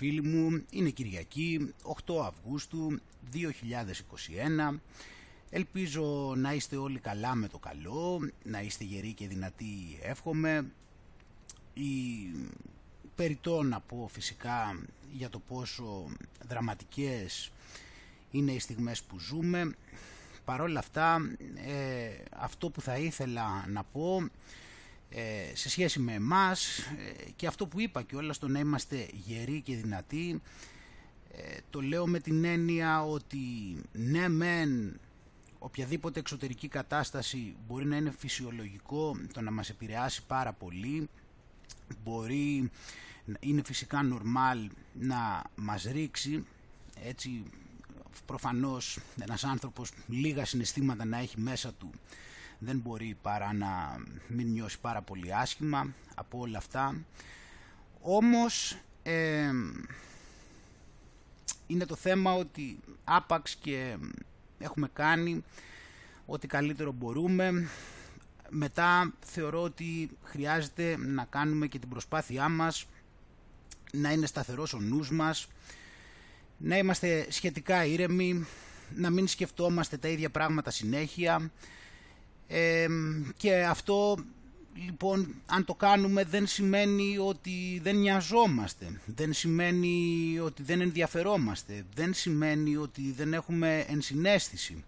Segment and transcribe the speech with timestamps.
[0.00, 1.74] Γεια σας φίλοι μου, είναι Κυριακή
[2.06, 3.00] 8 Αυγούστου
[3.32, 4.78] 2021
[5.50, 10.70] Ελπίζω να είστε όλοι καλά με το καλό, να είστε γεροί και δυνατοί εύχομαι.
[11.74, 11.86] Η...
[13.14, 14.80] Περιτώ να πω φυσικά
[15.12, 16.06] για το πόσο
[16.48, 17.50] δραματικές
[18.30, 19.74] είναι οι στιγμές που ζούμε.
[20.44, 24.30] Παρόλα αυτά ε, αυτό που θα ήθελα να πω ε,
[25.52, 29.60] σε σχέση με εμάς ε, και αυτό που είπα και όλα στο να είμαστε γεροί
[29.60, 30.42] και δυνατοί
[31.32, 33.38] ε, το λέω με την έννοια ότι
[33.92, 35.00] ναι μεν
[35.58, 41.08] οποιαδήποτε εξωτερική κατάσταση μπορεί να είναι φυσιολογικό το να μας επηρεάσει πάρα πολύ
[42.04, 42.70] μπορεί
[43.40, 46.44] είναι φυσικά νορμάλ να μας ρίξει
[47.04, 47.42] έτσι
[48.26, 51.90] προφανώς ένας άνθρωπος λίγα συναισθήματα να έχει μέσα του
[52.62, 53.96] δεν μπορεί παρά να
[54.28, 57.04] μην νιώσει πάρα πολύ άσχημα από όλα αυτά.
[58.00, 58.76] Όμως
[61.66, 63.96] είναι το θέμα ότι άπαξ και
[64.58, 65.44] έχουμε κάνει
[66.26, 67.68] ό,τι καλύτερο μπορούμε.
[68.48, 72.86] Μετά θεωρώ ότι χρειάζεται να κάνουμε και την προσπάθειά μας
[73.92, 75.48] να είναι σταθερός ο νους μας,
[76.56, 78.46] να είμαστε σχετικά ήρεμοι,
[78.94, 81.50] να μην σκεφτόμαστε τα ίδια πράγματα συνέχεια,
[83.36, 84.16] και αυτό
[84.84, 92.14] λοιπόν αν το κάνουμε δεν σημαίνει ότι δεν νοιαζόμαστε, δεν σημαίνει ότι δεν ενδιαφερόμαστε, δεν
[92.14, 94.84] σημαίνει ότι δεν έχουμε ενσυναίσθηση.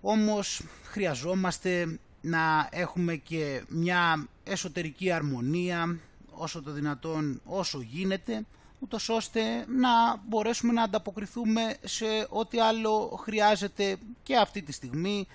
[0.00, 5.98] Όμως χρειαζόμαστε να έχουμε και μια εσωτερική αρμονία
[6.30, 8.44] όσο το δυνατόν όσο γίνεται
[8.78, 15.26] ούτως ώστε να μπορέσουμε να ανταποκριθούμε σε ό,τι άλλο χρειάζεται και αυτή τη στιγμή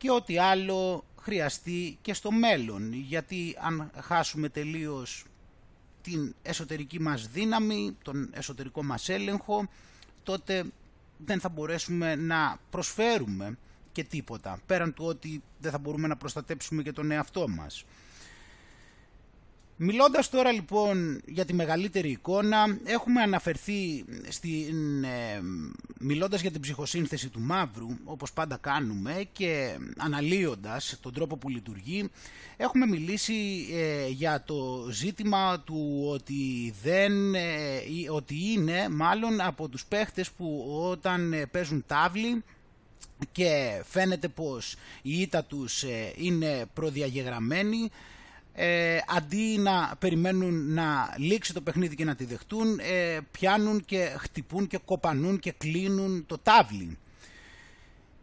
[0.00, 2.92] και ό,τι άλλο χρειαστεί και στο μέλλον.
[2.92, 5.24] Γιατί αν χάσουμε τελείως
[6.02, 9.68] την εσωτερική μας δύναμη, τον εσωτερικό μας έλεγχο,
[10.22, 10.64] τότε
[11.16, 13.58] δεν θα μπορέσουμε να προσφέρουμε
[13.92, 17.84] και τίποτα, πέραν του ότι δεν θα μπορούμε να προστατέψουμε και τον εαυτό μας.
[19.82, 25.40] Μιλώντας τώρα λοιπόν για τη μεγαλύτερη εικόνα, έχουμε αναφερθεί, στην, ε,
[25.98, 32.10] μιλώντας για την ψυχοσύνθεση του μαύρου, όπως πάντα κάνουμε, και αναλύοντας τον τρόπο που λειτουργεί,
[32.56, 37.80] έχουμε μιλήσει ε, για το ζήτημα του ότι, δεν, ε,
[38.10, 42.44] ότι είναι μάλλον από τους παίχτες που όταν παίζουν τάβλη,
[43.32, 45.84] και φαίνεται πως η ήττα τους
[46.16, 47.90] είναι προδιαγεγραμμένη
[48.52, 54.14] ε, αντί να περιμένουν να λήξει το παιχνίδι και να τη δεχτούν, ε, πιάνουν και
[54.18, 56.98] χτυπούν και κοπανούν και κλείνουν το τάβλι.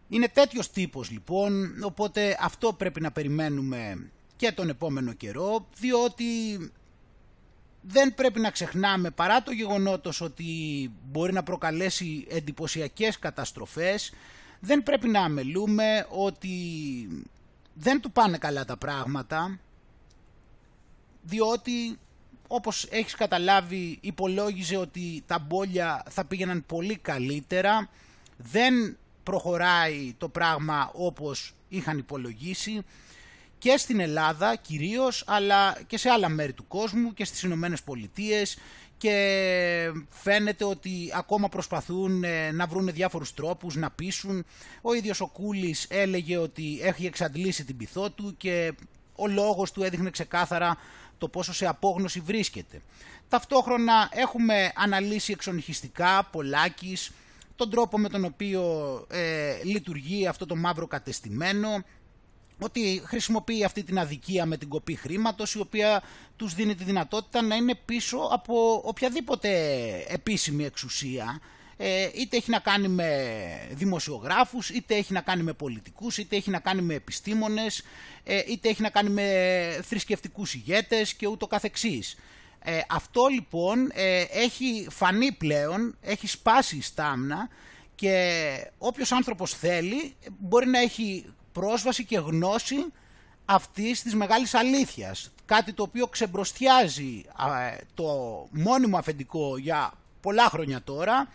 [0.09, 6.25] Είναι τέτοιος τύπος λοιπόν, οπότε αυτό πρέπει να περιμένουμε και τον επόμενο καιρό, διότι
[7.81, 10.45] δεν πρέπει να ξεχνάμε παρά το γεγονότος ότι
[11.11, 14.13] μπορεί να προκαλέσει εντυπωσιακές καταστροφές,
[14.59, 16.49] δεν πρέπει να αμελούμε ότι
[17.73, 19.59] δεν του πάνε καλά τα πράγματα,
[21.27, 21.97] διότι
[22.47, 27.89] όπως έχεις καταλάβει υπολόγιζε ότι τα μπόλια θα πήγαιναν πολύ καλύτερα,
[28.37, 32.81] δεν προχωράει το πράγμα όπως είχαν υπολογίσει.
[33.57, 38.57] Και στην Ελλάδα κυρίως αλλά και σε άλλα μέρη του κόσμου και στις Ηνωμένες Πολιτείες.
[38.97, 44.45] Και φαίνεται ότι ακόμα προσπαθούν ε, να βρουν διάφορους τρόπους να πείσουν.
[44.81, 48.73] Ο ίδιος ο Κούλης έλεγε ότι έχει εξαντλήσει την πυθό του και
[49.15, 50.77] ο λόγος του έδειχνε ξεκάθαρα
[51.17, 52.81] το πόσο σε απόγνωση βρίσκεται.
[53.29, 57.11] Ταυτόχρονα έχουμε αναλύσει εξονυχιστικά πολλάκις
[57.55, 58.61] τον τρόπο με τον οποίο
[59.09, 61.83] ε, λειτουργεί αυτό το μαύρο κατεστημένο,
[62.59, 66.03] ότι χρησιμοποιεί αυτή την αδικία με την κοπή χρήματος η οποία
[66.35, 69.49] τους δίνει τη δυνατότητα να είναι πίσω από οποιαδήποτε
[70.07, 71.39] επίσημη εξουσία
[71.77, 73.37] ε, είτε έχει να κάνει με
[73.71, 77.83] δημοσιογράφους, είτε έχει να κάνει με πολιτικούς, είτε έχει να κάνει με επιστήμονες,
[78.23, 82.17] ε, είτε έχει να κάνει με θρησκευτικούς ηγέτες και ούτω καθεξής.
[82.63, 83.91] Ε, αυτό λοιπόν
[84.31, 87.49] έχει φανεί πλέον, έχει σπάσει η στάμνα
[87.95, 92.85] και όποιος άνθρωπος θέλει μπορεί να έχει πρόσβαση και γνώση
[93.45, 95.31] αυτής της μεγάλης αλήθειας.
[95.45, 97.23] Κάτι το οποίο ξεμπροστιάζει
[97.93, 98.05] το
[98.51, 101.27] μόνιμο αφεντικό για πολλά χρόνια τώρα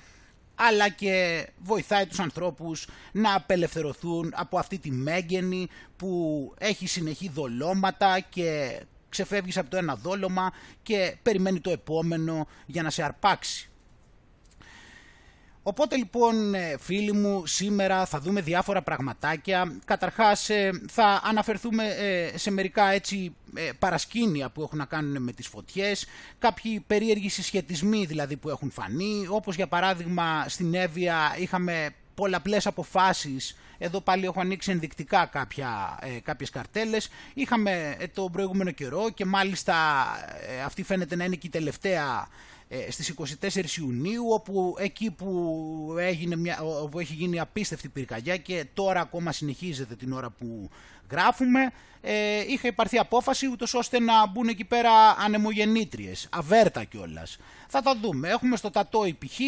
[0.54, 8.20] αλλά και βοηθάει τους ανθρώπους να απελευθερωθούν από αυτή τη μέγενη που έχει συνεχή δολώματα
[8.20, 10.52] και ξεφεύγεις από το ένα δόλωμα
[10.82, 13.71] και περιμένει το επόμενο για να σε αρπάξει.
[15.62, 19.78] Οπότε λοιπόν ε, φίλοι μου σήμερα θα δούμε διάφορα πραγματάκια.
[19.84, 23.34] Καταρχάς ε, θα αναφερθούμε ε, σε μερικά έτσι
[23.78, 26.06] παρασκήνια που έχουν να κάνουν με τις φωτιές,
[26.38, 33.56] κάποιοι περίεργοι συσχετισμοί δηλαδή που έχουν φανεί, όπως για παράδειγμα στην Εύβοια είχαμε πολλαπλές αποφάσεις,
[33.78, 39.24] εδώ πάλι έχω ανοίξει ενδεικτικά κάποια, ε, κάποιες καρτέλες, είχαμε ε, το προηγούμενο καιρό και
[39.24, 39.74] μάλιστα
[40.48, 42.28] ε, αυτή φαίνεται να είναι και η τελευταία
[42.61, 48.66] ε, στις 24 Ιουνίου όπου εκεί που, έγινε μια, όπου έχει γίνει απίστευτη πυρκαγιά και
[48.74, 50.70] τώρα ακόμα συνεχίζεται την ώρα που
[51.10, 51.72] γράφουμε
[52.04, 57.38] ε, είχε υπαρθεί απόφαση ούτως ώστε να μπουν εκεί πέρα ανεμογεννήτριες, αβέρτα κιόλας.
[57.74, 58.28] Θα τα δούμε.
[58.28, 59.40] Έχουμε στο Τατό π.χ.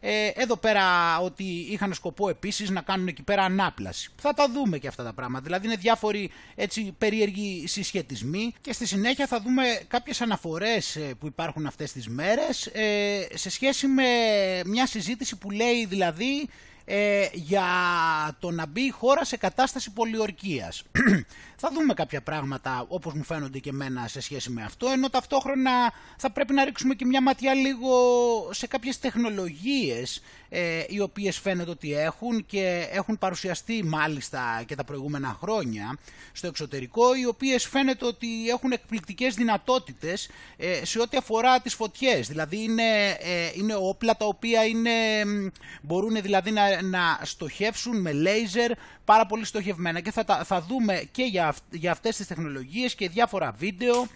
[0.00, 4.10] Ε, εδώ πέρα ότι είχαν σκοπό επίσης να κάνουν εκεί πέρα ανάπλαση.
[4.16, 5.44] Θα τα δούμε και αυτά τα πράγματα.
[5.44, 11.26] Δηλαδή είναι διάφοροι έτσι περίεργοι συσχετισμοί και στη συνέχεια θα δούμε κάποιες αναφορές ε, που
[11.26, 14.04] υπάρχουν αυτές τις μέρες ε, σε σχέση με
[14.66, 16.48] μια συζήτηση που λέει δηλαδή
[16.92, 17.66] ε, για
[18.38, 20.82] το να μπει η χώρα σε κατάσταση πολιορκίας.
[21.62, 25.92] θα δούμε κάποια πράγματα όπως μου φαίνονται και εμένα σε σχέση με αυτό, ενώ ταυτόχρονα
[26.16, 27.90] θα πρέπει να ρίξουμε και μια ματιά λίγο
[28.52, 34.84] σε κάποιες τεχνολογίες ε, οι οποίες φαίνεται ότι έχουν και έχουν παρουσιαστεί μάλιστα και τα
[34.84, 35.98] προηγούμενα χρόνια
[36.32, 42.28] στο εξωτερικό, οι οποίες φαίνεται ότι έχουν εκπληκτικές δυνατότητες ε, σε ό,τι αφορά τις φωτιές.
[42.28, 44.90] Δηλαδή είναι, ε, είναι όπλα τα οποία είναι,
[45.82, 48.70] μπορούν δηλαδή να, να στοχεύσουν με λέιζερ
[49.04, 53.54] πάρα πολύ στοχευμένα και θα, θα δούμε και για, για αυτές τις τεχνολογίες και διάφορα
[53.58, 54.06] βίντεο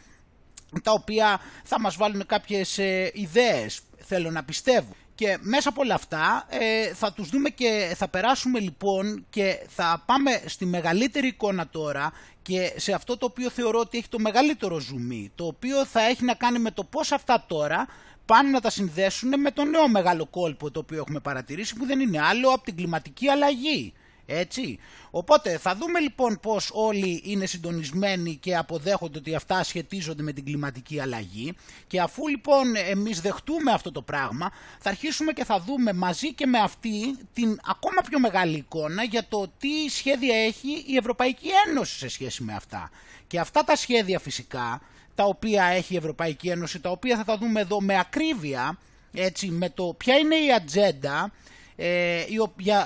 [0.83, 4.95] τα οποία θα μας βάλουν κάποιες ε, ιδέες, θέλω να πιστεύω.
[5.15, 10.03] Και μέσα από όλα αυτά ε, θα τους δούμε και θα περάσουμε λοιπόν και θα
[10.07, 12.13] πάμε στη μεγαλύτερη εικόνα τώρα
[12.43, 16.25] και σε αυτό το οποίο θεωρώ ότι έχει το μεγαλύτερο ζουμί, το οποίο θα έχει
[16.25, 17.87] να κάνει με το πώς αυτά τώρα
[18.27, 22.01] πάνε να τα συνδέσουν με το νέο μεγάλο κόλπο το οποίο έχουμε παρατηρήσει που δεν
[22.01, 23.93] είναι άλλο από την κλιματική αλλαγή.
[24.27, 24.79] Έτσι.
[25.11, 30.45] Οπότε θα δούμε λοιπόν πως όλοι είναι συντονισμένοι και αποδέχονται ότι αυτά σχετίζονται με την
[30.45, 31.53] κλιματική αλλαγή
[31.87, 36.47] και αφού λοιπόν εμείς δεχτούμε αυτό το πράγμα θα αρχίσουμε και θα δούμε μαζί και
[36.47, 41.99] με αυτή την ακόμα πιο μεγάλη εικόνα για το τι σχέδια έχει η Ευρωπαϊκή Ένωση
[41.99, 42.91] σε σχέση με αυτά.
[43.27, 44.81] Και αυτά τα σχέδια φυσικά
[45.15, 48.79] τα οποία έχει η Ευρωπαϊκή Ένωση, τα οποία θα τα δούμε εδώ με ακρίβεια,
[49.13, 51.33] έτσι, με το ποια είναι η ατζέντα
[51.77, 52.25] ε,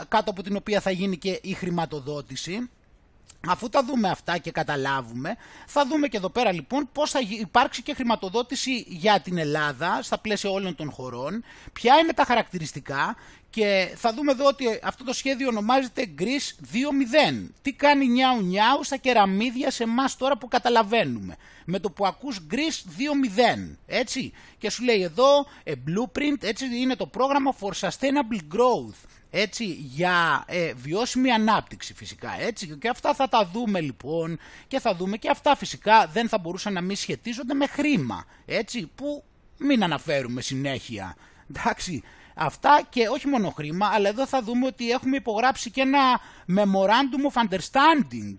[0.09, 2.71] κάτω από την οποία θα γίνει και η χρηματοδότηση.
[3.47, 7.83] Αφού τα δούμε αυτά και καταλάβουμε, θα δούμε και εδώ πέρα λοιπόν πώς θα υπάρξει
[7.83, 13.17] και χρηματοδότηση για την Ελλάδα στα πλαίσια όλων των χωρών, ποια είναι τα χαρακτηριστικά
[13.51, 16.75] και θα δούμε εδώ ότι αυτό το σχέδιο ονομάζεται Greece
[17.33, 17.49] 2.0.
[17.63, 21.37] Τι κάνει νιάου νιάου στα κεραμίδια σε εμάς τώρα που καταλαβαίνουμε.
[21.65, 23.01] Με το που ακούς Greece
[23.67, 24.33] 2.0, έτσι.
[24.59, 30.45] Και σου λέει εδώ, a blueprint, έτσι είναι το πρόγραμμα for sustainable growth έτσι, για
[30.47, 35.31] ε, βιώσιμη ανάπτυξη φυσικά, έτσι, και αυτά θα τα δούμε λοιπόν και θα δούμε και
[35.31, 39.25] αυτά φυσικά δεν θα μπορούσαν να μην σχετίζονται με χρήμα, έτσι, που
[39.59, 41.17] μην αναφέρουμε συνέχεια,
[41.51, 42.03] εντάξει,
[42.35, 47.33] αυτά και όχι μόνο χρήμα, αλλά εδώ θα δούμε ότι έχουμε υπογράψει και ένα memorandum
[47.33, 48.37] of understanding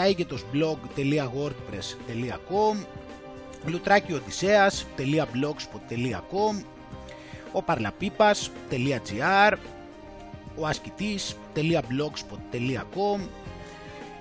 [0.00, 2.74] taegetosblog.wordpress.com
[3.66, 6.64] λουτράκιοδησέας.blogspot.com
[7.52, 9.56] ο παρλαπίπας.gr
[10.56, 13.20] ο ασκητής.blogspot.com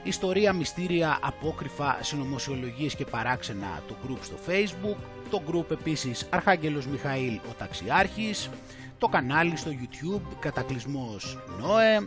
[0.04, 4.98] Ιστορία, μυστήρια, απόκριφα, συνωμοσιολογίες και παράξενα το group στο facebook
[5.30, 8.50] το group επίσης Αρχάγγελος Μιχαήλ ο Ταξιάρχης
[8.98, 12.00] το κανάλι στο youtube Κατακλυσμός Νόε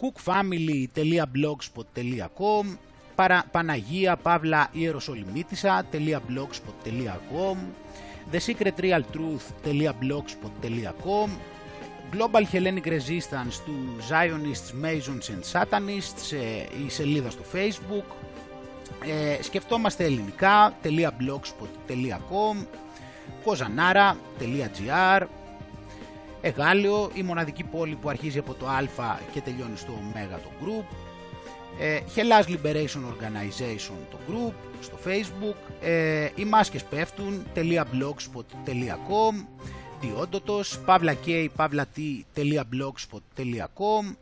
[0.00, 2.76] cookfamily.blogspot.com
[3.50, 7.56] Παναγία Παύλα Ιεροσολυμίτισσα.blogspot.com
[8.32, 11.30] thesecretrealtruth.blogspot.com
[12.12, 16.32] Global Hellenic Resistance του Zionists, Masons and Satanists
[16.86, 18.06] η σελίδα στο Facebook
[19.06, 22.66] ε, σκεφτόμαστε ελληνικά.blogspot.com
[23.44, 25.22] kozanara.gr
[26.40, 28.86] Εγάλιο, η μοναδική πόλη που αρχίζει από το Α
[29.32, 30.84] και τελειώνει στο Ω το group.
[31.80, 35.56] Ε, Hellas Liberation Organization το group στο facebook.
[35.80, 39.44] Ε, οι μάσκες πέφτουν .blogspot.com
[40.00, 44.16] Διόντοτος, pavlak, pavlat.blogspot.com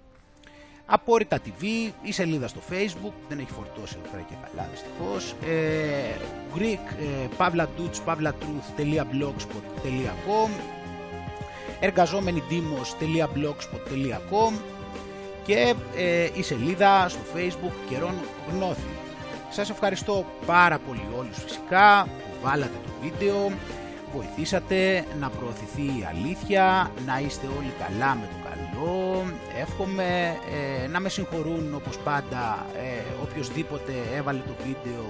[0.86, 1.64] Απόρριτα TV,
[2.02, 5.34] η σελίδα στο facebook, δεν έχει φορτώσει εδώ πέρα και καλά δυστυχώς.
[5.46, 6.16] Ε,
[6.54, 8.00] Greek, ε, pavlatouch,
[11.80, 12.42] εργαζόμενοι
[15.46, 18.14] και ε, η σελίδα στο facebook καιρών
[18.52, 18.90] γνώθη.
[19.50, 23.50] Σας ευχαριστώ πάρα πολύ όλους φυσικά που βάλατε το βίντεο,
[24.14, 29.24] βοηθήσατε να προωθηθεί η αλήθεια, να είστε όλοι καλά με το καλό.
[29.60, 30.36] Εύχομαι
[30.84, 35.04] ε, να με συγχωρούν όπως πάντα ε, οποιοδήποτε έβαλε το βίντεο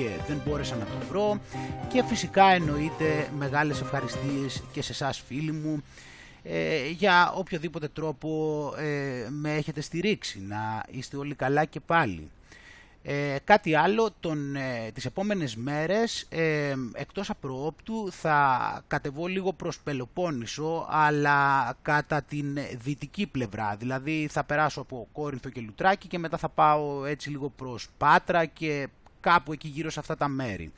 [0.00, 1.40] και δεν μπόρεσα να το βρω.
[1.88, 5.82] Και φυσικά εννοείται μεγάλες ευχαριστίες και σε εσάς φίλοι μου.
[6.42, 12.30] Ε, για οποιοδήποτε τρόπο ε, με έχετε στηρίξει να είστε όλοι καλά και πάλι.
[13.02, 19.80] Ε, κάτι άλλο, τον, ε, τις επόμενες μέρες ε, εκτός απροόπτου θα κατεβώ λίγο προς
[19.80, 23.76] Πελοπόννησο αλλά κατά την δυτική πλευρά.
[23.78, 28.44] Δηλαδή θα περάσω από Κόρινθο και Λουτράκι και μετά θα πάω έτσι λίγο προς Πάτρα
[28.44, 28.88] και
[29.20, 30.72] κάπου εκεί γύρω σε αυτά τα μέρη.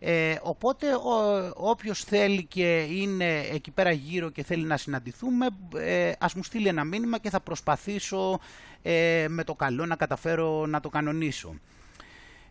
[0.00, 6.12] Ε, οπότε ο, όποιος θέλει και είναι εκεί πέρα γύρω και θέλει να συναντηθούμε ε,
[6.18, 8.40] ας μου στείλει ένα μήνυμα και θα προσπαθήσω
[8.82, 11.54] ε, με το καλό να καταφέρω να το κανονίσω.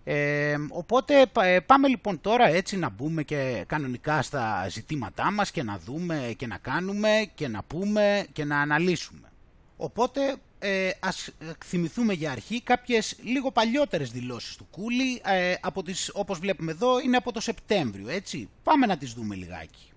[0.03, 5.63] Ε, οπότε ε, πάμε λοιπόν τώρα έτσι να μπούμε και κανονικά στα ζητήματά μας και
[5.63, 9.32] να δούμε και να κάνουμε και να πούμε και να αναλύσουμε.
[9.77, 11.30] Οπότε ε, ας
[11.66, 17.00] θυμηθούμε για αρχή κάποιες λίγο παλιότερες δηλώσεις του Κούλη, ε, από τις, όπως βλέπουμε εδώ
[17.00, 18.50] είναι από το Σεπτέμβριο, έτσι.
[18.64, 19.92] Πάμε να τις δούμε λιγάκι.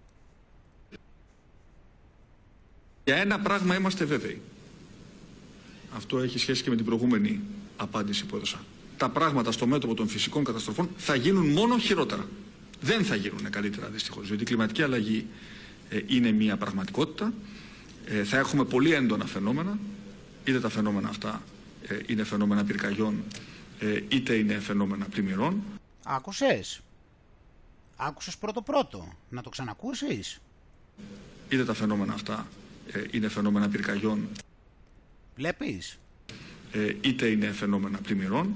[3.05, 4.41] Για ένα πράγμα είμαστε βέβαιοι.
[5.97, 7.41] Αυτό έχει σχέση και με την προηγούμενη
[7.77, 8.65] απάντηση που έδωσα.
[8.97, 12.29] Τα πράγματα στο μέτωπο των φυσικών καταστροφών θα γίνουν μόνο χειρότερα.
[12.81, 15.27] Δεν θα γίνουν καλύτερα δυστυχώς, διότι η κλιματική αλλαγή
[15.89, 17.33] ε, είναι μια πραγματικότητα.
[18.07, 19.79] Ε, θα έχουμε πολύ έντονα φαινόμενα
[20.45, 21.43] είτε τα φαινόμενα αυτά
[21.89, 23.23] ε, είναι φαινόμενα πυρκαγιών
[23.79, 25.63] ε, είτε είναι φαινόμενα πλημμυρών.
[26.05, 26.81] Άκουσες;
[27.97, 29.13] Άκουσες πρώτο πρώτο.
[29.29, 30.41] Να το ξανακούσεις;
[31.49, 32.47] Είτε τα φαινόμενα αυτά
[32.93, 34.29] ε, είναι φαινόμενα πυρκαγιών.
[35.37, 35.99] Βλέπεις;
[37.01, 38.55] είτε είναι φαινόμενα πλημμυρών.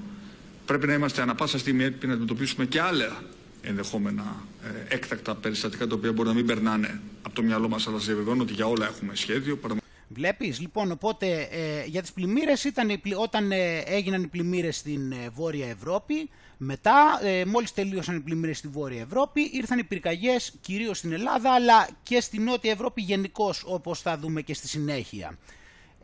[0.65, 3.23] Πρέπει να είμαστε ανα πάσα στιγμή έτοιμοι να αντιμετωπίσουμε και άλλα
[3.61, 4.43] ενδεχόμενα
[4.87, 8.53] έκτακτα περιστατικά τα οποία μπορεί να μην περνάνε από το μυαλό μας αλλά σε ότι
[8.53, 9.59] για όλα έχουμε σχέδιο.
[10.07, 15.29] Βλέπεις, λοιπόν, οπότε ε, για τις πλημμύρες ήταν όταν ε, έγιναν οι πλημμύρες στην ε,
[15.29, 20.97] Βόρεια Ευρώπη, μετά ε, μόλις τελείωσαν οι πλημμύρες στη Βόρεια Ευρώπη, ήρθαν οι πυρκαγιές κυρίως
[20.97, 25.37] στην Ελλάδα, αλλά και στη Νότια Ευρώπη γενικώ, όπως θα δούμε και στη συνέχεια.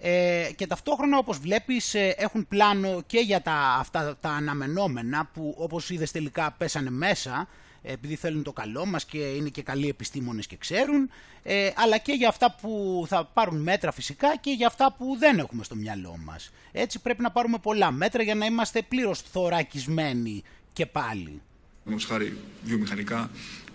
[0.02, 5.90] Ε, και ταυτόχρονα όπως βλέπεις έχουν πλάνο και για τα, αυτά τα αναμενόμενα που όπως
[5.90, 7.48] είδες τελικά πέσανε μέσα
[7.84, 11.10] επειδή θέλουν το καλό μας και είναι και καλοί επιστήμονες και ξέρουν,
[11.44, 15.40] ε, αλλά και για αυτά που θα πάρουν μέτρα φυσικά και για αυτά που δεν
[15.40, 16.52] έχουμε στο μυαλό μας.
[16.72, 21.42] Έτσι πρέπει να πάρουμε πολλά μέτρα για να είμαστε πλήρως θωρακισμένοι και πάλι.
[21.88, 23.30] Όμως χάρη βιομηχανικά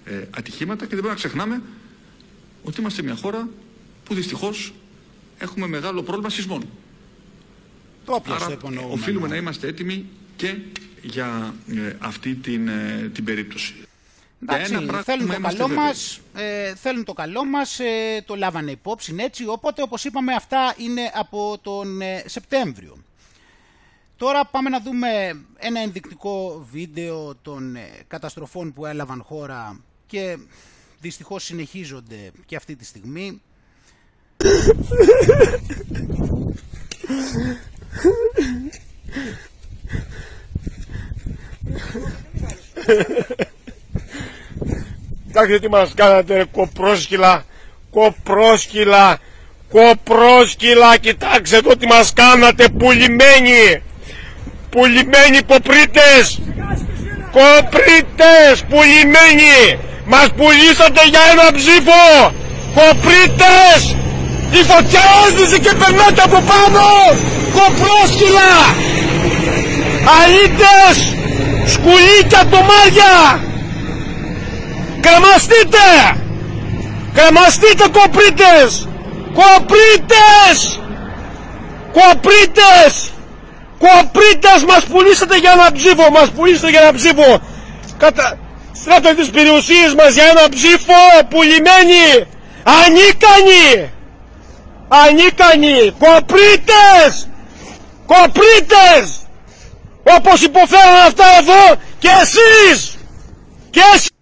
[0.05, 1.63] ε, ατυχήματα και δεν πρέπει να ξεχνάμε
[2.63, 3.49] ότι είμαστε μια χώρα
[4.05, 4.75] που δυστυχώς
[5.39, 6.63] έχουμε μεγάλο πρόβλημα σεισμών.
[8.05, 8.59] Το Άρα
[8.91, 10.57] οφείλουμε να είμαστε έτοιμοι και
[11.03, 13.75] για ε, αυτή την, ε, την περίπτωση.
[14.49, 14.73] Εντάξει,
[15.05, 19.83] θέλουν το, καλό μας, ε, θέλουν το καλό μας, ε, το λάβανε υπόψη έτσι, οπότε
[19.83, 22.97] όπως είπαμε αυτά είναι από τον ε, Σεπτέμβριο.
[24.17, 25.09] Τώρα πάμε να δούμε
[25.59, 30.39] ένα ενδεικτικό βίντεο των ε, καταστροφών που έλαβαν χώρα και
[31.01, 33.41] δυστυχώς συνεχίζονται και αυτή τη στιγμή.
[45.27, 47.45] Κοιτάξτε τι μας κάνατε κοπρόσκυλα,
[47.91, 49.19] κοπρόσκυλα,
[49.71, 53.83] κοπρόσκυλα, κοιτάξτε το τι μας κάνατε πουλημένοι,
[54.71, 56.41] πουλημένοι κοπρίτες,
[57.37, 62.33] κοπρίτες πουλημένοι, μας πουλήσατε για ένα ψήφο,
[62.75, 63.97] κοπρίτες,
[64.51, 66.87] η φωτιά έσβησε και περνάτε από πάνω,
[67.57, 68.55] κοπρόσκυλα,
[70.19, 70.97] αλήτες,
[71.73, 73.15] σκουλίκια, τομάρια,
[75.07, 75.87] Κρεμαστείτε!
[77.15, 78.89] Κρεμαστείτε κοπρίτες!
[79.41, 80.81] Κοπρίτες!
[81.93, 83.11] Κοπρίτες!
[83.79, 86.11] Κοπρίτες μας πουλήσατε για ένα ψήφο!
[86.11, 87.41] Μας πουλήσατε για ένα ψήφο!
[87.99, 88.39] Κατα...
[88.73, 91.01] Στρέφετε τις περιουσίες μας για ένα ψήφο!
[91.29, 92.09] Πουλημένοι!
[92.63, 93.91] Ανίκανοι!
[94.89, 95.95] Ανίκανοι!
[95.99, 97.29] Κοπρίτες!
[98.07, 99.05] Κοπρίτες!
[100.17, 102.97] Όπως υποφέραν αυτά εδώ και εσείς!
[103.71, 104.16] Και εσείς!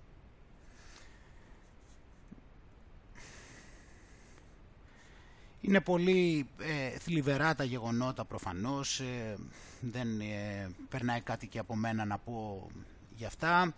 [5.67, 9.37] Είναι πολύ ε, θλιβερά τα γεγονότα προφανώς, ε,
[9.81, 12.67] δεν ε, περνάει κάτι και από μένα να πω
[13.15, 13.75] γι' αυτά.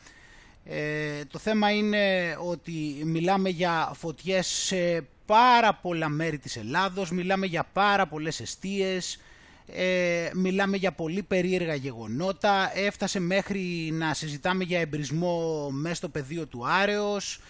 [0.64, 7.46] Ε, το θέμα είναι ότι μιλάμε για φωτιές σε πάρα πολλά μέρη της Ελλάδος, μιλάμε
[7.46, 9.20] για πάρα πολλές εστίες,
[9.66, 16.46] ε, μιλάμε για πολύ περίεργα γεγονότα, έφτασε μέχρι να συζητάμε για εμπρισμό μέσα στο πεδίο
[16.46, 17.40] του Άρεος, ε,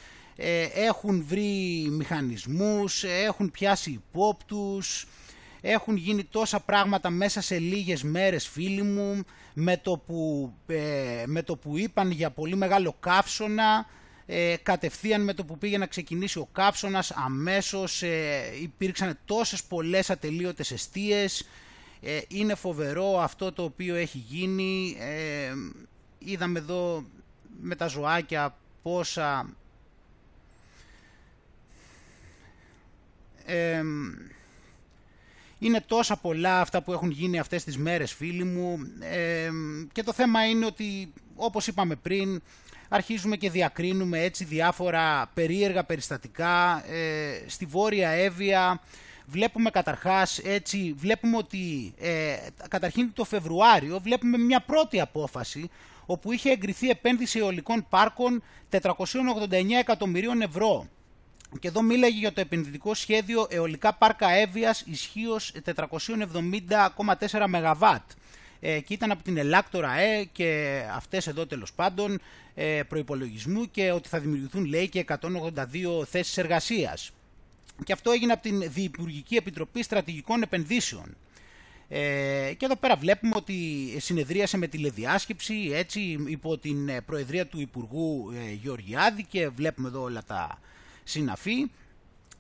[0.75, 5.07] έχουν βρει μηχανισμούς, έχουν πιάσει υπόπτους,
[5.61, 9.25] έχουν γίνει τόσα πράγματα μέσα σε λίγες μέρες φίλοι μου,
[9.55, 13.87] με το που, ε, με το που είπαν για πολύ μεγάλο καύσωνα,
[14.27, 20.11] ε, κατευθείαν με το που πήγε να ξεκινήσει ο καύσωνας αμέσως ε, υπήρξαν τόσες πολλές
[20.11, 21.47] ατελείωτες εστίες
[22.01, 24.97] ε, είναι φοβερό αυτό το οποίο έχει γίνει.
[25.01, 25.53] Ε,
[26.19, 27.05] είδαμε εδώ
[27.61, 29.57] με τα ζωάκια πόσα
[35.59, 38.79] είναι τόσα πολλά αυτά που έχουν γίνει αυτές τις μέρες φίλοι μου.
[39.93, 42.43] Και το θέμα είναι ότι όπως είπαμε πριν
[42.89, 48.81] αρχίζουμε και διακρίνουμε έτσι διάφορα περίεργα περιστατικά ε, στη Βόρεια Εύβοια.
[49.27, 52.37] Βλέπουμε καταρχάς έτσι βλέπουμε ότι ε,
[52.69, 55.71] καταρχήν το Φεβρουάριο βλέπουμε μια πρώτη απόφαση
[56.07, 58.79] όπου είχε εγκριθεί επένδυση αιωλικών πάρκων 489
[59.79, 60.89] εκατομμυρίων ευρώ
[61.61, 67.83] και εδώ μίλαγε για το επενδυτικό σχέδιο αιωλικά πάρκα Εύβοιας ισχύως 470,4 ΜΒ.
[68.61, 72.21] Ε, και ήταν από την Ελάκτορα ΕΕ και αυτές εδώ τέλος πάντων
[72.55, 77.11] ε, προϋπολογισμού και ότι θα δημιουργηθούν λέει και 182 θέσεις εργασίας.
[77.85, 81.17] Και αυτό έγινε από την Διυπουργική Επιτροπή Στρατηγικών Επενδύσεων.
[81.89, 83.55] Ε, και εδώ πέρα βλέπουμε ότι
[84.01, 90.23] συνεδρίασε με τηλεδιάσκεψη έτσι υπό την προεδρία του Υπουργού ε, Γεωργιάδη και βλέπουμε εδώ όλα
[90.27, 90.61] τα
[91.09, 91.71] συναφή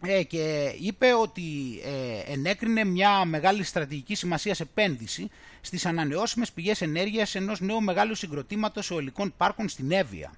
[0.06, 1.42] ε, και είπε ότι
[1.84, 8.14] ε, ενέκρινε μια μεγάλη στρατηγική σημασίας σε επένδυση στις ανανεώσιμες πηγές ενέργειας ενός νέου μεγάλου
[8.14, 10.32] συγκροτήματος αιωλικών πάρκων στην Εύβοια.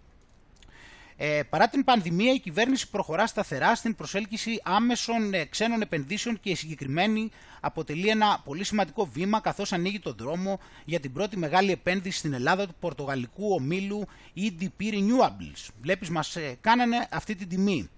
[1.21, 6.51] Ε, παρά την πανδημία, η κυβέρνηση προχωρά σταθερά στην προσέλκυση άμεσων ε, ξένων επενδύσεων και
[6.51, 11.73] η συγκεκριμένη αποτελεί ένα πολύ σημαντικό βήμα καθώς ανοίγει τον δρόμο για την πρώτη μεγάλη
[11.73, 15.69] επένδυση στην Ελλάδα του πορτογαλικού ομίλου EDP Renewables.
[15.81, 17.91] Βλέπεις, μας ε, κάνανε αυτή την τιμή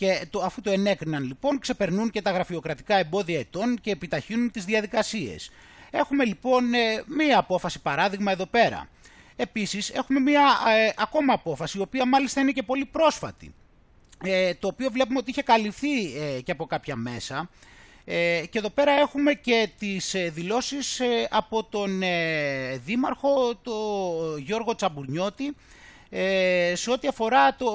[0.00, 4.64] και το, αφού το ενέκριναν λοιπόν ξεπερνούν και τα γραφειοκρατικά εμπόδια ετών και επιταχύνουν τις
[4.64, 5.50] διαδικασίες.
[5.90, 8.88] Έχουμε λοιπόν ε, μία απόφαση παράδειγμα εδώ πέρα.
[9.36, 10.42] Επίσης έχουμε μία
[10.76, 13.54] ε, ακόμα απόφαση η οποία μάλιστα είναι και πολύ πρόσφατη
[14.24, 16.12] ε, το οποίο βλέπουμε ότι είχε καλυφθεί
[16.44, 17.50] και από κάποια μέσα
[18.50, 22.02] και εδώ πέρα έχουμε και τις δηλώσεις από τον
[22.84, 25.54] Δήμαρχο, τον Γιώργο Τσαμπουρνιώτη,
[26.10, 27.70] ε, σε ό,τι αφορά το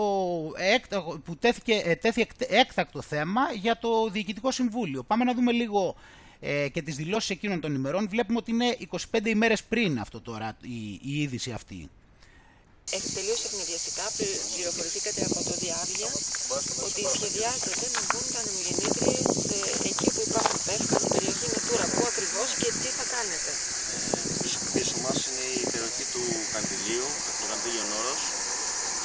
[1.26, 5.04] που τέθηκε, ε, τέθηκε έκτακτο θέμα για το Διοικητικό Συμβούλιο.
[5.04, 5.96] Πάμε να δούμε λίγο
[6.40, 8.08] ε, και τις δηλώσεις εκείνων των ημερών.
[8.10, 8.78] Βλέπουμε ότι είναι
[9.14, 11.90] 25 ημέρες πριν αυτό τώρα η, η είδηση αυτή.
[12.98, 14.06] Έχει τελείωσε ευνηδιαστικά,
[14.54, 16.10] πληροφορηθήκατε από το Διάβια
[16.88, 21.86] ότι σχεδιάζεται να βγουν τα νομογεννήτριες ε, εκεί που υπάρχουν πέφκα, στην περιοχή Νετούρα.
[21.94, 23.52] Πού ακριβώς και τι θα κάνετε;
[24.76, 27.08] Ε, πίσω μας είναι η περιοχή του Καντιλίου,
[27.40, 28.22] το Καντήλιο Νόρος.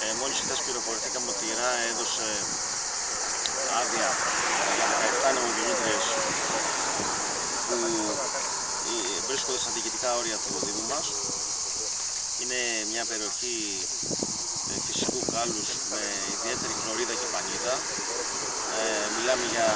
[0.02, 2.28] Ε, μόλις χθες πληροφορηθήκαμε ότι η ΡΑ έδωσε
[3.80, 4.08] άδεια
[4.76, 4.86] για
[5.24, 6.04] 17 νομογεννήτριες
[7.66, 7.76] που
[9.28, 11.06] βρίσκονται στα διοικητικά όρια του Δήμου μας.
[12.40, 12.60] Είναι
[12.92, 13.56] μια περιοχή
[14.70, 16.02] ε, φυσικού κάλους με
[16.34, 17.74] ιδιαίτερη χλωρίδα και πανίδα.
[18.78, 19.68] Ε, μιλάμε για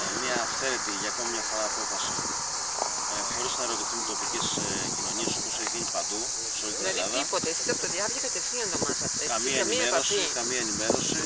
[0.00, 2.29] ε, μια αυθαίρετη για ακόμη μια φορά απόφαση ε,
[3.40, 4.64] χωρίς να ερωτηθούν τοπικές ε,
[4.96, 6.20] κοινωνίες όπως έχει γίνει παντού
[6.56, 7.16] σε όλη την δηλαδή Ελλάδα.
[7.20, 9.22] τίποτε, εσείς από το διάβολο κατευθείαν το μάθατε.
[9.34, 11.20] Καμία ενημέρωση, καμία ενημέρωση.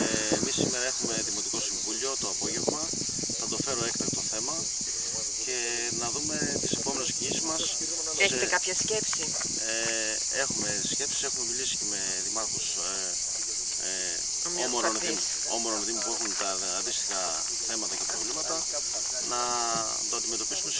[0.00, 0.02] Ε,
[0.38, 2.82] εμείς σήμερα έχουμε Δημοτικό Συμβούλιο το απόγευμα.
[3.40, 4.54] Θα το φέρω έκτακτο θέμα
[5.44, 5.56] και
[6.02, 7.62] να δούμε τις επόμενες κινήσεις μας.
[8.24, 9.24] Έχετε σε- κάποια σκέψη;
[9.72, 9.74] ε,
[10.44, 12.90] έχουμε σκέψεις, έχουμε μιλήσει και με δημάρχους ε,
[13.88, 13.92] ε,
[14.46, 14.66] Ομοιοπαθείς.
[14.68, 15.22] όμορων δήμων,
[15.56, 17.20] όμορων δήμων που έχουν τα αντίστοιχα
[17.68, 18.54] θέματα και προβλήματα
[19.32, 19.40] να
[20.10, 20.70] το αντιμετωπίσουμε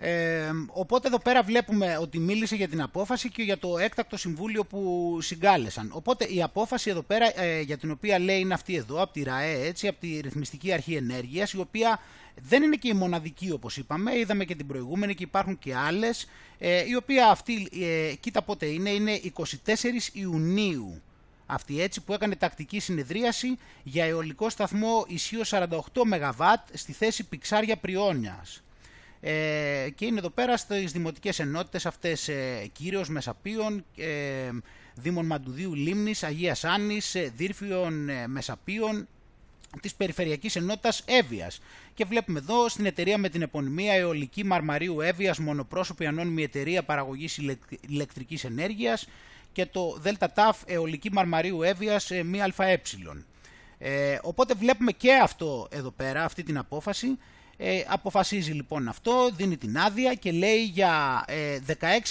[0.00, 4.64] Ε, οπότε εδώ πέρα βλέπουμε ότι μίλησε για την απόφαση και για το έκτακτο συμβούλιο
[4.64, 5.90] που συγκάλεσαν.
[5.92, 9.22] Οπότε η απόφαση εδώ πέρα ε, για την οποία λέει είναι αυτή εδώ, από τη
[9.22, 12.00] ΡΑΕ, έτσι, από τη Ρυθμιστική Αρχή Ενέργειας, η οποία
[12.48, 16.26] δεν είναι και η μοναδική όπως είπαμε, είδαμε και την προηγούμενη και υπάρχουν και άλλες,
[16.58, 21.02] ε, η οποία αυτή, ε, κοίτα πότε είναι, είναι 24 Ιουνίου
[21.46, 25.68] αυτή έτσι που έκανε τακτική συνεδρίαση για αιωλικό σταθμό ισχύω 48
[26.06, 26.40] ΜΒ
[26.72, 28.62] στη θέση Πηξάρια Πριόνιας.
[29.20, 34.50] Ε, και είναι εδώ πέρα στις δημοτικές ενότητες αυτές ε, Κύριος Μεσαπίων, ε,
[34.94, 39.08] Δήμων Μαντουδίου Λίμνης, Αγίας Άνης, ε, Δύρφιων ε, Μεσαπίων
[39.80, 41.60] της Περιφερειακής Ενότητας Εύβοιας.
[41.94, 47.40] Και βλέπουμε εδώ στην εταιρεία με την επωνυμία Εολική Μαρμαρίου Εύβοιας, μονοπρόσωπη ανώνυμη εταιρεία παραγωγής
[47.88, 49.08] ηλεκτρικής ενέργειας
[49.52, 52.10] και το ΔΕΛΤΑΤΑΦ Εολική Μαρμαρίου Εύβοιας
[52.56, 52.80] ΜΑΕ.
[53.78, 57.18] Ε, οπότε βλέπουμε και αυτό εδώ πέρα, αυτή την απόφαση.
[57.60, 61.58] Ε, αποφασίζει λοιπόν αυτό, δίνει την άδεια και λέει για ε,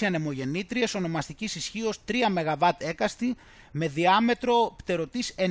[0.01, 3.35] 16 ανεμογεννήτριες ονομαστικής ισχύως 3 ΜΒ έκαστη
[3.71, 5.43] με διάμετρο πτερωτής 90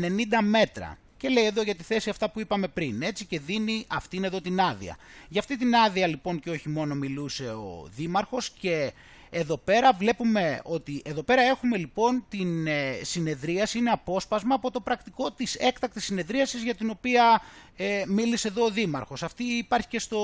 [0.43, 0.99] μέτρα.
[1.17, 4.41] Και λέει εδώ για τη θέση αυτά που είπαμε πριν, έτσι και δίνει αυτήν εδώ
[4.41, 4.97] την άδεια.
[5.29, 8.93] Για αυτή την άδεια λοιπόν και όχι μόνο μιλούσε ο Δήμαρχος και
[9.31, 14.81] εδώ πέρα βλέπουμε ότι εδώ πέρα έχουμε λοιπόν την ε, συνεδρίαση, είναι απόσπασμα από το
[14.81, 17.43] πρακτικό της έκτακτης συνεδρίασης για την οποία
[17.77, 19.23] ε, μίλησε εδώ ο Δήμαρχος.
[19.23, 20.21] Αυτή υπάρχει και, στο,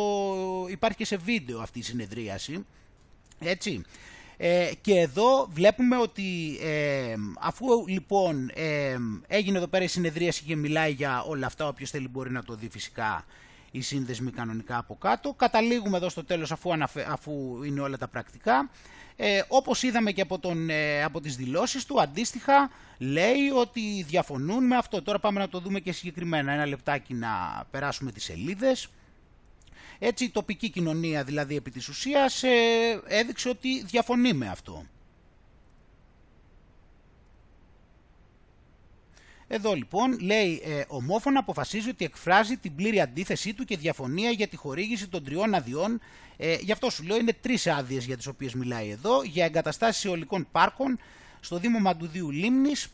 [0.70, 2.66] υπάρχει και σε βίντεο αυτή η συνεδρίαση.
[3.38, 3.82] Έτσι.
[4.36, 10.56] Ε, και εδώ βλέπουμε ότι ε, αφού λοιπόν ε, έγινε εδώ πέρα η συνεδρίαση και
[10.56, 13.24] μιλάει για όλα αυτά, όποιος θέλει μπορεί να το δει φυσικά
[13.72, 15.32] οι σύνδεσμοι κανονικά από κάτω.
[15.32, 16.70] Καταλήγουμε εδώ στο τέλος αφού,
[17.08, 18.70] αφού είναι όλα τα πρακτικά.
[19.16, 24.66] Ε, όπως είδαμε και από, τον, ε, από τις δηλώσεις του, αντίστοιχα λέει ότι διαφωνούν
[24.66, 25.02] με αυτό.
[25.02, 26.52] Τώρα πάμε να το δούμε και συγκεκριμένα.
[26.52, 28.88] Ένα λεπτάκι να περάσουμε τις σελίδες.
[29.98, 32.50] Έτσι η τοπική κοινωνία δηλαδή επί της ουσίας ε,
[33.06, 34.84] έδειξε ότι διαφωνεί με αυτό.
[39.54, 44.48] Εδώ λοιπόν λέει ε, ομόφωνα αποφασίζει ότι εκφράζει την πλήρη αντίθεσή του και διαφωνία για
[44.48, 46.00] τη χορήγηση των τριών αδειών.
[46.36, 49.22] Ε, γι' αυτό σου λέω είναι τρεις άδειες για τις οποίες μιλάει εδώ.
[49.22, 50.98] Για εγκαταστάσεις αιωλικών πάρκων
[51.40, 52.88] στο Δήμο Μαντουδίου Λίμνης,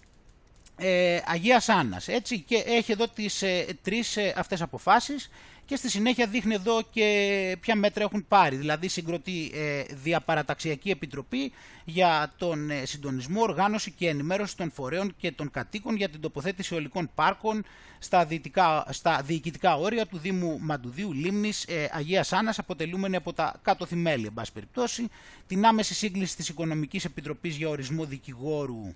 [0.76, 2.08] ε, Αγίας Άννας.
[2.08, 5.30] Έτσι, και έχει εδώ τις ε, τρεις ε, αυτές αποφάσεις
[5.68, 8.56] και στη συνέχεια δείχνει εδώ και ποια μέτρα έχουν πάρει.
[8.56, 11.52] Δηλαδή συγκροτεί ε, διαπαραταξιακή επιτροπή
[11.84, 16.74] για τον ε, συντονισμό, οργάνωση και ενημέρωση των φορέων και των κατοίκων για την τοποθέτηση
[16.74, 17.64] ολικών πάρκων
[17.98, 23.60] στα, διοικητικά, στα διοικητικά όρια του Δήμου Μαντουδίου Λίμνης ε, Αγίας Άννας αποτελούμενη από τα
[23.62, 25.08] κάτω θημέλη, εν πάση περιπτώσει,
[25.46, 28.94] την άμεση σύγκληση της Οικονομικής Επιτροπής για ορισμό δικηγόρου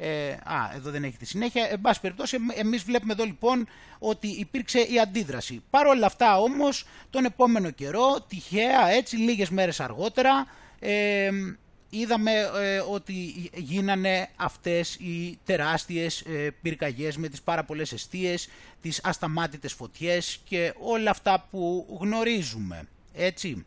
[0.00, 1.68] ε, α, εδώ δεν έχει τη συνέχεια.
[1.70, 5.62] Εν πάση περιπτώσει, εμείς βλέπουμε εδώ λοιπόν ότι υπήρξε η αντίδραση.
[5.70, 10.46] Παρ' όλα αυτά όμως, τον επόμενο καιρό, τυχαία, έτσι, λίγες μέρες αργότερα,
[10.78, 11.30] ε,
[11.90, 18.48] είδαμε ε, ότι γίνανε αυτές οι τεράστιες ε, πυρκαγιές με τις πάρα πολλές αιστείες,
[18.80, 22.88] τις ασταμάτητες φωτιές και όλα αυτά που γνωρίζουμε.
[23.14, 23.66] Έτσι.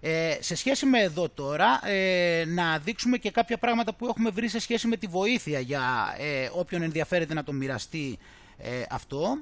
[0.00, 4.48] Ε, σε σχέση με εδώ τώρα, ε, να δείξουμε και κάποια πράγματα που έχουμε βρει
[4.48, 8.18] σε σχέση με τη βοήθεια για ε, όποιον ενδιαφέρεται να το μοιραστεί
[8.58, 9.40] ε, αυτό.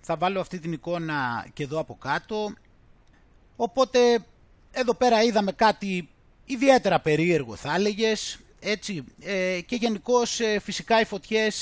[0.00, 2.52] Θα βάλω αυτή την εικόνα και εδώ από κάτω.
[3.56, 4.24] Οπότε
[4.72, 6.08] εδώ πέρα είδαμε κάτι
[6.44, 8.38] ιδιαίτερα περίεργο θα έλεγες.
[8.60, 10.24] Έτσι, ε, και γενικώ
[10.60, 11.60] φυσικά οι φωτιές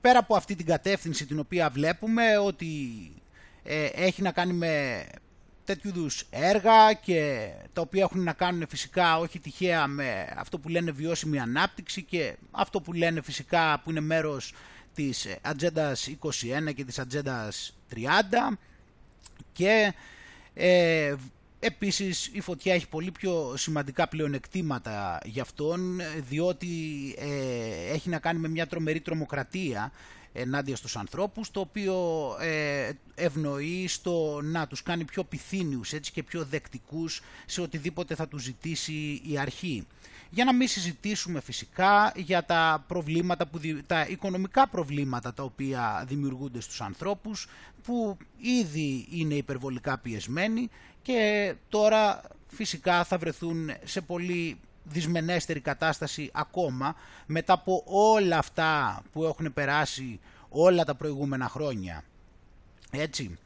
[0.00, 2.68] πέρα από αυτή την κατεύθυνση την οποία βλέπουμε ότι
[3.94, 5.04] έχει να κάνει με
[5.64, 10.68] τέτοιου είδους έργα και τα οποία έχουν να κάνουν φυσικά όχι τυχαία με αυτό που
[10.68, 14.54] λένε βιώσιμη ανάπτυξη και αυτό που λένε φυσικά που είναι μέρος
[14.94, 17.98] της Ατζέντας 21 και της Ατζέντας 30
[19.52, 19.92] και
[20.54, 21.14] ε,
[21.60, 26.68] επίσης η φωτιά έχει πολύ πιο σημαντικά πλεονεκτήματα για αυτόν διότι
[27.18, 29.92] ε, έχει να κάνει με μια τρομερή τρομοκρατία
[30.36, 31.96] ενάντια στους ανθρώπους, το οποίο
[32.40, 38.28] ε, ευνοεί στο να τους κάνει πιο πυθύνιους έτσι, και πιο δεκτικούς σε οτιδήποτε θα
[38.28, 39.86] τους ζητήσει η αρχή.
[40.30, 46.60] Για να μην συζητήσουμε φυσικά για τα, προβλήματα που, τα οικονομικά προβλήματα τα οποία δημιουργούνται
[46.60, 47.48] στους ανθρώπους
[47.82, 50.68] που ήδη είναι υπερβολικά πιεσμένοι
[51.02, 59.24] και τώρα φυσικά θα βρεθούν σε πολύ δυσμενέστερη κατάσταση ακόμα μετά από όλα αυτά που
[59.24, 62.04] έχουν περάσει όλα τα προηγούμενα χρόνια.
[62.90, 63.38] Έτσι.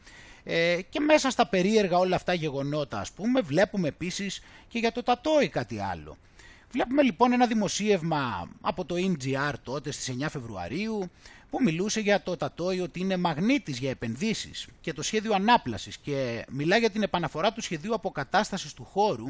[0.44, 5.02] Ε, και μέσα στα περίεργα όλα αυτά γεγονότα ας πούμε βλέπουμε επίσης και για το
[5.02, 6.16] Τατόι κάτι άλλο.
[6.70, 11.10] Βλέπουμε λοιπόν ένα δημοσίευμα από το NGR τότε στις 9 Φεβρουαρίου
[11.50, 16.44] που μιλούσε για το Τατόι ότι είναι μαγνήτης για επενδύσεις και το σχέδιο ανάπλασης και
[16.50, 19.26] μιλάει για την επαναφορά του σχεδίου αποκατάστασης του χώρου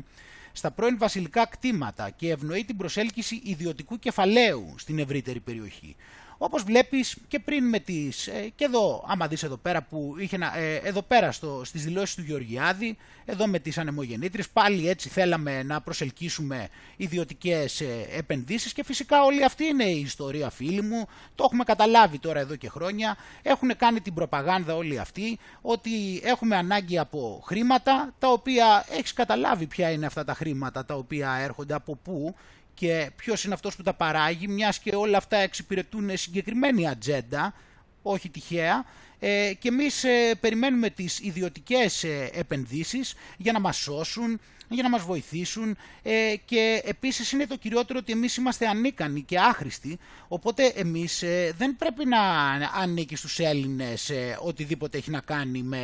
[0.59, 5.97] στα πρώην βασιλικά κτήματα και ευνοεί την προσέλκυση ιδιωτικού κεφαλαίου στην ευρύτερη περιοχή.
[6.39, 10.37] Όπως βλέπεις και πριν με τις, ε, και εδώ άμα δεις εδώ πέρα που είχε
[10.37, 15.09] να, ε, εδώ πέρα στο, στις δηλώσεις του Γεωργιάδη, εδώ με τις ανεμογεννήτρες, πάλι έτσι
[15.09, 21.07] θέλαμε να προσελκύσουμε ιδιωτικές ε, επενδύσεις και φυσικά όλη αυτή είναι η ιστορία φίλοι μου,
[21.35, 26.57] το έχουμε καταλάβει τώρα εδώ και χρόνια, έχουν κάνει την προπαγάνδα όλοι αυτοί ότι έχουμε
[26.57, 31.75] ανάγκη από χρήματα τα οποία έχεις καταλάβει ποια είναι αυτά τα χρήματα τα οποία έρχονται
[31.75, 32.35] από πού
[32.79, 37.55] και ποιος είναι αυτός που τα παράγει, μιας και όλα αυτά εξυπηρετούν συγκεκριμένη ατζέντα,
[38.03, 38.85] όχι τυχαία.
[39.19, 44.89] Ε, και εμείς ε, περιμένουμε τις ιδιωτικές ε, επενδύσεις για να μας σώσουν, για να
[44.89, 50.67] μας βοηθήσουν ε, και επίσης είναι το κυριότερο ότι εμείς είμαστε ανίκανοι και άχρηστοι οπότε
[50.67, 52.21] εμείς ε, δεν πρέπει να
[52.81, 55.83] ανήκει στους Έλληνες ε, οτιδήποτε έχει να κάνει με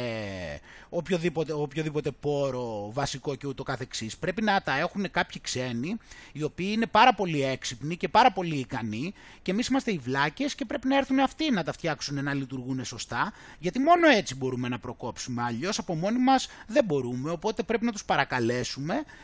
[0.88, 4.16] οποιοδήποτε, οποιοδήποτε πόρο βασικό και ούτω καθεξής.
[4.16, 5.96] Πρέπει να τα έχουν κάποιοι ξένοι
[6.32, 10.54] οι οποίοι είναι πάρα πολύ έξυπνοι και πάρα πολύ ικανοί και εμείς είμαστε οι βλάκες
[10.54, 14.68] και πρέπει να έρθουν αυτοί να τα φτιάξουν να λειτουργούν σωστά γιατί μόνο έτσι μπορούμε
[14.68, 18.73] να προκόψουμε αλλιώς από μόνοι μας δεν μπορούμε οπότε πρέπει να τους παρακαλέσουμε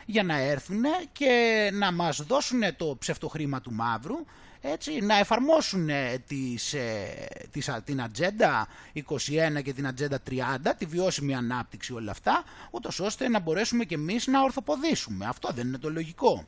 [0.06, 0.82] για να έρθουν
[1.12, 4.16] και να μας δώσουν το ψευτοχρήμα του μαύρου
[4.60, 5.88] έτσι, να εφαρμόσουν
[6.26, 12.44] τις, ε, τις, την ατζέντα 21 και την ατζέντα 30, τη βιώσιμη ανάπτυξη όλα αυτά,
[12.70, 15.26] ούτως ώστε να μπορέσουμε και εμείς να ορθοποδήσουμε.
[15.26, 16.46] Αυτό δεν είναι το λογικό.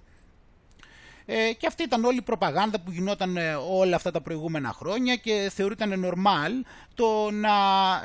[1.26, 5.16] Ε, και αυτή ήταν όλη η προπαγάνδα που γινόταν ε, όλα αυτά τα προηγούμενα χρόνια
[5.16, 7.50] και θεωρούταν normal το να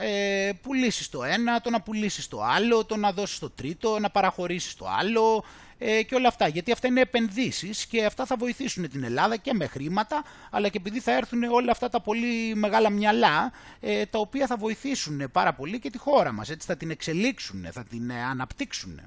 [0.05, 4.09] ε, πουλήσεις το ένα, το να πουλήσεις το άλλο, το να δώσεις το τρίτο, να
[4.09, 5.43] παραχωρήσεις το άλλο
[5.77, 6.47] ε, και όλα αυτά.
[6.47, 10.77] Γιατί αυτά είναι επενδύσεις και αυτά θα βοηθήσουν την Ελλάδα και με χρήματα, αλλά και
[10.77, 15.53] επειδή θα έρθουν όλα αυτά τα πολύ μεγάλα μυαλά, ε, τα οποία θα βοηθήσουν πάρα
[15.53, 16.49] πολύ και τη χώρα μας.
[16.49, 19.01] Έτσι θα την εξελίξουν, θα την ε, αναπτύξουν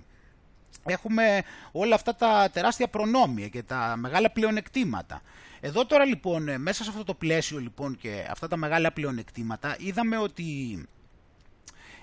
[0.85, 5.23] έχουμε όλα αυτά τα τεράστια προνόμια και τα μεγάλα πλεονεκτήματα.
[5.61, 9.77] Εδώ τώρα λοιπόν, ε, μέσα σε αυτό το πλαίσιο λοιπόν και αυτά τα μεγάλα πλεονεκτήματα,
[9.79, 10.79] είδαμε ότι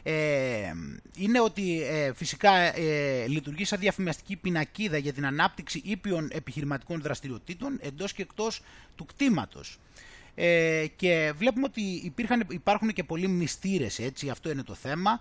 [0.10, 0.74] ε,
[1.18, 7.78] είναι ότι ε, φυσικά ε, λειτουργεί σαν διαφημιστική πινακίδα για την ανάπτυξη ήπιων επιχειρηματικών δραστηριοτήτων
[7.82, 8.62] εντός και εκτός
[8.96, 9.80] του κτήματος.
[10.36, 15.20] Ε, και βλέπουμε ότι υπήρχαν, υπάρχουν και πολλοί μυστήρες, έτσι, αυτό είναι το θέμα.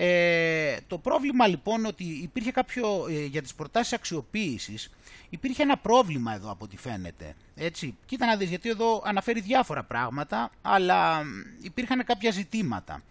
[0.00, 4.90] Ε, το πρόβλημα λοιπόν ότι υπήρχε κάποιο, ε, για τις προτάσεις αξιοποίησης,
[5.30, 7.34] υπήρχε ένα πρόβλημα εδώ από ό,τι φαίνεται.
[7.54, 11.22] Έτσι, κοίτα να δεις, γιατί εδώ αναφέρει διάφορα πράγματα, αλλά
[11.62, 13.02] υπήρχαν κάποια ζητήματα.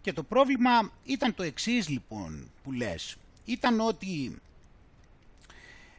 [0.00, 3.16] Και το πρόβλημα ήταν το εξής λοιπόν που λες.
[3.44, 4.38] Ήταν ότι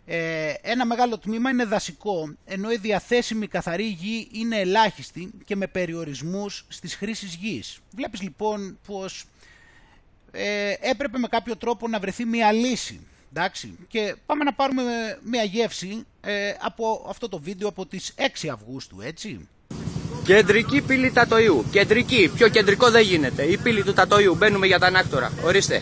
[0.10, 5.68] ε, ένα μεγάλο τμήμα είναι δασικό, ενώ η διαθέσιμη καθαρή γη είναι ελάχιστη και με
[5.68, 7.80] περιορισμούς στις χρήσεις γης.
[7.96, 9.26] Βλέπεις λοιπόν πως
[10.32, 13.00] ε, έπρεπε με κάποιο τρόπο να βρεθεί μια λύση.
[13.34, 13.78] Εντάξει.
[13.88, 14.84] Και πάμε να πάρουμε
[15.24, 19.48] μια γεύση ε, από αυτό το βίντεο από τις 6 Αυγούστου, έτσι.
[20.24, 21.66] Κεντρική πύλη Τατοϊού.
[21.72, 22.32] Κεντρική.
[22.36, 23.44] Πιο κεντρικό δεν γίνεται.
[23.44, 24.36] Η πύλη του Τατοϊού.
[24.36, 25.32] Μπαίνουμε για τα ανάκτορα.
[25.44, 25.82] Ορίστε.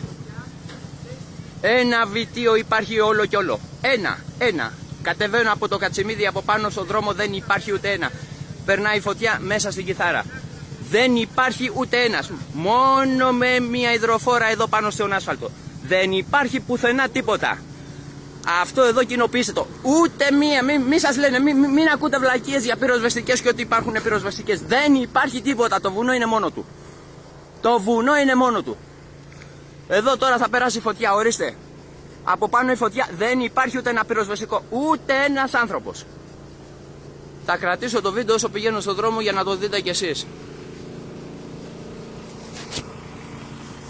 [1.68, 3.60] Ένα βιτίο υπάρχει όλο και όλο.
[3.82, 4.74] Ένα, ένα.
[5.02, 8.12] Κατεβαίνω από το κατσιμίδι από πάνω στον δρόμο, δεν υπάρχει ούτε ένα.
[8.66, 10.26] Περνάει φωτιά μέσα στην κιθάρα.
[10.90, 12.32] Δεν υπάρχει ούτε ένας.
[12.54, 15.50] Μόνο με μια υδροφόρα εδώ πάνω στον άσφαλτο.
[15.88, 17.58] Δεν υπάρχει πουθενά τίποτα.
[18.62, 19.68] Αυτό εδώ κοινοποιήστε το.
[19.82, 23.94] Ούτε μία, μην, μη σας λένε, μην, μην ακούτε βλακίες για πυροσβεστικές και ότι υπάρχουν
[24.04, 24.62] πυροσβεστικές.
[24.62, 25.82] Δεν υπάρχει τίποτα.
[25.82, 26.66] Το βουνό είναι μόνο του.
[27.62, 28.78] Το βουνό είναι μόνο του.
[29.88, 31.56] Εδώ τώρα θα περάσει φωτιά, ορίστε.
[32.24, 36.06] Από πάνω η φωτιά δεν υπάρχει ούτε ένα πυροσβεστικό, ούτε ένας άνθρωπος.
[37.46, 40.26] Θα κρατήσω το βίντεο όσο πηγαίνω στον δρόμο για να το δείτε κι εσείς.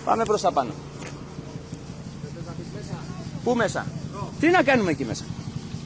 [0.06, 0.72] Πάμε προς τα πάνω.
[3.44, 3.86] Πού μέσα;
[4.40, 5.24] Τι να κάνουμε εκεί μέσα;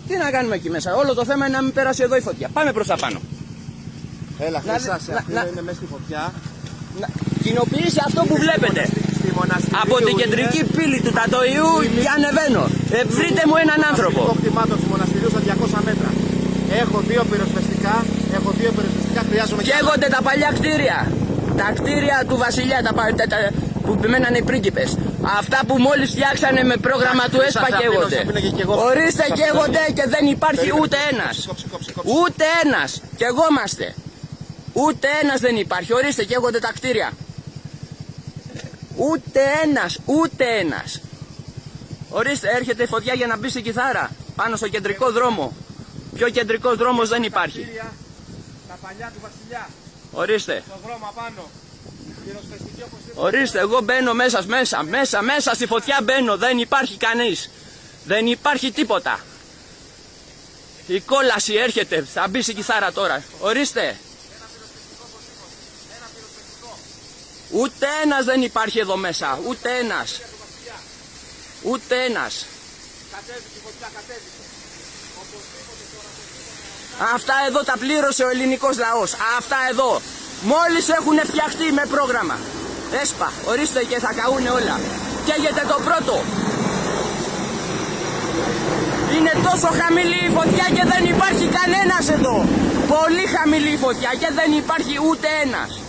[0.08, 2.50] Τι να κάνουμε εκεί μέσα; Όλο το θέμα είναι να μην περάσει εδώ η φωτιά.
[2.54, 3.20] Πάμε προς τα πάνω.
[4.40, 6.34] Έλα, Να- χρυσά, να- είναι μέσα στη φωτιά.
[7.00, 7.08] Να...
[7.44, 8.90] Κοινοποιήσει αυτό που βλέπετε.
[9.30, 11.70] Στη μοναστηρίου Από την είναι κεντρική πύλη του Τατοϊού
[12.04, 12.64] και ανεβαίνω.
[12.98, 14.22] Ε, βρείτε μου έναν Το άνθρωπο.
[14.40, 16.10] κτημάτων του μοναστηριού στα 200 μέτρα.
[16.82, 17.96] Έχω δύο πυροσβεστικά,
[18.38, 20.98] έχω δύο πυροσβεστικά, χρειάζομαι και Καίγονται τα παλιά κτίρια.
[21.62, 23.52] Τα κτίρια του βασιλιά, τα, πα- τα, τα-
[23.86, 24.90] που μένανε οι πρίγκιπες.
[25.40, 28.16] Αυτά που μόλις φτιάξανε με πρόγραμμα του Σας ΕΣΠΑ αφήνω, καίγονται.
[28.16, 28.74] σας αφήνω και κι εγώ.
[28.90, 29.98] Ορίστε Σας καίγονται αφήνω.
[29.98, 30.82] και δεν υπάρχει Περίμενε.
[30.84, 31.34] ούτε ένας.
[31.50, 32.10] Κόψε, κόψε, κόψε.
[32.20, 32.90] Ούτε ένας.
[33.22, 33.88] Καιγόμαστε.
[34.84, 35.92] Ούτε ένας δεν υπάρχει.
[36.00, 37.10] Ορίστε καίγονται τα κτίρια.
[39.00, 40.00] Ούτε ένας.
[40.06, 41.02] Ούτε ένας.
[42.10, 44.12] Ορίστε έρχεται η φωτιά για να μπει στην κιθάρα.
[44.36, 45.54] Πάνω στο κεντρικό δρόμο.
[46.16, 47.62] Πιο κεντρικός δρόμος δεν υπάρχει.
[47.62, 47.92] Κτίρια,
[48.68, 49.70] Τα παλιά του βασιλιά,
[50.12, 50.64] Ορίστε.
[50.70, 51.50] το δρόμο απάνω.
[52.26, 53.14] Πυροσβεστική όπως είναι.
[53.16, 56.38] Ορίστε, εγώ μπαίνω μέσα, μέσα, μέσα, μέσα στη φωτιά μπαίνω.
[56.38, 57.50] Δεν υπάρχει κανείς.
[58.06, 59.20] Δεν υπάρχει τίποτα.
[60.88, 62.06] Η κόλαση έρχεται.
[62.14, 63.24] Θα μπει στην κιθάρα τώρα.
[63.40, 63.98] Ορίστε.
[67.52, 69.40] Ούτε ένας δεν υπάρχει εδώ μέσα.
[69.48, 70.22] Ούτε ένας.
[71.64, 72.46] Ούτε ένας.
[77.14, 79.14] Αυτά εδώ τα πλήρωσε ο ελληνικός λαός.
[79.38, 80.02] Αυτά εδώ.
[80.42, 82.38] Μόλις έχουν φτιαχτεί με πρόγραμμα.
[83.02, 84.80] Έσπα, ορίστε και θα καούνε όλα.
[85.26, 86.24] Καίγεται το πρώτο.
[89.16, 92.46] Είναι τόσο χαμηλή η φωτιά και δεν υπάρχει κανένας εδώ.
[92.88, 95.80] Πολύ χαμηλή η φωτιά και δεν υπάρχει ούτε ένας.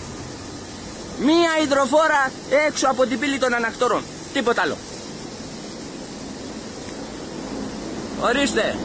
[1.25, 2.33] Μία υδροφόρα
[2.67, 4.03] έξω από την πύλη των ανακτόρων.
[4.33, 4.77] Τίποτα άλλο.
[8.21, 8.77] Ορίστε.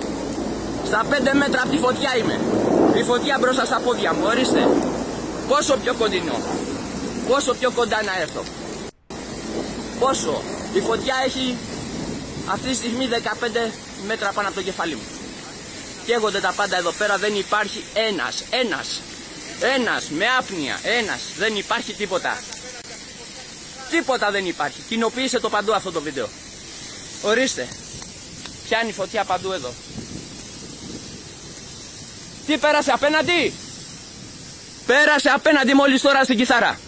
[0.86, 2.40] Στα 5 μέτρα από τη φωτιά είμαι.
[2.96, 4.24] Η φωτιά μπροστά στα πόδια μου.
[4.26, 4.68] Ορίστε.
[5.48, 6.38] Πόσο πιο κοντινό.
[7.28, 8.44] Πόσο πιο κοντά να έρθω.
[10.00, 10.42] Πόσο.
[10.74, 11.58] Η φωτιά έχει
[12.52, 13.72] αυτή τη στιγμή 15
[14.08, 15.08] μέτρα πάνω από το κεφάλι μου.
[16.06, 17.18] Καίγονται τα πάντα εδώ πέρα.
[17.18, 18.44] Δεν υπάρχει ένας.
[18.50, 19.02] Ένας.
[19.60, 20.80] Ένας με άπνοια.
[20.84, 21.22] Ένας.
[21.38, 22.38] Δεν υπάρχει τίποτα.
[23.90, 24.82] Τίποτα δεν υπάρχει.
[24.90, 26.30] Κοινοποιήστε το παντού αυτό το βίντεο.
[27.22, 27.68] Ορίστε.
[28.68, 29.74] Πιάνει φωτιά παντού εδώ.
[32.46, 33.54] Τι πέρασε απέναντι;
[34.86, 36.80] Πέρασε απέναντι μόλις τώρα στην κιθάρα.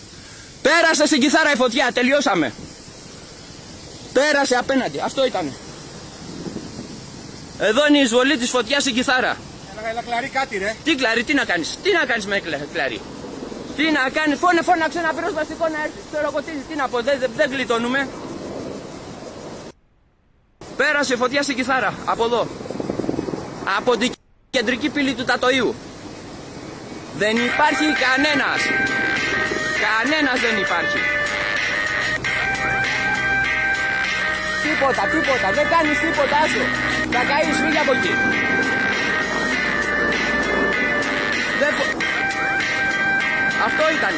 [0.62, 1.92] Πέρασε στην κιθάρα η φωτιά.
[1.94, 2.54] Τελειώσαμε.
[4.14, 5.00] Πέρασε απέναντι.
[5.00, 5.54] Αυτό ήταν.
[7.60, 9.38] Εδώ είναι η εισβολή της φωτιάς στην κιθάρα.
[9.86, 10.76] Έλα κλαρί κάτι ρε.
[10.84, 12.40] Τι κλαρί, τι να κάνεις; Τι να κάνεις με
[12.74, 13.02] κλαρί;
[13.76, 16.00] Τι να κάνει, φώνε φώναξε ένα πυροσβεστικό να έρθει.
[16.12, 18.08] Ξέρω εγώ τι, τι να πω, δεν, δεν γλιτώνουμε.
[20.78, 22.48] Πέρασε φωτιά στην κιθάρα, από εδώ.
[23.78, 24.12] Από την
[24.50, 25.76] κεντρική πύλη του Τατοίου.
[27.18, 28.62] Δεν υπάρχει κανένας.
[29.86, 31.00] Κανένας δεν υπάρχει.
[34.64, 36.64] Τίποτα, τίποτα, δεν κάνεις τίποτα, άσο.
[37.14, 38.14] Θα καείς, φύγει από εκεί.
[43.68, 44.14] Αυτό ήταν.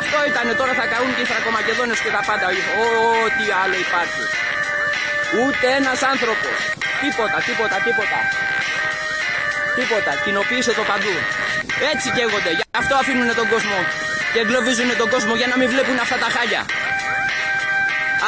[0.00, 0.46] Αυτό ήταν.
[0.60, 2.46] Τώρα θα καούν και οι Θρακομακεδόνες και τα πάντα.
[3.24, 4.24] Ό,τι άλλο υπάρχει.
[5.40, 6.56] Ούτε ένας άνθρωπος.
[7.02, 8.18] Τίποτα, τίποτα, τίποτα.
[9.78, 10.12] Τίποτα.
[10.24, 11.14] Κοινοποίησε το παντού.
[11.92, 12.52] Έτσι καίγονται.
[12.58, 13.78] Γι' αυτό αφήνουν τον κόσμο
[14.32, 16.62] και εγκλωβίζουν τον κόσμο για να μην βλέπουν αυτά τα χάλια.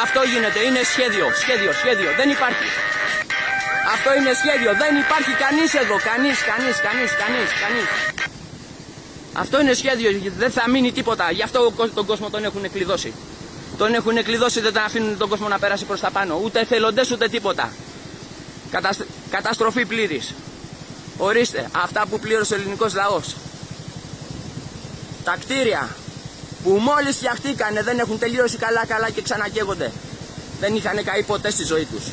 [0.05, 0.59] Αυτό γίνεται.
[0.67, 1.25] Είναι σχέδιο.
[1.43, 2.09] Σχέδιο, σχέδιο.
[2.19, 2.67] Δεν υπάρχει.
[3.93, 4.71] Αυτό είναι σχέδιο.
[4.81, 5.95] Δεν υπάρχει κανείς εδώ.
[6.09, 8.04] Κανείς, κανείς, κανείς, κανείς, κανείς.
[9.37, 10.31] Αυτό είναι σχέδιο.
[10.37, 11.31] Δεν θα μείνει τίποτα.
[11.31, 13.13] Γι' αυτό τον κόσμο τον έχουν κλειδώσει.
[13.77, 16.39] Τον έχουν κλειδώσει, δεν τον αφήνουν τον κόσμο να περάσει προς τα πάνω.
[16.43, 17.73] Ούτε εθελοντές ούτε τίποτα.
[19.29, 20.33] Καταστροφή πλήρης.
[21.17, 23.35] Ορίστε, αυτά που πλήρωσε ο ελληνικός λαός.
[25.23, 25.95] Τα κτίρια
[26.63, 29.91] που μόλις φτιαχτήκανε δεν έχουν τελειώσει καλά καλά και ξανακαίγονται.
[30.59, 32.03] Δεν είχαν καεί ποτέ στη ζωή τους.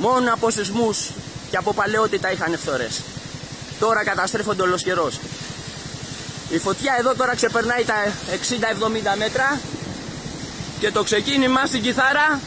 [0.00, 1.10] Μόνο από σεισμούς
[1.50, 3.00] και από παλαιότητα είχαν φθορές.
[3.80, 5.18] Τώρα καταστρέφονται ολοσχερός.
[6.50, 7.94] Η φωτιά εδώ τώρα ξεπερνάει τα
[9.14, 9.60] 60-70 μέτρα
[10.80, 12.40] και το ξεκίνημα στην κιθάρα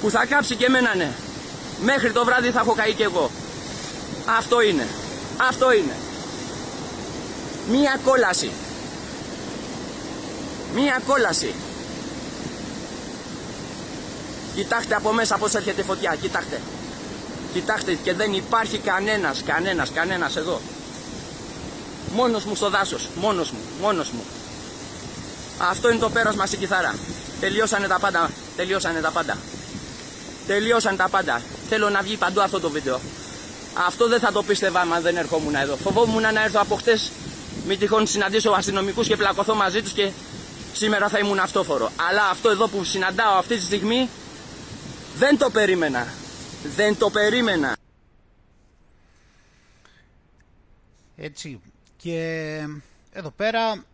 [0.00, 1.10] που θα κάψει και εμένα ναι.
[1.82, 3.30] Μέχρι το βράδυ θα έχω καεί και εγώ.
[4.38, 4.86] Αυτό είναι.
[5.48, 5.96] Αυτό είναι.
[7.70, 8.50] Μία κόλαση.
[10.74, 11.54] Μία κόλαση.
[14.54, 16.16] Κοιτάξτε από μέσα πώς έρχεται η φωτιά.
[16.20, 16.60] Κοιτάξτε.
[17.52, 20.60] Κοιτάξτε και δεν υπάρχει κανένας, κανένας, κανένας εδώ.
[22.14, 23.08] Μόνος μου στο δάσος.
[23.20, 23.58] Μόνος μου.
[23.80, 24.24] Μόνος μου.
[25.58, 26.94] Αυτό είναι το πέρασμα στην κιθάρα.
[27.40, 28.30] Τελειώσανε τα πάντα.
[28.56, 29.38] Τελειώσανε τα πάντα.
[30.46, 31.42] Τελειώσανε τα πάντα.
[31.68, 33.00] Θέλω να βγει παντού αυτό το βίντεο.
[33.86, 35.76] Αυτό δεν θα το πίστευα αν δεν ερχόμουν εδώ.
[35.76, 37.10] Φοβόμουν να έρθω από χτες,
[37.66, 40.10] μη τυχόν συναντήσω αστυνομικούς και πλακωθώ μαζί τους και
[40.72, 41.90] σήμερα θα ήμουν αυτόφορο.
[42.08, 44.08] Αλλά αυτό εδώ που συναντάω αυτή τη στιγμή
[45.16, 46.06] δεν το περίμενα.
[46.76, 47.76] Δεν το περίμενα.
[51.16, 51.60] Έτσι.
[52.02, 52.58] Και
[53.12, 53.84] εδώ πέρα,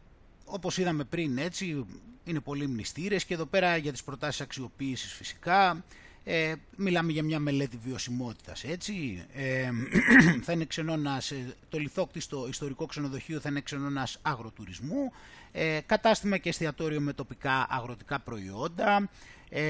[0.45, 1.87] όπως είδαμε πριν, έτσι,
[2.25, 5.85] είναι πολλοί μνηστήρες και εδώ πέρα για τις προτάσεις αξιοποίησης φυσικά.
[6.25, 9.25] Ε, μιλάμε για μια μελέτη βιωσιμότητας, έτσι.
[9.35, 9.71] Ε,
[10.45, 15.13] θα είναι ξενώνας, ε, το λιθόκτιστο ιστορικό ξενοδοχείο θα είναι ξενώνας αγροτουρισμού,
[15.53, 19.09] ε, κατάστημα και εστιατόριο με τοπικά αγροτικά προϊόντα,
[19.51, 19.63] ε,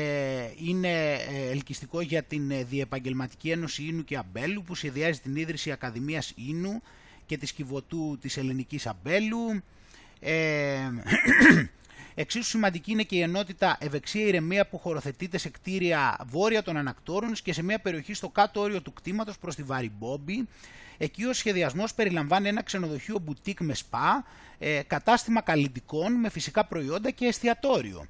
[0.64, 6.32] είναι ε, ελκυστικό για την Διεπαγγελματική Ένωση Ίνου και Αμπέλου που σχεδιάζει την ίδρυση Ακαδημίας
[6.36, 6.82] Ίνου
[7.28, 9.62] και της Κιβωτού της Ελληνικής Αμπέλου.
[10.20, 10.78] Ε,
[12.14, 17.32] Εξίσου σημαντική είναι και η ενότητα Ευεξία Ηρεμία που χωροθετείται σε κτίρια βόρεια των ανακτόρων
[17.32, 20.48] και σε μια περιοχή στο κάτω όριο του κτήματος προς τη Βαριμπόμπη.
[20.98, 24.24] Εκεί ο σχεδιασμός περιλαμβάνει ένα ξενοδοχείο μπουτίκ με σπα,
[24.58, 28.06] ε, κατάστημα καλλιτικών με φυσικά προϊόντα και εστιατόριο.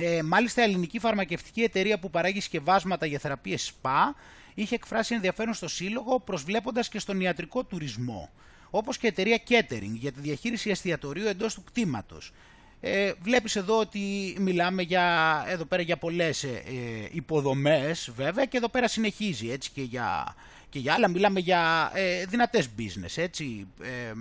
[0.00, 4.14] Ε, μάλιστα, η ελληνική φαρμακευτική εταιρεία που παράγει σκευάσματα για θεραπείες ΣΠΑ
[4.56, 8.30] είχε εκφράσει ενδιαφέρον στο σύλλογο, προσβλέποντας και στον ιατρικό τουρισμό.
[8.70, 12.32] Όπως και η εταιρεία Catering για τη διαχείριση εστιατορίου εντός του κτήματος.
[12.80, 18.56] Ε, βλέπεις εδώ ότι μιλάμε για, εδώ πέρα για πολλές ε, ε, υποδομές βέβαια και
[18.56, 20.34] εδώ πέρα συνεχίζει έτσι και για,
[20.68, 23.66] και για άλλα μιλάμε για ε, δυνατές business έτσι.
[23.82, 24.12] Ε,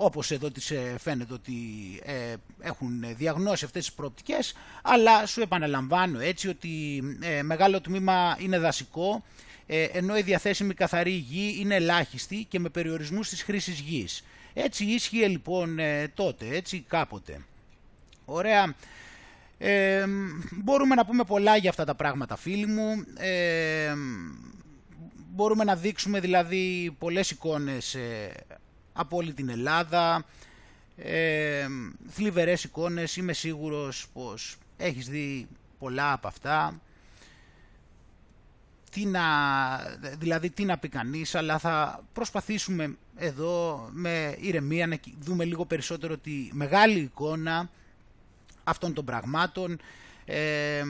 [0.00, 1.54] όπως εδώ τις ε, φαίνεται ότι
[2.04, 8.58] ε, έχουν διαγνώσει αυτές τις προοπτικές, αλλά σου επαναλαμβάνω έτσι ότι ε, μεγάλο τμήμα είναι
[8.58, 9.24] δασικό,
[9.92, 14.24] ενώ η διαθέσιμη καθαρή γη είναι ελάχιστη και με περιορισμούς της χρήσης γης.
[14.54, 15.78] Έτσι ίσχυε λοιπόν
[16.14, 17.40] τότε, έτσι κάποτε.
[18.24, 18.74] Ωραία.
[19.58, 20.04] Ε,
[20.50, 23.04] μπορούμε να πούμε πολλά για αυτά τα πράγματα φίλοι μου.
[23.16, 23.92] Ε,
[25.30, 28.30] μπορούμε να δείξουμε δηλαδή πολλές εικόνες ε,
[28.98, 30.24] από όλη την Ελλάδα.
[30.96, 31.66] Ε,
[32.08, 36.80] θλιβερές εικόνες, είμαι σίγουρος πως έχεις δει πολλά από αυτά.
[38.90, 39.22] Τι να,
[40.18, 46.16] δηλαδή τι να πει κανείς, αλλά θα προσπαθήσουμε εδώ με ηρεμία να δούμε λίγο περισσότερο
[46.16, 47.70] τη μεγάλη εικόνα
[48.64, 49.78] αυτών των πραγμάτων.
[50.24, 50.82] Ε,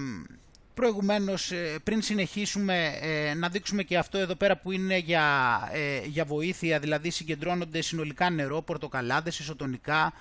[0.78, 5.24] προηγουμένως, ε, πριν συνεχίσουμε, ε, να δείξουμε και αυτό εδώ πέρα που είναι για,
[5.72, 10.12] ε, για βοήθεια, δηλαδή συγκεντρώνονται συνολικά νερό, πορτοκαλάδες, ισοτονικά,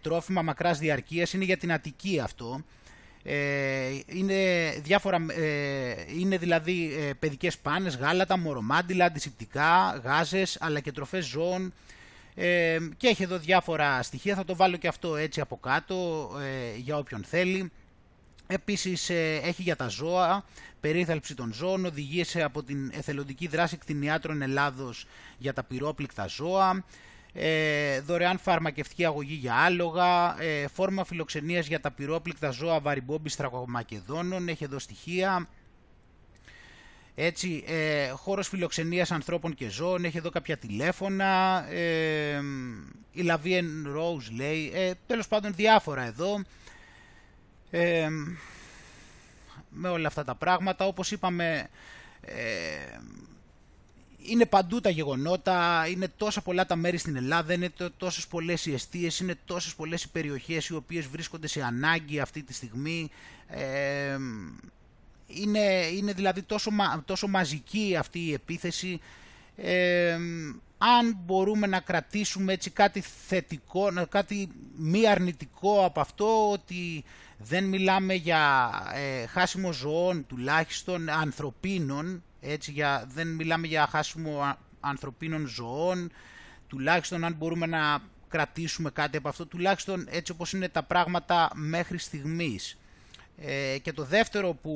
[0.00, 2.64] τρόφιμα μακράς διαρκείας, είναι για την Αττική αυτό.
[4.06, 4.34] είναι,
[4.82, 5.26] διάφορα,
[6.18, 11.72] είναι δηλαδή παιδικές πάνες, γάλατα, μορομάντιλα, αντισηπτικά, γάζες, αλλά και τροφές ζώων,
[12.40, 16.78] ε, και έχει εδώ διάφορα στοιχεία, θα το βάλω και αυτό έτσι από κάτω ε,
[16.78, 17.70] για όποιον θέλει.
[18.50, 20.44] Επίσης ε, έχει για τα ζώα,
[20.80, 25.06] περίθαλψη των ζώων, οδηγίες από την εθελοντική δράση κτηνιάτρων Ελλάδος
[25.38, 26.84] για τα πυρόπληκτα ζώα,
[27.32, 34.48] ε, δωρεάν φαρμακευτική αγωγή για άλογα, ε, φόρμα φιλοξενίας για τα πυρόπληκτα ζώα βαριμπόμπης Τρακομακεδόνων,
[34.48, 35.48] έχει εδώ στοιχεία,
[37.20, 42.40] έτσι, ε, χώρος φιλοξενίας ανθρώπων και ζώων, έχει εδώ κάποια τηλέφωνα, ε,
[43.12, 46.42] η Λαβίεν Rose λέει, ε, τέλος πάντων διάφορα εδώ,
[47.70, 48.08] ε,
[49.68, 51.68] με όλα αυτά τα πράγματα, όπως είπαμε,
[52.20, 52.98] ε,
[54.18, 58.72] είναι παντού τα γεγονότα, είναι τόσα πολλά τα μέρη στην Ελλάδα, είναι τόσες πολλές οι
[58.72, 63.10] αιστείες, είναι τόσες πολλές οι περιοχές οι οποίες βρίσκονται σε ανάγκη αυτή τη στιγμή,
[63.46, 64.16] ε,
[65.26, 66.70] είναι, είναι δηλαδή τόσο,
[67.04, 69.00] τόσο μαζική αυτή η επίθεση.
[70.78, 77.04] Αν μπορούμε να κρατήσουμε έτσι κάτι θετικό, κάτι μη αρνητικό από αυτό ότι
[77.38, 85.46] δεν μιλάμε για ε, χάσιμο ζωών τουλάχιστον ανθρωπίνων έτσι για, δεν μιλάμε για χάσιμο ανθρωπίνων
[85.46, 86.10] ζωών
[86.66, 91.98] τουλάχιστον αν μπορούμε να κρατήσουμε κάτι από αυτό τουλάχιστον έτσι όπως είναι τα πράγματα μέχρι
[91.98, 92.78] στιγμής.
[93.40, 94.74] Ε, και το δεύτερο που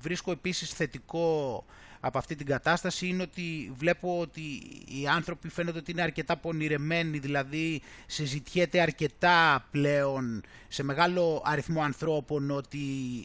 [0.00, 1.64] βρίσκω επίσης θετικό
[2.06, 4.40] από αυτή την κατάσταση είναι ότι βλέπω ότι
[4.86, 12.50] οι άνθρωποι φαίνονται ότι είναι αρκετά πονηρεμένοι, δηλαδή συζητιέται αρκετά πλέον σε μεγάλο αριθμό ανθρώπων
[12.50, 12.78] ότι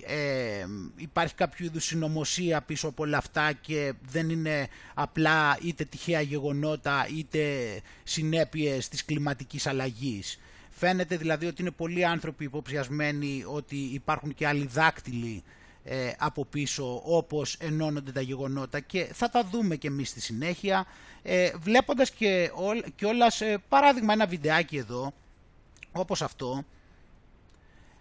[0.05, 0.65] ε,
[0.95, 7.07] υπάρχει κάποιο είδους συνωμοσία πίσω από όλα αυτά και δεν είναι απλά είτε τυχαία γεγονότα
[7.15, 7.41] είτε
[8.03, 10.39] συνέπειες της κλιματικής αλλαγής.
[10.69, 15.43] Φαίνεται δηλαδή ότι είναι πολλοί άνθρωποι υποψιασμένοι ότι υπάρχουν και άλλοι δάκτυλοι
[15.91, 20.85] ε, από πίσω όπως ενώνονται τα γεγονότα και θα τα δούμε και εμείς στη συνέχεια
[21.21, 25.13] ε, βλέποντας και, ό, και όλας, ε, παράδειγμα ένα βιντεάκι εδώ
[25.91, 26.63] όπως αυτό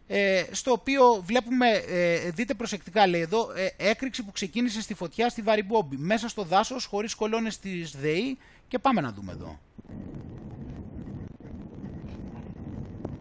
[0.06, 5.42] ε, στο οποίο βλέπουμε, ε, δείτε προσεκτικά λέει εδώ, έκρηξη που ξεκίνησε στη φωτιά στη
[5.42, 9.58] Βαριμπόμπη μέσα στο δάσος χωρίς κολόνες της ΔΕΗ και πάμε να δούμε εδώ.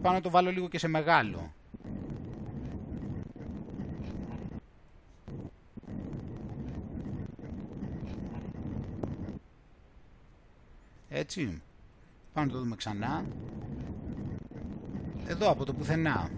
[0.02, 1.52] Πάω να το βάλω λίγο και σε μεγάλο.
[11.08, 11.62] Έτσι.
[12.32, 13.24] Πάμε να το δούμε ξανά.
[15.26, 16.30] Εδώ από το πουθενά.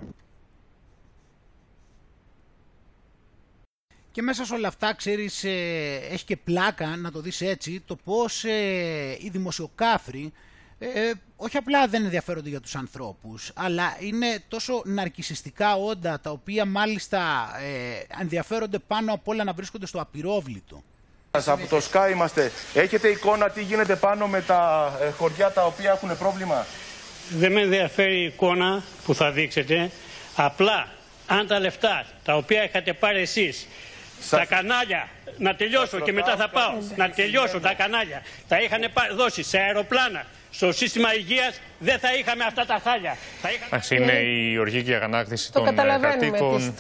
[4.13, 7.97] Και μέσα σε όλα αυτά, ξέρεις, ε, έχει και πλάκα να το δεις έτσι, το
[7.97, 10.33] πώς ε, οι δημοσιοκάφροι
[10.83, 16.65] ε, όχι απλά δεν ενδιαφέρονται για τους ανθρώπους, αλλά είναι τόσο ναρκισιστικά όντα τα οποία
[16.65, 20.83] μάλιστα ε, ενδιαφέρονται πάνω απ' όλα να βρίσκονται στο απειρόβλητο.
[21.31, 22.53] Από το ΣΚΑ είμαστε.
[22.75, 26.67] Έχετε εικόνα τι γίνεται πάνω με τα ε, χωριά τα οποία έχουν πρόβλημα;
[27.39, 29.91] Δεν με ενδιαφέρει η εικόνα που θα δείξετε.
[30.37, 30.89] Απλά
[31.27, 33.67] αν τα λεφτά τα οποία είχατε πάρει εσείς
[34.31, 35.09] τα κανάλια,
[35.39, 38.81] να τελειώσω και μετά θα πάω, να τελειώσω τα κανάλια, τα είχαν
[39.17, 43.17] δώσει σε αεροπλάνα, στο σύστημα υγείας δεν θα είχαμε αυτά τα χάλια.
[43.81, 46.75] Θα είναι η οργική αγανάκτηση των ε, κατοίκων.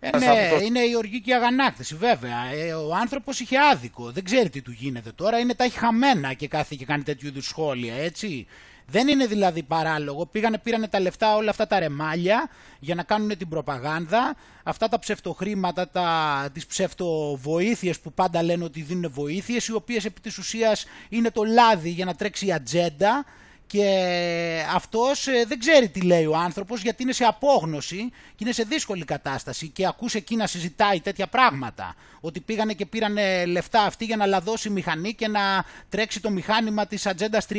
[0.00, 0.38] Το κατα...
[0.38, 2.44] Ε, ναι, είναι η οργική αγανάκτηση, βέβαια.
[2.52, 4.10] Ε, ο άνθρωπος είχε άδικο.
[4.10, 5.38] Δεν ξέρει τι του γίνεται τώρα.
[5.38, 8.46] Είναι τα έχει χαμένα και κάθε και κάνει τέτοιου είδους σχόλια, έτσι.
[8.88, 10.26] Δεν είναι δηλαδή παράλογο.
[10.26, 14.36] Πήγανε, πήρανε τα λεφτά όλα αυτά τα ρεμάλια για να κάνουν την προπαγάνδα.
[14.62, 20.20] Αυτά τα ψευτοχρήματα, τα, τις ψευτοβοήθειες που πάντα λένε ότι δίνουν βοήθειες, οι οποίες επί
[20.20, 23.24] της ουσίας είναι το λάδι για να τρέξει η ατζέντα
[23.66, 28.52] και αυτός ε, δεν ξέρει τι λέει ο άνθρωπος γιατί είναι σε απόγνωση και είναι
[28.52, 31.94] σε δύσκολη κατάσταση και ακούσε εκεί να συζητάει τέτοια πράγματα.
[32.20, 36.86] Ότι πήγανε και πήρανε λεφτά αυτοί για να λαδώσει μηχανή και να τρέξει το μηχάνημα
[36.86, 37.54] της Ατζέντα 30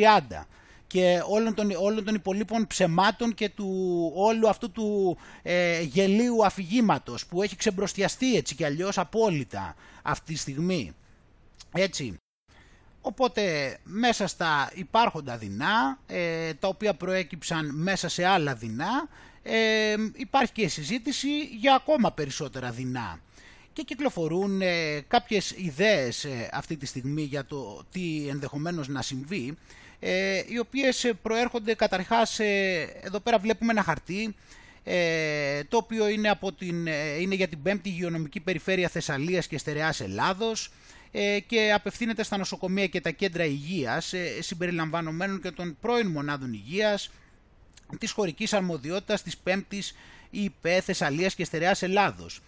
[0.86, 7.26] και όλων των, όλων των υπολείπων ψεμάτων και του όλου αυτού του ε, γελίου αφηγήματος
[7.26, 10.92] που έχει ξεμπροστιαστεί έτσι κι αλλιώς απόλυτα αυτή τη στιγμή.
[11.72, 12.18] Έτσι.
[13.08, 19.08] Οπότε μέσα στα υπάρχοντα δεινά, ε, τα οποία προέκυψαν μέσα σε άλλα δεινά,
[19.42, 23.20] ε, υπάρχει και συζήτηση για ακόμα περισσότερα δεινά.
[23.72, 29.56] Και κυκλοφορούν ε, κάποιες ιδέες ε, αυτή τη στιγμή για το τι ενδεχομένως να συμβεί,
[30.00, 32.38] ε, οι οποίες προέρχονται καταρχάς,
[33.02, 34.34] εδώ πέρα βλέπουμε ένα χαρτί,
[35.68, 36.86] το οποίο είναι, από την,
[37.20, 40.72] είναι για την 5η Υγειονομική Περιφέρεια Θεσσαλίας και Στερεάς Ελλάδος, ε,
[41.46, 47.10] και απευθύνεται στα νοσοκομεία και τα κέντρα υγείας ε, συμπεριλαμβανομένων και των πρώην μονάδων υγείας
[47.98, 49.94] της χωρικής αρμοδιότητας της 5ης
[50.30, 52.40] ΙΠΕ Θεσσαλίας και Στερεάς Ελλάδος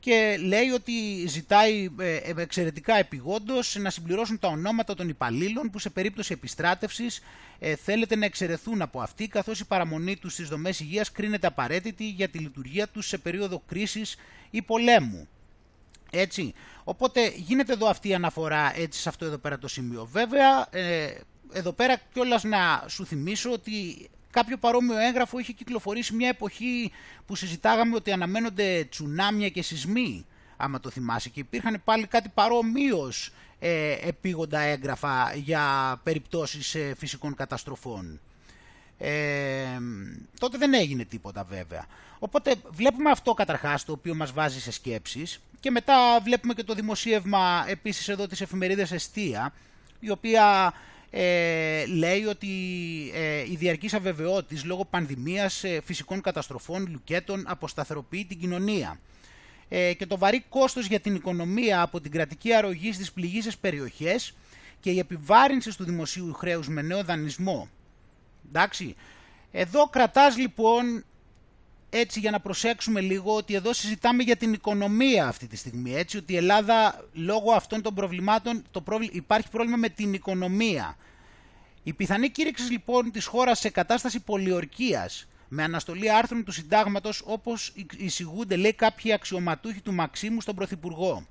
[0.00, 5.90] και λέει ότι ζητάει ε, εξαιρετικά επιγόντως να συμπληρώσουν τα ονόματα των υπαλλήλων που σε
[5.90, 7.20] περίπτωση επιστράτευσης
[7.84, 12.28] θέλετε να εξαιρεθούν από αυτή καθώς η παραμονή τους στις δομές υγείας κρίνεται απαραίτητη για
[12.28, 14.16] τη λειτουργία τους σε περίοδο κρίσης
[14.50, 15.28] ή πολέμου.
[16.10, 16.54] Έτσι.
[16.88, 20.08] Οπότε γίνεται εδώ αυτή η αναφορά έτσι σε αυτό εδώ πέρα το σημείο.
[20.12, 21.14] Βέβαια, ε,
[21.52, 26.92] εδώ πέρα κιόλας να σου θυμίσω ότι κάποιο παρόμοιο έγγραφο είχε κυκλοφορήσει μια εποχή
[27.26, 30.26] που συζητάγαμε ότι αναμένονται τσουνάμια και σεισμοί,
[30.56, 37.34] άμα το θυμάσαι, και υπήρχαν πάλι κάτι παρόμοιος ε, επίγοντα έγγραφα για περιπτώσεις ε, φυσικών
[37.34, 38.20] καταστροφών.
[38.98, 39.78] Ε,
[40.38, 41.86] τότε δεν έγινε τίποτα βέβαια.
[42.18, 46.74] Οπότε βλέπουμε αυτό καταρχάς το οποίο μας βάζει σε σκέψεις και μετά βλέπουμε και το
[46.74, 49.52] δημοσίευμα επίσης εδώ της εφημερίδας Εστία
[50.00, 50.72] η οποία
[51.10, 52.48] ε, λέει ότι
[53.14, 59.00] ε, η διαρκής αβεβαιότης λόγω πανδημίας, ε, φυσικών καταστροφών, λουκέτων αποσταθεροποιεί την κοινωνία.
[59.68, 64.34] Ε, και το βαρύ κόστος για την οικονομία από την κρατική αρρωγή στις πληγήσεις περιοχές
[64.80, 67.68] και η επιβάρυνση του δημοσίου χρέους με νέο δανεισμό
[68.48, 68.94] Εντάξει.
[69.52, 71.04] Εδώ κρατάς λοιπόν
[71.90, 75.94] έτσι για να προσέξουμε λίγο ότι εδώ συζητάμε για την οικονομία αυτή τη στιγμή.
[75.94, 80.96] Έτσι ότι η Ελλάδα λόγω αυτών των προβλημάτων το υπάρχει πρόβλημα με την οικονομία.
[81.82, 87.72] Η πιθανή κήρυξη λοιπόν της χώρας σε κατάσταση πολιορκίας με αναστολή άρθρων του συντάγματος όπως
[87.96, 91.26] εισηγούνται λέει κάποιοι αξιωματούχοι του Μαξίμου στον Πρωθυπουργό.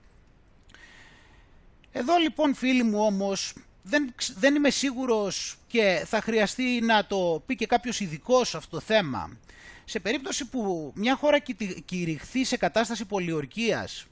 [1.91, 3.53] Εδώ λοιπόν φίλοι μου όμως
[3.83, 8.79] δεν, δεν είμαι σίγουρος και θα χρειαστεί να το πει και κάποιος ειδικός αυτό το
[8.79, 9.37] θέμα.
[9.85, 11.39] Σε περίπτωση που μια χώρα
[11.85, 14.05] κηρυχθεί σε κατάσταση πολιορκίας,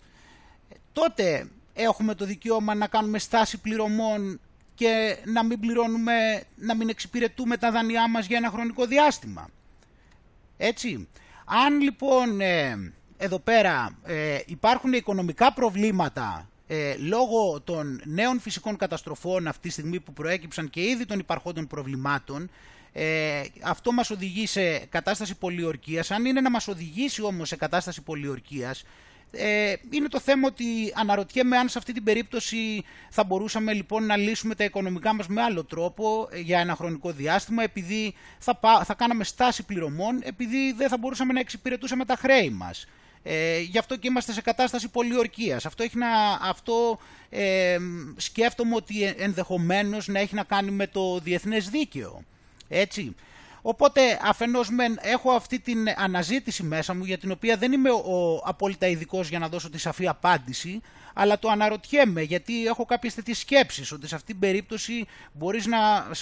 [0.94, 4.40] τότε έχουμε το δικαίωμα να κάνουμε στάση πληρωμών
[4.76, 9.50] και να μην πληρώνουμε, να μην εξυπηρετούμε τα δάνειά μας για ένα χρονικό διάστημα.
[10.58, 11.08] Έτσι.
[11.46, 19.48] Αν λοιπόν ε, εδώ πέρα ε, υπάρχουν οικονομικά προβλήματα ε, λόγω των νέων φυσικών καταστροφών
[19.48, 22.50] αυτή τη στιγμή που προέκυψαν και ήδη των υπαρχόντων προβλημάτων
[22.94, 26.12] ε, αυτό μας οδηγεί σε κατάσταση πολιορκίας.
[26.12, 28.84] Αν είναι να μας οδηγήσει όμως σε κατάσταση πολιορκίας
[29.36, 34.18] ε, είναι το θέμα ότι αναρωτιέμαι αν σε αυτή την περίπτωση θα μπορούσαμε λοιπόν να
[34.18, 38.94] λύσουμε τα οικονομικά μας με άλλο τρόπο ε, για ένα χρονικό διάστημα επειδή θα, θα
[38.94, 42.88] κάναμε στάση πληρωμών επειδή δεν θα μπορούσαμε να εξυπηρετούσαμε τα χρέη μας.
[43.24, 45.66] Ε, γι' αυτό και είμαστε σε κατάσταση πολιορκίας.
[45.66, 46.08] Αυτό, έχει να,
[46.42, 47.78] αυτό ε,
[48.16, 52.24] σκέφτομαι ότι ενδεχομένως να έχει να κάνει με το διεθνές δίκαιο.
[52.68, 53.16] Έτσι.
[53.66, 58.42] Οπότε αφενός μεν έχω αυτή την αναζήτηση μέσα μου για την οποία δεν είμαι ο
[58.44, 60.82] απόλυτα ειδικός για να δώσω τη σαφή απάντηση
[61.14, 65.78] αλλά το αναρωτιέμαι γιατί έχω κάποιες τέτοιες σκέψεις ότι σε αυτήν την περίπτωση μπορείς να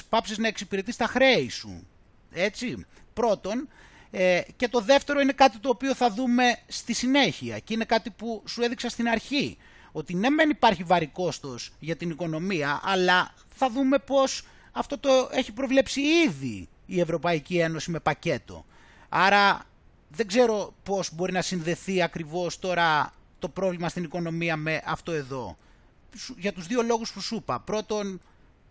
[0.09, 1.87] πάψεις να εξυπηρετείς τα χρέη σου.
[2.31, 2.85] Έτσι.
[3.13, 3.67] Πρώτον,
[4.11, 8.09] ε, και το δεύτερο είναι κάτι το οποίο θα δούμε στη συνέχεια και είναι κάτι
[8.09, 9.57] που σου έδειξα στην αρχή.
[9.91, 15.29] Ότι ναι μεν υπάρχει βαρύ κόστος για την οικονομία, αλλά θα δούμε πώς αυτό το
[15.31, 18.65] έχει προβλέψει ήδη η Ευρωπαϊκή Ένωση με πακέτο.
[19.09, 19.65] Άρα
[20.09, 25.57] δεν ξέρω πώς μπορεί να συνδεθεί ακριβώς τώρα το πρόβλημα στην οικονομία με αυτό εδώ.
[26.37, 27.59] Για τους δύο λόγους που σου είπα.
[27.59, 28.21] Πρώτον,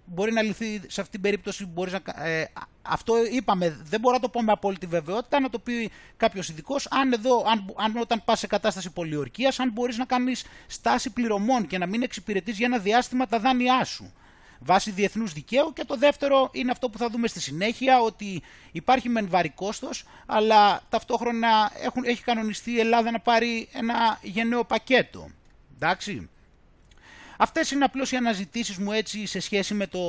[0.04, 1.66] μπορεί να λυθεί σε αυτήν την περίπτωση.
[1.66, 5.58] Μπορείς να, ε, αυτό είπαμε, δεν μπορώ να το πω με απόλυτη βεβαιότητα, να το
[5.58, 6.86] πει κάποιος ειδικός.
[6.90, 11.66] Αν, εδώ, αν, αν όταν πας σε κατάσταση πολιορκίας, αν μπορείς να κάνεις στάση πληρωμών
[11.66, 14.12] και να μην εξυπηρετείς για ένα διάστημα τα δάνειά σου
[14.60, 15.72] βάσει διεθνούς δικαίου.
[15.72, 18.42] Και το δεύτερο είναι αυτό που θα δούμε στη συνέχεια, ότι
[18.72, 24.64] υπάρχει μεν βαρύ κόστος, αλλά ταυτόχρονα έχουν, έχει κανονιστεί η Ελλάδα να πάρει ένα γενναίο
[24.64, 25.28] πακέτο.
[25.74, 26.28] Εντάξει.
[27.36, 30.00] Αυτές είναι απλώς οι αναζητήσεις μου έτσι σε σχέση με το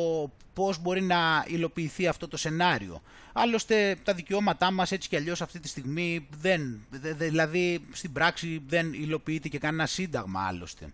[0.54, 3.02] πώς μπορεί να υλοποιηθεί αυτό το σενάριο.
[3.34, 6.86] Άλλωστε τα δικαιώματά μας έτσι κι αλλιώς αυτή τη στιγμή δεν,
[7.18, 10.93] δηλαδή στην πράξη δεν υλοποιείται και κανένα σύνταγμα άλλωστε.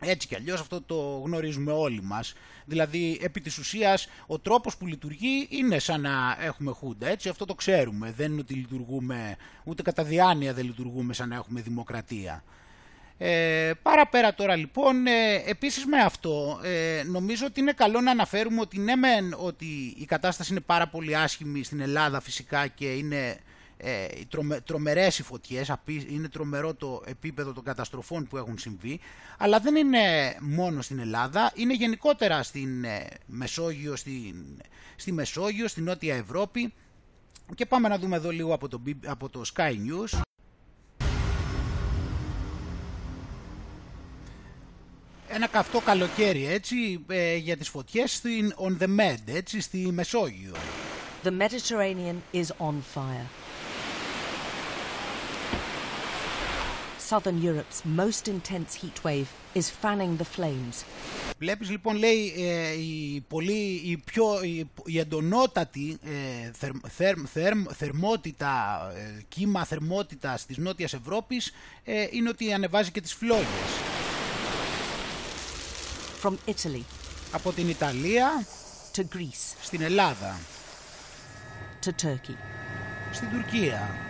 [0.00, 2.34] Έτσι κι αλλιώς αυτό το γνωρίζουμε όλοι μας.
[2.64, 7.08] Δηλαδή επί της ουσίας ο τρόπος που λειτουργεί είναι σαν να έχουμε χούντα.
[7.08, 8.12] Έτσι αυτό το ξέρουμε.
[8.16, 12.44] Δεν είναι ότι λειτουργούμε ούτε κατά διάνοια δεν λειτουργούμε σαν να έχουμε δημοκρατία.
[13.18, 18.60] Ε, παραπέρα τώρα λοιπόν, ε, επίσης με αυτό, ε, νομίζω ότι είναι καλό να αναφέρουμε
[18.60, 23.38] ότι ναι μεν ότι η κατάσταση είναι πάρα πολύ άσχημη στην Ελλάδα φυσικά και είναι
[23.76, 25.72] ε, τρομε, τρομερές οι φωτιές,
[26.08, 29.00] είναι τρομερό το επίπεδο των καταστροφών που έχουν συμβεί,
[29.38, 34.34] αλλά δεν είναι μόνο στην Ελλάδα, είναι γενικότερα στην ε, Μεσόγειο, στην,
[34.96, 36.72] στη Μεσόγειο, στη Νότια Ευρώπη
[37.54, 40.20] και πάμε να δούμε εδώ λίγο από το, από το Sky News.
[45.36, 50.52] ένα καυτό καλοκαίρι έτσι ε, για τις φωτιές στην On The Med, έτσι, στη Μεσόγειο.
[51.24, 53.45] The Mediterranean is on fire.
[57.10, 60.84] Southern Europe's most intense heat wave is fanning the flames.
[61.38, 67.52] Βλέπεις λοιπόν λέει ε, η, πολύ, η, πιο, η, η εντονότατη ε, θερ, θερ, θερ,
[67.76, 71.52] θερμότητα, ε, κύμα θερμότητας της Νότιας Ευρώπης
[71.84, 73.46] ε, είναι ότι ανεβάζει και τις φλόγες.
[76.22, 76.82] From Italy.
[77.32, 78.46] Από την Ιταλία
[78.94, 79.54] to Greece.
[79.62, 80.38] στην Ελλάδα.
[81.84, 82.36] To Turkey.
[83.12, 84.05] Στην Τουρκία.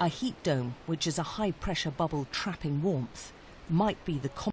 [0.00, 3.32] A heat dome, which is a high-pressure bubble trapping warmth,
[3.70, 4.52] might be the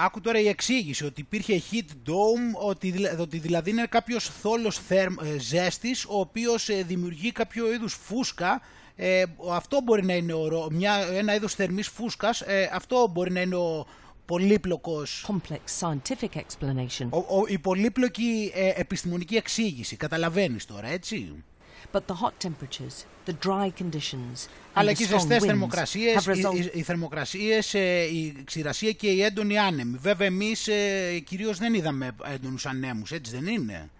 [0.00, 5.14] Άκου τώρα η εξήγηση ότι υπήρχε heat dome, ότι, ότι δηλαδή είναι κάποιος θόλος θερμ,
[5.22, 8.60] ε, ζέστης, ο οποίος ε, δημιουργεί κάποιο είδους φούσκα.
[8.96, 13.40] Ε, αυτό μπορεί να είναι ο, μια, ένα είδος θερμής φούσκας, ε, αυτό μπορεί να
[13.40, 13.86] είναι ο,
[14.28, 15.26] πολύπλοκος...
[15.28, 17.08] Complex scientific explanation.
[17.10, 19.96] Ο, ο, η πολύπλοκη ε, επιστημονική εξήγηση.
[19.96, 21.44] Καταλαβαίνεις τώρα, έτσι;
[21.92, 27.74] But the hot temperatures, the dry conditions, Αλλά και οι ζεστές θερμοκρασίες, οι, οι, θερμοκρασίες,
[27.74, 29.98] ε, η ξηρασία και οι έντονοι άνεμοι.
[30.00, 33.90] Βέβαια εμείς ε, κυρίως δεν είδαμε έντονους ανέμους, έτσι δεν είναι;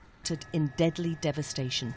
[0.53, 1.95] In deadly devastation.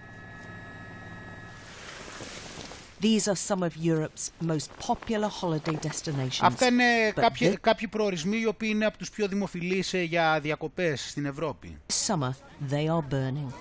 [3.01, 6.39] These are some of Europe's most popular holiday destinations.
[6.41, 11.25] Αυτά είναι κάποιοι, κάποιοι προορισμοί οι οποίοι είναι από τους πιο δημοφιλείς για διακοπές στην
[11.25, 11.77] Ευρώπη.
[12.07, 12.31] Summer,
[12.71, 13.51] they are burning.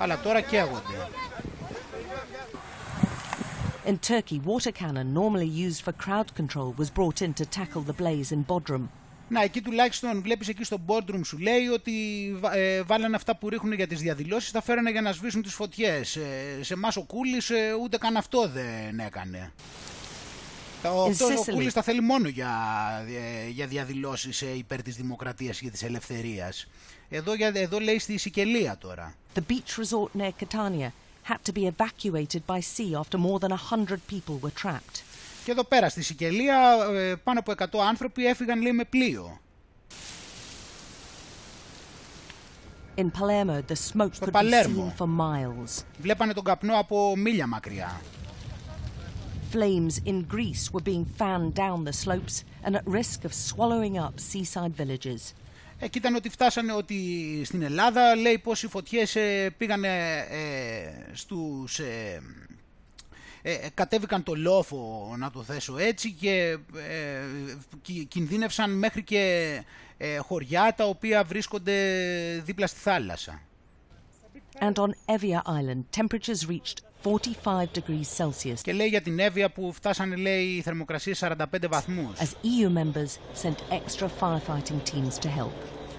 [0.00, 1.08] Αλλά τώρα καίγονται.
[3.86, 7.96] In Turkey, water cannon normally used for crowd control was brought in to tackle the
[8.02, 8.88] blaze in Bodrum.
[9.28, 11.92] Να, εκεί τουλάχιστον βλέπεις εκεί στο boardroom σου λέει ότι
[12.52, 16.16] ε, βάλανε αυτά που ρίχνουν για τις διαδηλώσεις, τα φέρανε για να σβήσουν τις φωτιές.
[16.16, 19.52] Ε, σε εμάς ο Κούλης ε, ούτε καν αυτό δεν έκανε.
[20.84, 22.50] Ο, αυτός, ο Κούλης τα θέλει μόνο για,
[23.08, 26.66] ε, για διαδηλώσεις ε, υπέρ της δημοκρατίας και της ελευθερίας.
[27.08, 29.14] Εδώ, εδώ λέει στη Σικελία τώρα.
[29.34, 30.90] The beach resort near Catania
[31.28, 35.02] had to be evacuated by sea after more than 100 people were trapped.
[35.44, 39.40] Και εδώ πέρα στη Σικελία ε, πάνω από 100 άνθρωποι έφυγαν λέει με πλοίο.
[42.96, 45.82] In Palermo, the smoke could be seen for miles.
[45.98, 48.00] Βλέπανε τον καπνό από μίλια μακριά.
[49.54, 54.14] Flames in Greece were being fanned down the slopes and at risk of swallowing up
[54.20, 55.34] seaside villages.
[55.82, 56.96] Εκεί ήταν ότι φτάσανε ότι
[57.44, 62.22] στην Ελλάδα λέει πως οι φωτιές ε, πήγανε ε, στους ε,
[63.42, 69.62] ε, ε, κατέβηκαν το λόφο να το θέσω έτσι και ε, κινδύνευσαν μέχρι και
[69.96, 71.74] ε, χωριά τα οποία βρίσκονται
[72.44, 73.40] δίπλα στη θάλασσα.
[74.60, 78.60] And on Evia Island, temperatures reached 45 degrees Celsius.
[78.62, 82.16] Και λέει για την Εύβοια που φτάσανε λέει οι θερμοκρασίες 45 βαθμούς.
[82.18, 85.52] As EU members sent extra firefighting teams to help.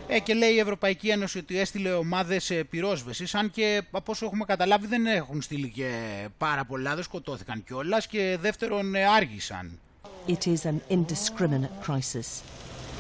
[0.08, 3.36] Ε, και λέει η Ευρωπαϊκή Ένωση ότι έστειλε ομάδες πυρόσβεσης.
[3.36, 5.92] Αν και από όσο έχουμε καταλάβει δεν έχουν στείλει και
[6.38, 9.80] πάρα πολλά, δεν σκοτώθηκαν κιόλας και δεύτερον ε, άργησαν.
[10.28, 12.42] It is an indiscriminate crisis.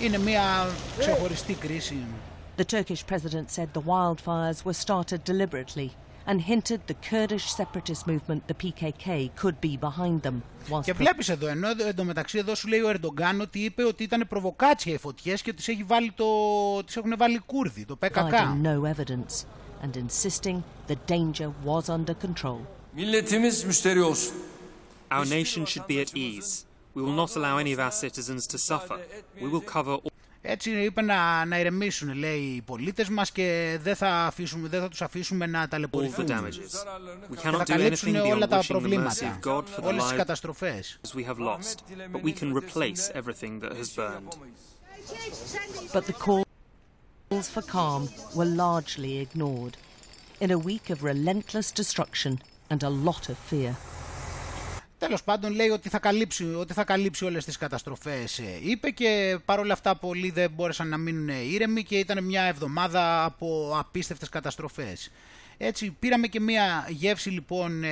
[0.02, 1.98] Είναι μια ξεχωριστή κρίση.
[2.58, 5.90] The Turkish president said the wildfires were started deliberately
[6.27, 10.43] and hinted the Kurdish separatist movement, the PKK, could be behind them.
[10.83, 14.93] Και βλέπεις εδώ, ενώ εντωμεταξύ εδώ σου λέει ο Ερντογκάν ότι είπε ότι ήταν προβοκάτσια
[14.93, 16.25] οι φωτιές και τις, έχει βάλει το,
[16.85, 18.33] τις έχουν βάλει οι Κούρδοι, το PKK.
[18.63, 19.45] no evidence
[19.83, 22.59] and insisting the danger was under control.
[22.97, 24.37] Milletimiz müşteri olsun.
[25.11, 26.51] Our nation should be at ease.
[26.97, 28.99] We will not allow any of our citizens to suffer.
[29.43, 30.10] We will cover all
[30.42, 34.88] έτσι είπε να, να ηρεμήσουν, λέει, οι πολίτες μας και δεν θα, αφήσουμε, δεν θα
[34.90, 36.26] τους αφήσουμε να ταλαιπωρηθούν.
[36.26, 39.40] Και θα καλύψουν όλα τα προβλήματα,
[39.82, 41.00] όλες τις καταστροφές.
[45.94, 48.02] But the calls for calm
[48.36, 49.76] were largely ignored.
[50.44, 52.34] In a week of relentless destruction
[52.72, 53.76] and a lot of fear.
[55.02, 59.40] Τέλος πάντων λέει ότι θα καλύψει, ότι θα καλύψει όλες τις καταστροφές ε, είπε και
[59.46, 65.12] παρόλα αυτά πολλοί δεν μπόρεσαν να μείνουν ήρεμοι και ήταν μια εβδομάδα από απίστευτες καταστροφές.
[65.64, 67.90] Έτσι πήραμε και μία γεύση λοιπόν ε,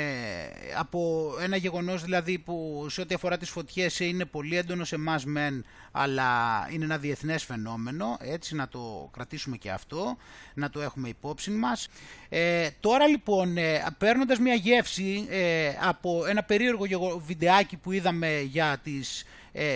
[0.78, 5.26] από ένα γεγονός δηλαδή που σε ό,τι αφορά τις φωτιές είναι πολύ έντονο σε εμάς
[5.26, 6.28] μεν αλλά
[6.72, 8.18] είναι ένα διεθνές φαινόμενο.
[8.22, 10.18] Έτσι να το κρατήσουμε και αυτό
[10.54, 11.88] να το έχουμε υπόψη μας.
[12.30, 16.86] Ε, τώρα λοιπόν ε, παίρνοντας μία γεύση ε, από ένα περίεργο
[17.26, 19.26] βιντεάκι που είδαμε για τις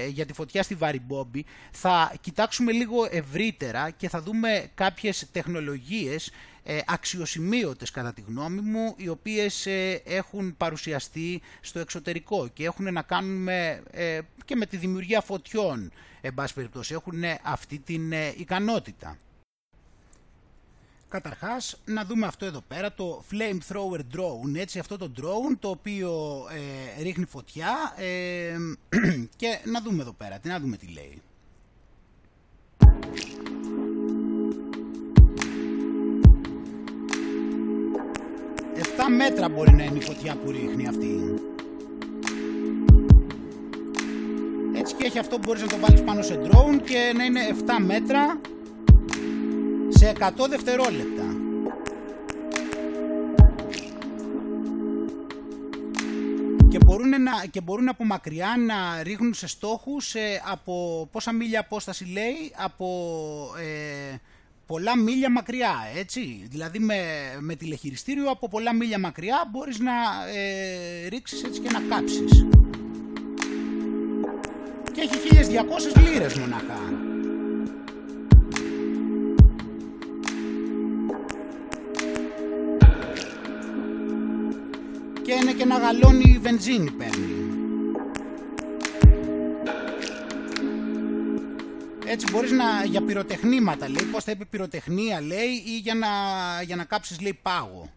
[0.10, 6.32] για τη φωτιά στη Βαριμπόμπη θα κοιτάξουμε λίγο ευρύτερα και θα δούμε κάποιες τεχνολογίες
[6.66, 12.94] ε, αξιοσημείωτες κατά τη γνώμη μου, οι οποίες ε, έχουν παρουσιαστεί στο εξωτερικό και έχουν
[12.94, 13.82] να κάνουν ε,
[14.46, 15.92] και με τη δημιουργία φωτιών,
[16.22, 19.18] εν πάση περιπτώσει, έχουν αυτή την ικανότητα.
[21.10, 26.44] Καταρχάς, να δούμε αυτό εδώ πέρα, το Flamethrower Drone, έτσι αυτό το drone το οποίο
[27.02, 27.96] ρίχνει φωτιά
[29.36, 31.22] και να δούμε εδώ πέρα, να δούμε τι λέει.
[38.98, 41.34] 7 μέτρα μπορεί να είναι η φωτιά που ρίχνει αυτή.
[44.76, 47.40] Έτσι και έχει αυτό που μπορείς να το βάλεις πάνω σε drone και να είναι
[47.50, 48.40] 7 μέτρα
[49.90, 51.24] σε 100 δευτερόλεπτα.
[56.70, 61.60] Και μπορούν, να, και μπορούν από μακριά να ρίχνουν σε στόχους ε, από πόσα μίλια
[61.60, 62.88] απόσταση λέει, από
[63.60, 64.16] ε,
[64.74, 66.48] πολλά μίλια μακριά, έτσι.
[66.50, 66.96] Δηλαδή με,
[67.40, 69.92] με τηλεχειριστήριο από πολλά μίλια μακριά μπορείς να
[70.36, 72.46] ε, ρίξεις έτσι και να κάψεις.
[74.92, 75.16] Και έχει
[75.96, 76.80] 1200 λίρες μονάχα.
[85.22, 87.33] Και είναι και ένα γαλόνι βενζίνη παίρνει.
[92.14, 96.08] Έτσι μπορείς να, για πυροτεχνήματα λέει, πώς θα είπε πυροτεχνία λέει ή για να,
[96.66, 97.90] για να κάψεις λέει πάγο.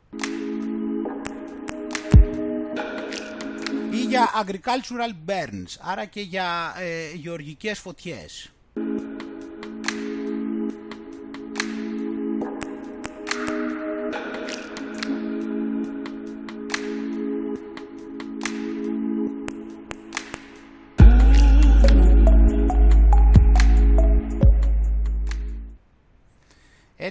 [3.91, 8.51] Ή για agricultural burns, άρα και για ε, γεωργικές φωτιές.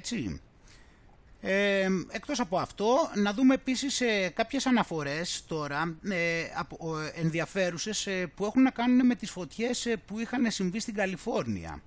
[0.05, 0.41] Έτσι.
[1.41, 8.07] Ε, εκτός από αυτό, να δούμε επίσης ε, κάποιες αναφορές τώρα ε, από, ε, ενδιαφέρουσες
[8.07, 11.81] ε, που έχουν να κάνουν με τις φωτιές ε, που είχαν συμβεί στην Καλιφόρνια.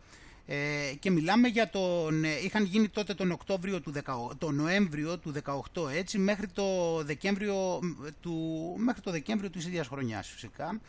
[0.98, 3.92] και μιλάμε για τον, είχαν γίνει τότε τον, Οκτώβριο του
[4.38, 5.32] τον Νοέμβριο του
[5.74, 7.80] 18 έτσι, μέχρι το Δεκέμβριο
[8.20, 8.36] του,
[8.76, 10.80] μέχρι το Δεκέμβριο της ίδιας χρονιάς φυσικά.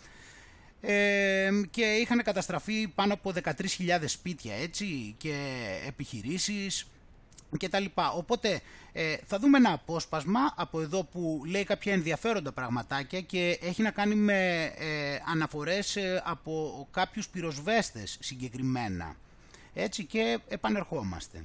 [1.70, 3.54] και είχαν καταστραφεί πάνω από 13.000
[4.06, 5.34] σπίτια έτσι, και
[5.88, 6.86] επιχειρήσεις
[7.58, 8.12] και τα λοιπά.
[8.12, 8.62] Οπότε
[8.94, 13.92] ε, θα δούμε ένα απόσπασμα από εδώ που λέει κάποια ενδιαφέροντα πραγματάκια και έχει να
[13.92, 19.16] κάνει με ε, αναφορές ε, από κάποιους πυροσβέστες συγκεκριμένα.
[19.74, 21.44] Έτσι και επανερχόμαστε.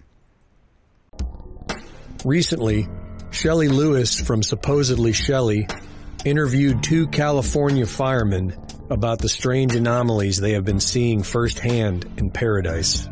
[2.25, 2.89] Recently,
[3.31, 5.67] Shelley Lewis from supposedly Shelley
[6.25, 8.57] interviewed two California firemen
[8.91, 13.09] about the strange anomalies they have been seeing firsthand in Paradise.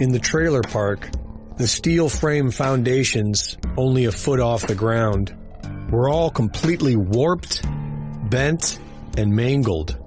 [0.00, 1.08] In the trailer park,
[1.56, 5.34] the steel frame foundations, only a foot off the ground,
[5.90, 7.62] were all completely warped,
[8.30, 8.78] bent,
[9.16, 9.98] and mangled.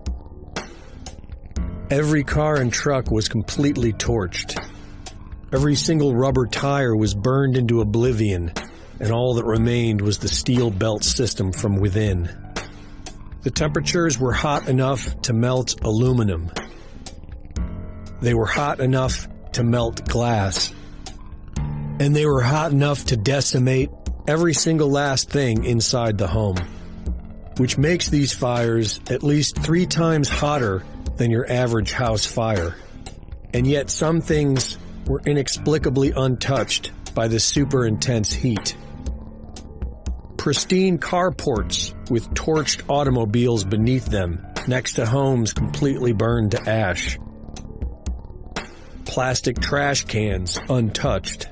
[1.90, 4.66] Every car and truck was completely torched.
[5.52, 8.54] Every single rubber tire was burned into oblivion,
[9.02, 12.30] and all that remained was the steel belt system from within.
[13.42, 16.50] The temperatures were hot enough to melt aluminum.
[18.22, 20.74] They were hot enough to melt glass.
[22.00, 23.90] And they were hot enough to decimate
[24.28, 26.58] every single last thing inside the home,
[27.58, 30.84] which makes these fires at least three times hotter
[31.18, 32.76] than your average house fire.
[33.54, 38.76] And yet some things were inexplicably untouched by the super intense heat.
[40.38, 47.20] Pristine carports with torched automobiles beneath them next to homes completely burned to ash
[49.12, 51.50] plastic trash cans untouched.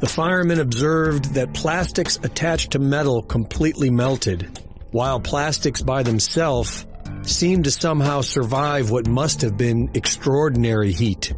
[0.00, 6.84] The firemen observed that plastics attached to metal completely melted, while plastics by themselves
[7.22, 11.32] seemed to somehow survive what must have been extraordinary heat.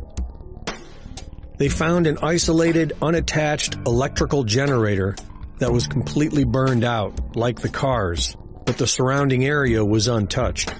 [1.56, 5.14] They found an isolated, unattached electrical generator
[5.60, 10.74] that was completely burned out, like the cars, but the surrounding area was untouched.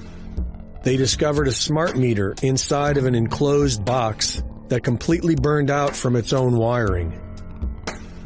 [0.82, 6.16] They discovered a smart meter inside of an enclosed box that completely burned out from
[6.16, 7.20] its own wiring.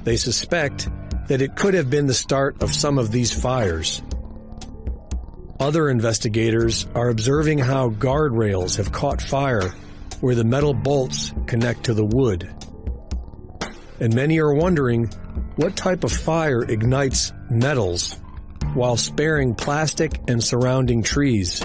[0.04, 0.88] They suspect
[1.28, 4.02] that it could have been the start of some of these fires.
[5.58, 9.74] Other investigators are observing how guardrails have caught fire
[10.20, 12.48] where the metal bolts connect to the wood.
[14.00, 15.06] And many are wondering
[15.56, 18.18] what type of fire ignites metals
[18.74, 21.62] while sparing plastic and surrounding trees.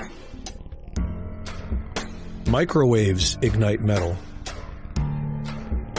[2.52, 4.18] Microwaves ignite metal.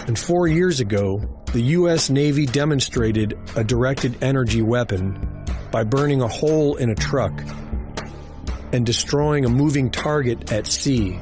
[0.07, 2.11] And four years ago, the U.S.
[2.11, 7.33] Navy demonstrated a directed energy weapon by burning a hole in a truck
[8.71, 11.19] and destroying a moving target at sea.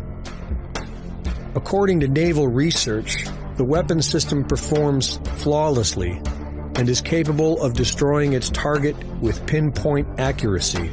[1.55, 3.25] According to naval research,
[3.57, 6.21] the weapon system performs flawlessly
[6.75, 10.91] and is capable of destroying its target with pinpoint accuracy.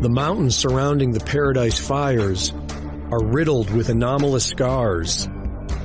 [0.00, 2.52] The mountains surrounding the Paradise fires
[3.14, 5.28] are riddled with anomalous scars,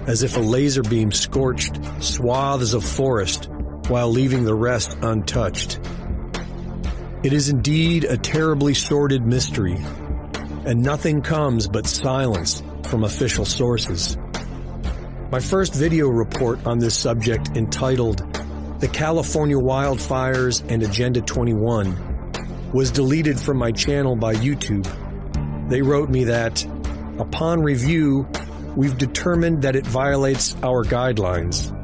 [0.07, 3.47] as if a laser beam scorched swaths of forest
[3.87, 5.79] while leaving the rest untouched.
[7.21, 9.77] It is indeed a terribly sordid mystery,
[10.65, 14.17] and nothing comes but silence from official sources.
[15.31, 18.25] My first video report on this subject entitled
[18.79, 24.87] The California Wildfires and Agenda 21 was deleted from my channel by YouTube.
[25.69, 26.65] They wrote me that,
[27.19, 28.27] upon review,
[28.75, 31.75] we've determined that it violates our guidelines.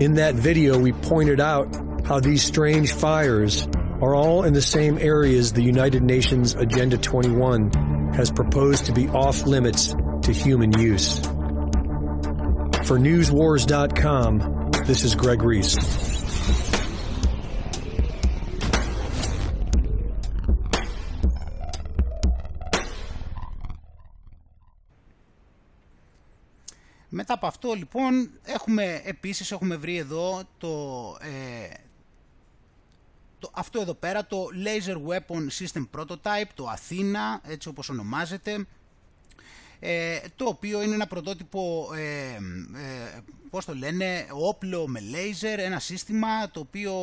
[0.00, 1.66] In that video, we pointed out
[2.06, 3.66] how these strange fires
[4.00, 9.08] are all in the same areas the United Nations Agenda 21 has proposed to be
[9.08, 11.18] off limits to human use.
[12.86, 16.17] For NewsWars.com, this is Greg Reese.
[27.20, 30.68] Μετά από αυτό λοιπόν έχουμε επίσης έχουμε βρει εδώ το,
[31.20, 31.74] ε,
[33.38, 38.66] το, αυτό εδώ πέρα το Laser Weapon System Prototype, το Athena έτσι όπως ονομάζεται
[39.80, 42.34] ε, το οποίο είναι ένα πρωτότυπο, ε,
[42.78, 46.94] ε, πώς το λένε, όπλο με λέιζερ, ένα σύστημα το οποίο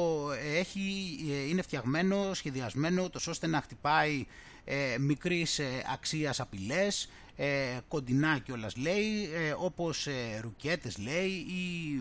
[0.55, 4.26] έχει, ε, είναι φτιαγμένο, σχεδιασμένο, τόσο ώστε να χτυπάει
[4.66, 12.00] ε, μικρής ε, αξίας απειλές, ε, κοντινά κιόλας λέει, ε, όπως ε, ρουκέτες λέει ή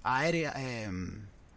[0.00, 0.54] αέρια,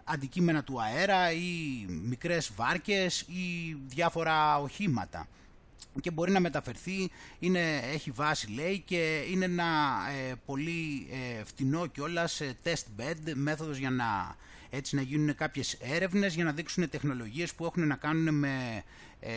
[0.04, 5.28] αντικείμενα του αέρα ή μικρές βάρκες ή διάφορα οχήματα.
[6.02, 7.10] Και μπορεί να μεταφερθεί,
[7.40, 9.98] είναι, έχει βάση λέει και είναι ένα
[10.30, 14.36] ε, πολύ ε, φτηνό κιόλας ε, test bed, μέθοδος για να,
[14.74, 18.84] έτσι, να γίνουν κάποιες έρευνες για να δείξουν τεχνολογίες που έχουν να κάνουν με
[19.20, 19.32] ε,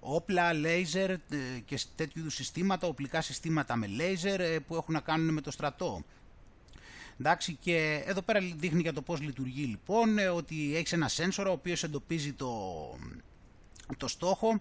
[0.00, 1.18] όπλα, λέιζερ ε,
[1.64, 6.04] και τέτοιου είδους συστήματα, οπλικά συστήματα με λέιζερ που έχουν να κάνουν με το στρατό.
[7.20, 11.52] Εντάξει, και εδώ πέρα δείχνει για το πώς λειτουργεί λοιπόν, ότι έχεις ένα σένσορα ο
[11.52, 12.52] οποίος εντοπίζει το,
[13.96, 14.60] το στόχο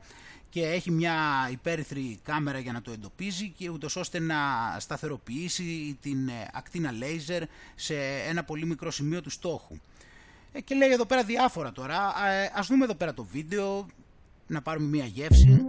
[0.52, 1.16] και έχει μια
[1.52, 4.36] υπέρυθρη κάμερα για να το εντοπίζει και ούτως ώστε να
[4.80, 7.44] σταθεροποιήσει την ε, ακτίνα λέιζερ
[7.76, 7.96] σε
[8.30, 9.76] ένα πολύ μικρό σημείο του στόχου.
[10.52, 12.14] Ε, και λέει εδώ πέρα διάφορα τώρα.
[12.30, 13.86] Ε, ας δούμε εδώ πέρα το βίντεο,
[14.48, 15.66] να πάρουμε μια γεύση.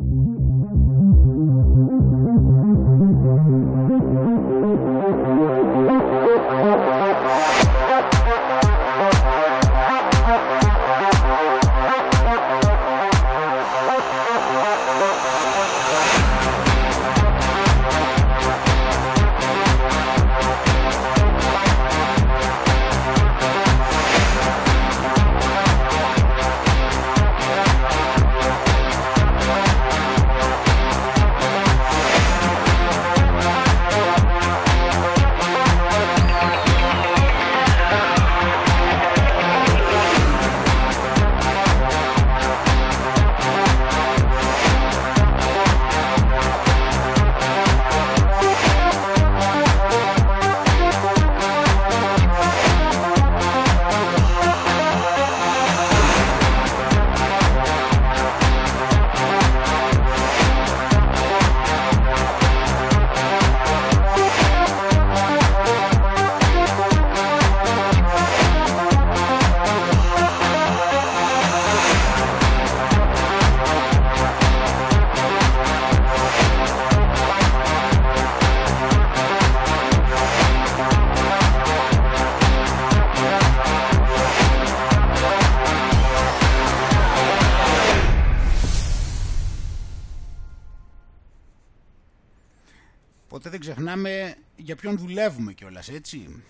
[94.82, 96.42] Ποιον δουλεύουμε κιόλας, έτσι.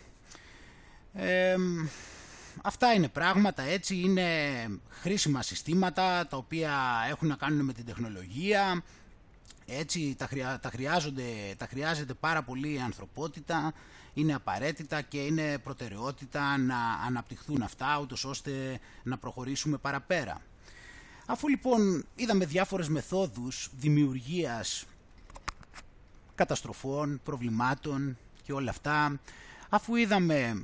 [1.13, 1.57] Ε,
[2.63, 4.27] αυτά είναι πράγματα, έτσι, είναι
[4.89, 6.73] χρήσιμα συστήματα τα οποία
[7.09, 8.83] έχουν να κάνουν με την τεχνολογία,
[9.67, 10.29] έτσι τα,
[10.61, 11.23] τα, χρειάζονται,
[11.57, 13.73] τα χρειάζεται πάρα πολύ η ανθρωπότητα,
[14.15, 20.41] είναι απαραίτητα και είναι προτεραιότητα να αναπτυχθούν αυτά, ούτως ώστε να προχωρήσουμε παραπέρα.
[21.27, 24.87] Αφού λοιπόν είδαμε διάφορες μεθόδους δημιουργίας
[26.35, 29.21] καταστροφών, προβλημάτων και όλα αυτά,
[29.69, 30.63] αφού είδαμε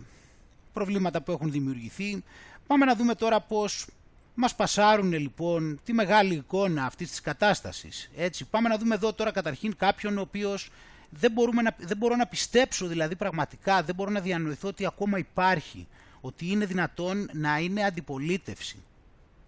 [0.73, 2.23] προβλήματα που έχουν δημιουργηθεί,
[2.67, 3.87] πάμε να δούμε τώρα πώς
[4.35, 8.11] μας πασάρουν λοιπόν τη μεγάλη εικόνα αυτής της κατάστασης.
[8.17, 10.71] Έτσι, πάμε να δούμε εδώ τώρα καταρχήν κάποιον ο οποίος
[11.11, 15.19] δεν, μπορούμε να, δεν μπορώ να πιστέψω δηλαδή πραγματικά, δεν μπορώ να διανοηθώ ότι ακόμα
[15.19, 15.87] υπάρχει,
[16.21, 18.77] ότι είναι δυνατόν να είναι αντιπολίτευση.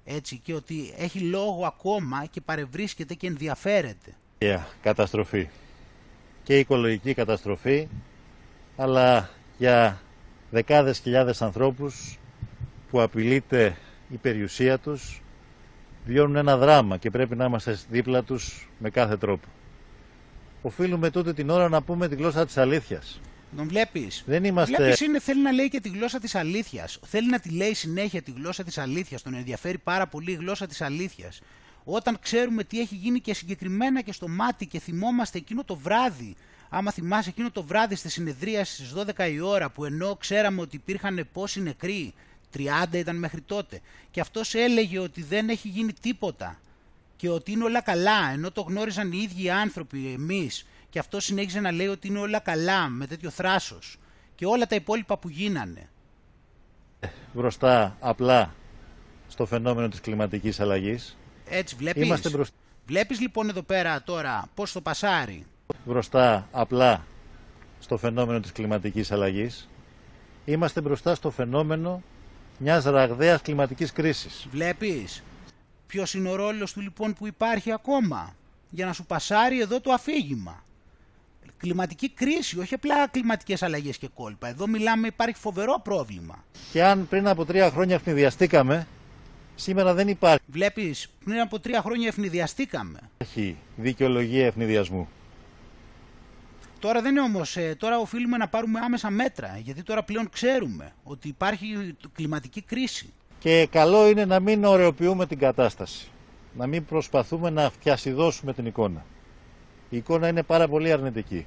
[0.04, 4.14] Έτσι, και ότι έχει λόγο ακόμα και παρευρίσκεται και ενδιαφέρεται.
[4.38, 5.48] Yeah, καταστροφή.
[6.51, 7.88] Και οικολογική καταστροφή,
[8.76, 10.01] αλλά για
[10.51, 12.18] δεκάδες χιλιάδες ανθρώπους
[12.90, 13.76] που απειλείται
[14.09, 15.22] η περιουσία τους,
[16.05, 19.46] βιώνουν ένα δράμα και πρέπει να είμαστε δίπλα τους με κάθε τρόπο.
[20.62, 23.20] Οφείλουμε τούτη την ώρα να πούμε τη γλώσσα της αλήθειας.
[23.57, 24.22] Τον βλέπεις.
[24.26, 24.76] Δεν είμαστε.
[24.76, 26.98] Βλέπεις είναι, θέλει να λέει και τη γλώσσα της αλήθειας.
[27.07, 29.22] Θέλει να τη λέει συνέχεια τη γλώσσα της αλήθειας.
[29.22, 31.40] Τον ενδιαφέρει πάρα πολύ η γλώσσα της αλήθειας.
[31.84, 36.36] Όταν ξέρουμε τι έχει γίνει και συγκεκριμένα και στο μάτι και θυμόμαστε εκείνο το βράδυ,
[36.68, 40.76] άμα θυμάσαι εκείνο το βράδυ στη συνεδρία στις 12 η ώρα που ενώ ξέραμε ότι
[40.76, 42.14] υπήρχαν πόσοι νεκροί,
[42.56, 42.62] 30
[42.92, 46.58] ήταν μέχρι τότε, και αυτός έλεγε ότι δεν έχει γίνει τίποτα
[47.16, 51.24] και ότι είναι όλα καλά, ενώ το γνώριζαν οι ίδιοι οι άνθρωποι, εμείς, και αυτός
[51.24, 53.98] συνέχιζε να λέει ότι είναι όλα καλά με τέτοιο θράσος
[54.34, 55.88] και όλα τα υπόλοιπα που γίνανε.
[57.32, 58.54] Μπροστά απλά
[59.28, 61.16] στο φαινόμενο της κλιματικής αλλαγής.
[61.51, 62.30] Έτσι βλέπεις; Είμαστε
[62.86, 65.46] Βλέπεις λοιπόν εδώ πέρα τώρα πώς το πασάρι;
[65.84, 67.05] Μπροστά απλά
[67.80, 69.68] στο φαινόμενο της κλιματικής αλλαγής.
[70.44, 72.03] Είμαστε μπροστά στο φαινόμενο
[72.59, 74.46] μιας ραγδαίας κλιματικής κρίσης.
[74.51, 75.22] Βλέπεις;
[75.86, 78.34] Ποιος είναι ο ρόλος του λοιπόν που υπάρχει ακόμα
[78.70, 80.64] για να σου πασάρει εδώ το αφήγημα;
[81.57, 84.48] Κλιματική κρίση, όχι απλά κλιματικές αλλαγές και κόλπα.
[84.48, 86.44] Εδώ μιλάμε, υπάρχει φοβερό πρόβλημα.
[86.72, 88.86] Και αν πριν από τρία χρόνια ευνηδιαστήκαμε,
[89.61, 90.40] σήμερα δεν υπάρχει.
[90.46, 92.98] Βλέπεις, πριν από τρία χρόνια ευνηδιαστήκαμε.
[93.18, 95.08] Έχει δικαιολογία ευνηδιασμού.
[96.78, 100.92] Τώρα δεν είναι όμως, ε, τώρα οφείλουμε να πάρουμε άμεσα μέτρα, γιατί τώρα πλέον ξέρουμε
[101.02, 103.12] ότι υπάρχει κλιματική κρίση.
[103.38, 106.08] Και καλό είναι να μην ωρεοποιούμε την κατάσταση.
[106.56, 109.04] Να μην προσπαθούμε να φτιασιδώσουμε την εικόνα
[109.90, 111.46] η εικόνα είναι πάρα πολύ αρνητική.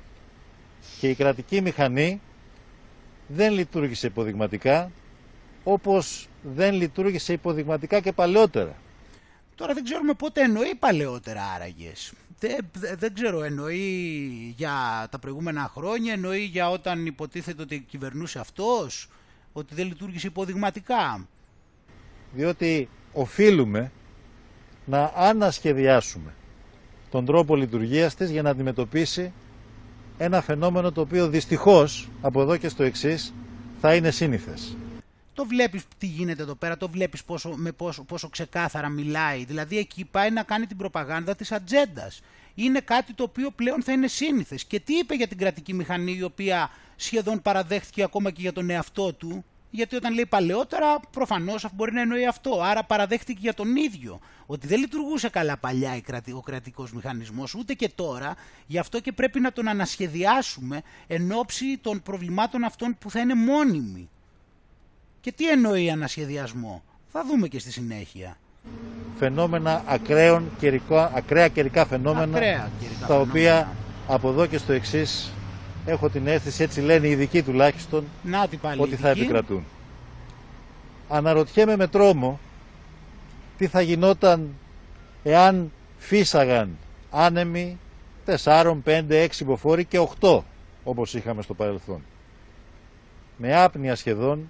[1.00, 2.22] Και η κρατική μηχανή
[3.28, 4.92] δεν λειτουργήσε υποδειγματικά
[5.64, 8.76] όπως δεν λειτουργήσε υποδειγματικά και παλαιότερα.
[9.56, 12.14] Τώρα δεν ξέρουμε πότε εννοεί παλαιότερα άραγες.
[12.40, 12.58] Δεν,
[12.98, 19.10] δεν ξέρω, εννοεί για τα προηγούμενα χρόνια, εννοεί για όταν υποτίθεται ότι κυβερνούσε αυτός,
[19.54, 21.28] ότι δεν λειτουργήσε υποδειγματικά.
[22.34, 23.92] Διότι οφείλουμε
[24.86, 26.34] να ανασχεδιάσουμε
[27.10, 29.34] τον τρόπο λειτουργίας της για να αντιμετωπίσει
[30.18, 33.34] ένα φαινόμενο το οποίο δυστυχώς από εδώ και στο εξής
[33.82, 34.76] θα είναι σύνηθες.
[35.34, 39.44] Το βλέπεις τι γίνεται εδώ πέρα, το βλέπεις πόσο, με πόσο, πόσο ξεκάθαρα μιλάει.
[39.44, 42.22] Δηλαδή εκεί πάει να κάνει την προπαγάνδα της ατζέντας.
[42.56, 44.66] Είναι κάτι το οποίο πλέον θα είναι σύνηθες.
[44.66, 48.70] Και τι είπε για την κρατική μηχανή η οποία σχεδόν παραδέχθηκε ακόμα και για τον
[48.70, 52.62] εαυτό του; Γιατί όταν λέει παλαιότερα, προφανώς μπορεί να εννοεί αυτό.
[52.62, 56.02] Άρα παραδέχτηκε για τον ίδιο ότι δεν λειτουργούσε καλά παλιά
[56.34, 58.36] ο κρατικός μηχανισμός, ούτε και τώρα.
[58.68, 63.34] Γι' αυτό και πρέπει να τον ανασχεδιάσουμε εν ώψη των προβλημάτων αυτών που θα είναι
[63.36, 64.10] μόνιμοι.
[65.24, 68.38] Και τι εννοεί ανασχεδιασμό, θα δούμε και στη συνέχεια.
[69.18, 73.76] Φαινόμενα ακραίων καιρικά, ακραία καιρικά φαινόμενα, ακραία καιρικά τα οποία
[74.08, 75.32] από εδώ και στο εξής
[75.86, 78.48] έχω την αίσθηση, έτσι λένε οι ειδικοί τουλάχιστον, Να,
[78.78, 79.66] ότι θα επικρατούν.
[81.10, 82.40] Αναρωτιέμαι με τρόμο
[83.58, 84.50] τι θα γινόταν
[85.24, 86.78] εάν φύσαγαν
[87.12, 87.80] άνεμοι
[88.44, 90.40] 4, 5, 6 υποφόροι και 8
[90.84, 92.02] όπως είχαμε στο παρελθόν.
[93.38, 94.50] Με άπνοια σχεδόν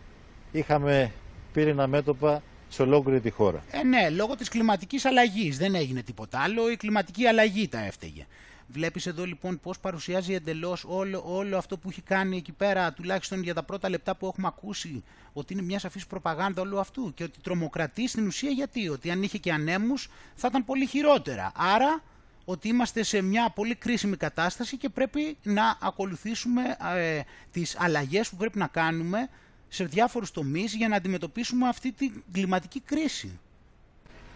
[0.54, 1.12] είχαμε
[1.54, 3.64] πύρινα μέτωπα σε ολόκληρη τη χώρα.
[3.72, 8.26] Ε, ναι, λόγω της κλιματικής αλλαγής δεν έγινε τίποτα άλλο, η κλιματική αλλαγή τα έφταιγε.
[8.68, 13.44] Βλέπεις εδώ λοιπόν πώς παρουσιάζει εντελώς όλο, όλο αυτό που έχει κάνει εκεί πέρα, τουλάχιστον
[13.44, 17.24] για τα πρώτα λεπτά που έχουμε ακούσει, ότι είναι μια σαφής προπαγάνδα όλου αυτού και
[17.24, 21.52] ότι τρομοκρατεί στην ουσία γιατί, ότι αν είχε και ανέμους θα ήταν πολύ χειρότερα.
[21.56, 22.02] Άρα
[22.46, 26.62] ότι είμαστε σε μια πολύ κρίσιμη κατάσταση και πρέπει να ακολουθήσουμε
[26.96, 29.30] ε, τις αλλαγές που πρέπει να κάνουμε
[29.74, 33.40] σε διάφορους τομείς για να αντιμετωπίσουμε αυτή την κλιματική κρίση.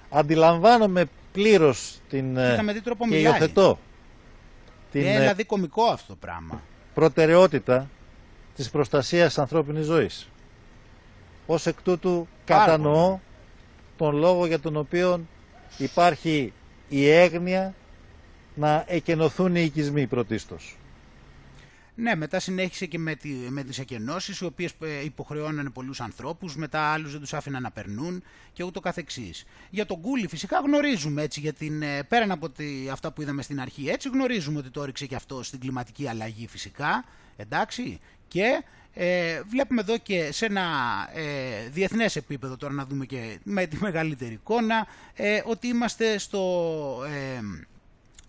[0.10, 2.28] Αντιλαμβάνομαι πλήρως την...
[2.34, 3.80] Κοίτα με τι τρόπο και υιοθετώ
[4.92, 6.62] την Είναι δηλαδή κομικό αυτό το πράγμα.
[6.94, 7.90] προτεραιότητα
[8.56, 10.30] της προστασίας ανθρώπινης ζωής.
[11.46, 13.20] Ως εκ τούτου κατανοώ
[13.98, 15.26] τον λόγο για τον οποίο
[15.78, 16.54] υπάρχει
[16.90, 17.74] η έγνοια
[18.56, 20.78] να εκενωθούν οι οικισμοί πρωτίστως.
[22.00, 26.56] Ναι, μετά συνέχισε και με, τη, με τις εκενώσεις, οι οποίες ε, υποχρεώνανε πολλούς ανθρώπους,
[26.56, 28.24] μετά άλλους δεν τους άφηναν να περνούν
[28.54, 29.46] και ούτω καθεξής.
[29.70, 33.42] Για τον Κούλι φυσικά γνωρίζουμε έτσι, για την, ε, πέραν από τη, αυτά που είδαμε
[33.42, 38.64] στην αρχή, έτσι γνωρίζουμε ότι το έριξε και αυτό στην κλιματική αλλαγή φυσικά, εντάξει, και
[38.94, 40.66] ε, βλέπουμε εδώ και σε ένα
[41.14, 47.04] ε, διεθνές επίπεδο, τώρα να δούμε και με τη μεγαλύτερη εικόνα, ε, ότι είμαστε στο...
[47.06, 47.40] Ε,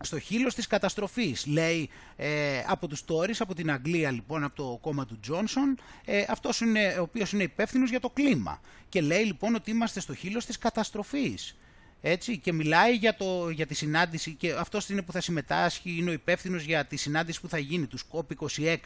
[0.01, 4.79] στο χείλος της καταστροφής, λέει ε, από τους Τόρις, από την Αγγλία λοιπόν, από το
[4.81, 8.61] κόμμα του Τζόνσον, ε, αυτός είναι, ο οποίος είναι υπεύθυνος για το κλίμα.
[8.89, 11.57] Και λέει λοιπόν ότι είμαστε στο χείλος της καταστροφής.
[12.01, 16.11] Έτσι, και μιλάει για, το, για τη συνάντηση και αυτός είναι που θα συμμετάσχει, είναι
[16.11, 18.77] ο υπεύθυνος για τη συνάντηση που θα γίνει, του COP26,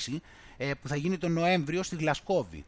[0.56, 2.64] ε, που θα γίνει τον Νοέμβριο στη Γλασκόβη.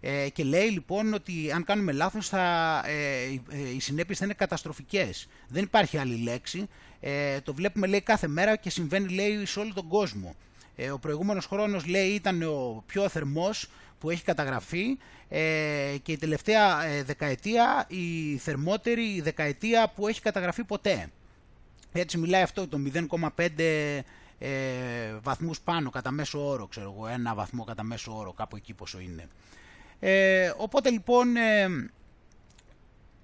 [0.00, 4.34] Ε, και λέει λοιπόν ότι αν κάνουμε λάθος θα, ε, ε, οι συνέπειες θα είναι
[4.34, 5.28] καταστροφικές.
[5.48, 6.68] Δεν υπάρχει άλλη λέξη.
[7.00, 10.34] Ε, το βλέπουμε λέει κάθε μέρα και συμβαίνει λέει σε όλο τον κόσμο.
[10.76, 13.68] Ε, ο προηγούμενος χρόνος λέει ήταν ο πιο θερμός
[13.98, 20.64] που έχει καταγραφεί ε, και η τελευταία ε, δεκαετία η θερμότερη δεκαετία που έχει καταγραφεί
[20.64, 21.10] ποτέ.
[21.92, 22.78] Έτσι μιλάει αυτό το
[23.34, 24.00] 0,5
[24.38, 28.72] ε, βαθμούς πάνω κατά μέσο όρο, ξέρω εγώ, ένα βαθμό κατά μέσο όρο, κάπου εκεί
[28.72, 29.28] πόσο είναι.
[30.00, 31.68] Ε, οπότε λοιπόν ε,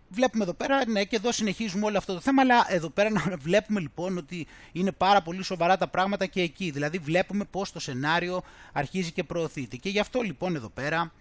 [0.08, 3.22] βλέπουμε εδώ πέρα, ναι και εδώ συνεχίζουμε όλο αυτό το θέμα, αλλά εδώ πέρα να
[3.46, 6.70] βλέπουμε λοιπόν ότι είναι πάρα πολύ σοβαρά τα πράγματα και εκεί.
[6.70, 9.76] Δηλαδή βλέπουμε πώς το σενάριο αρχίζει και προωθείται.
[9.76, 11.12] Και γι' αυτό λοιπόν εδώ πέρα,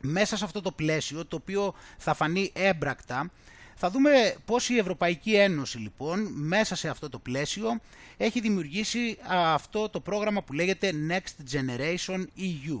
[0.00, 3.30] μέσα σε αυτό το πλαίσιο, το οποίο θα φανεί έμπρακτα,
[3.74, 7.80] θα δούμε πώς η Ευρωπαϊκή Ένωση λοιπόν μέσα σε αυτό το πλαίσιο
[8.16, 12.80] έχει δημιουργήσει αυτό το πρόγραμμα που λέγεται Next Generation EU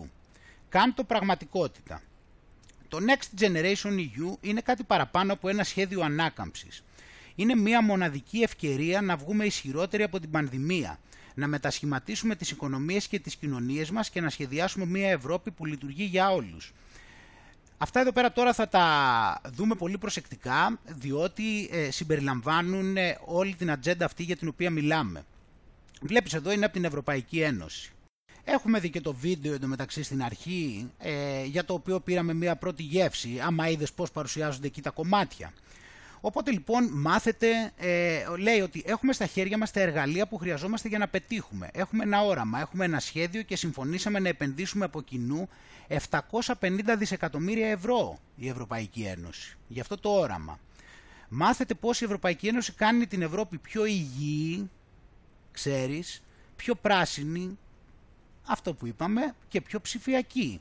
[0.94, 2.02] το πραγματικότητα.
[2.88, 6.84] Το Next Generation EU είναι κάτι παραπάνω από ένα σχέδιο ανάκαμψης.
[7.34, 10.98] Είναι μια μοναδική ευκαιρία να βγούμε ισχυρότεροι από την πανδημία,
[11.34, 16.04] να μετασχηματίσουμε τις οικονομίες και τις κοινωνίες μας και να σχεδιάσουμε μια Ευρώπη που λειτουργεί
[16.04, 16.72] για όλους.
[17.78, 23.70] Αυτά εδώ πέρα τώρα θα τα δούμε πολύ προσεκτικά, διότι ε, συμπεριλαμβάνουν ε, όλη την
[23.70, 25.24] ατζέντα αυτή για την οποία μιλάμε.
[26.00, 27.93] Βλέπεις εδώ είναι από την Ευρωπαϊκή Ένωση.
[28.44, 32.82] Έχουμε δει και το βίντεο εντωμεταξύ στην αρχή, ε, για το οποίο πήραμε μια πρώτη
[32.82, 35.52] γεύση, άμα είδες πώς παρουσιάζονται εκεί τα κομμάτια.
[36.20, 40.98] Οπότε λοιπόν μάθετε, ε, λέει ότι έχουμε στα χέρια μας τα εργαλεία που χρειαζόμαστε για
[40.98, 41.68] να πετύχουμε.
[41.72, 45.48] Έχουμε ένα όραμα, έχουμε ένα σχέδιο και συμφωνήσαμε να επενδύσουμε από κοινού
[45.88, 50.58] 750 δισεκατομμύρια ευρώ η Ευρωπαϊκή Ένωση για αυτό το όραμα.
[51.28, 54.70] Μάθετε πώς η Ευρωπαϊκή Ένωση κάνει την Ευρώπη πιο υγιή,
[55.52, 56.22] ξέρεις,
[56.56, 57.58] πιο πράσινη,
[58.44, 60.60] αυτό που είπαμε και πιο ψηφιακή.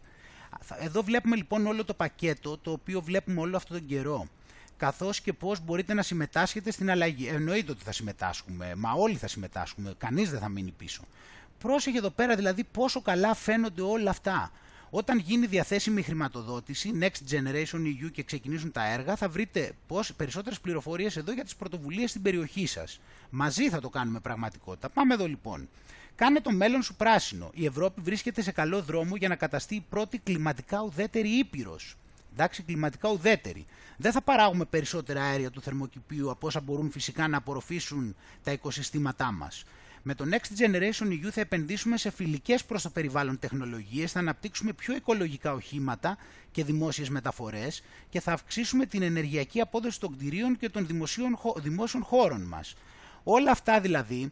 [0.79, 4.27] Εδώ βλέπουμε λοιπόν όλο το πακέτο το οποίο βλέπουμε όλο αυτόν τον καιρό
[4.77, 7.27] καθώς και πώς μπορείτε να συμμετάσχετε στην αλλαγή.
[7.27, 11.01] Εννοείται ότι θα συμμετάσχουμε, μα όλοι θα συμμετάσχουμε, κανείς δεν θα μείνει πίσω.
[11.59, 14.51] Πρόσεχε εδώ πέρα δηλαδή πόσο καλά φαίνονται όλα αυτά.
[14.89, 20.13] Όταν γίνει διαθέσιμη η χρηματοδότηση, Next Generation EU και ξεκινήσουν τα έργα, θα βρείτε πώς,
[20.13, 22.99] περισσότερες πληροφορίες εδώ για τις πρωτοβουλίες στην περιοχή σας.
[23.29, 24.89] Μαζί θα το κάνουμε πραγματικότητα.
[24.89, 25.69] Πάμε εδώ λοιπόν.
[26.15, 27.49] Κάνε το μέλλον σου πράσινο.
[27.53, 31.95] Η Ευρώπη βρίσκεται σε καλό δρόμο για να καταστεί η πρώτη κλιματικά ουδέτερη ήπειρος.
[32.33, 33.65] Εντάξει, κλιματικά ουδέτερη.
[33.97, 39.31] Δεν θα παράγουμε περισσότερα αέρια του θερμοκηπίου από όσα μπορούν φυσικά να απορροφήσουν τα οικοσυστήματά
[39.31, 39.63] μας.
[40.05, 44.73] Με το Next Generation EU θα επενδύσουμε σε φιλικές προς το περιβάλλον τεχνολογίες, θα αναπτύξουμε
[44.73, 46.17] πιο οικολογικά οχήματα
[46.51, 50.87] και δημόσιες μεταφορές και θα αυξήσουμε την ενεργειακή απόδοση των κτηρίων και των
[51.57, 52.75] δημόσιων χώρων μας.
[53.23, 54.31] Όλα αυτά δηλαδή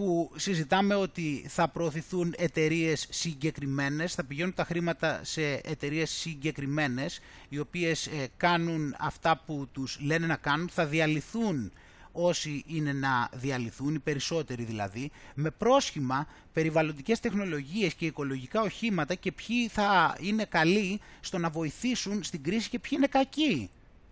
[0.00, 7.58] που συζητάμε ότι θα προωθηθούν εταιρείες συγκεκριμένες, θα πηγαίνουν τα χρήματα σε εταιρείες συγκεκριμένες, οι
[7.58, 11.72] οποίες ε, κάνουν αυτά που τους λένε να κάνουν, θα διαλυθούν
[12.12, 19.32] όσοι είναι να διαλυθούν, οι περισσότεροι δηλαδή, με πρόσχημα περιβαλλοντικές τεχνολογίες και οικολογικά οχήματα και
[19.32, 23.70] ποιοι θα είναι καλοί στο να βοηθήσουν στην κρίση και ποιοι είναι κακοί.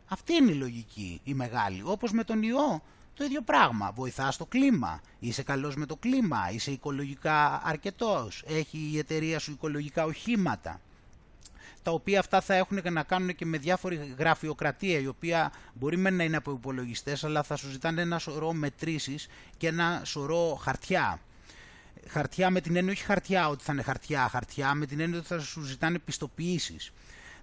[0.09, 2.82] Αυτή είναι η λογική η μεγάλη, όπως με τον ιό
[3.19, 3.93] το ίδιο πράγμα.
[3.95, 5.01] Βοηθάς το κλίμα.
[5.19, 6.51] Είσαι καλός με το κλίμα.
[6.51, 8.45] Είσαι οικολογικά αρκετός.
[8.47, 10.81] Έχει η εταιρεία σου οικολογικά οχήματα.
[11.82, 16.11] Τα οποία αυτά θα έχουν να κάνουν και με διάφορη γραφειοκρατία, η οποία μπορεί με
[16.11, 21.20] να είναι από υπολογιστές, αλλά θα σου ζητάνε ένα σωρό μετρήσεις και ένα σωρό χαρτιά.
[22.09, 25.27] Χαρτιά με την έννοια, όχι χαρτιά ότι θα είναι χαρτιά, χαρτιά με την έννοια ότι
[25.27, 26.93] θα σου ζητάνε πιστοποιήσεις.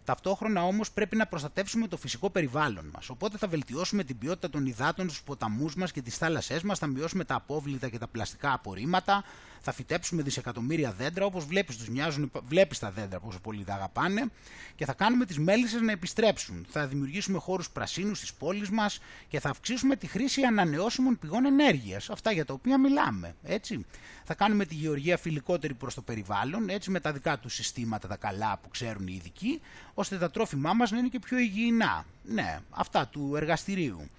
[0.06, 3.10] Ταυτόχρονα όμως πρέπει να προστατεύσουμε το φυσικό περιβάλλον μας.
[3.10, 6.88] Οπότε θα βελτιώσουμε την ποιότητα των υδάτων στους ποταμούς μας και τις θάλασσές μας, θα
[6.88, 9.24] μειώσουμε τα απόβλητα και τα πλαστικά απορρίμματα,
[9.62, 14.32] θα φυτέψουμε δισεκατομμύρια δέντρα όπως βλέπεις, τους μοιάζουν, βλέπεις τα δέντρα πόσο πολύ τα αγαπάνε
[14.76, 16.66] και θα κάνουμε τις μέλισσες να επιστρέψουν.
[16.70, 22.10] Θα δημιουργήσουμε χώρους πρασίνους στις πόλεις μας και θα αυξήσουμε τη χρήση ανανεώσιμων πηγών ενέργειας.
[22.10, 23.36] Αυτά για τα οποία μιλάμε.
[23.44, 23.86] Έτσι.
[24.24, 28.16] Θα κάνουμε τη γεωργία φιλικότερη προς το περιβάλλον, έτσι με τα δικά τους συστήματα τα
[28.16, 29.62] καλά που ξέρουν οι ειδικοί,
[29.96, 32.06] ώστε τα τρόφιμά μας να είναι και πιο υγιεινά.
[32.24, 34.10] Ναι, αυτά του εργαστηρίου.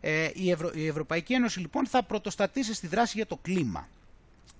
[0.00, 0.70] Ε, η, Ευρω...
[0.74, 3.88] η Ευρωπαϊκή Ένωση λοιπόν θα πρωτοστατήσει στη δράση για το κλίμα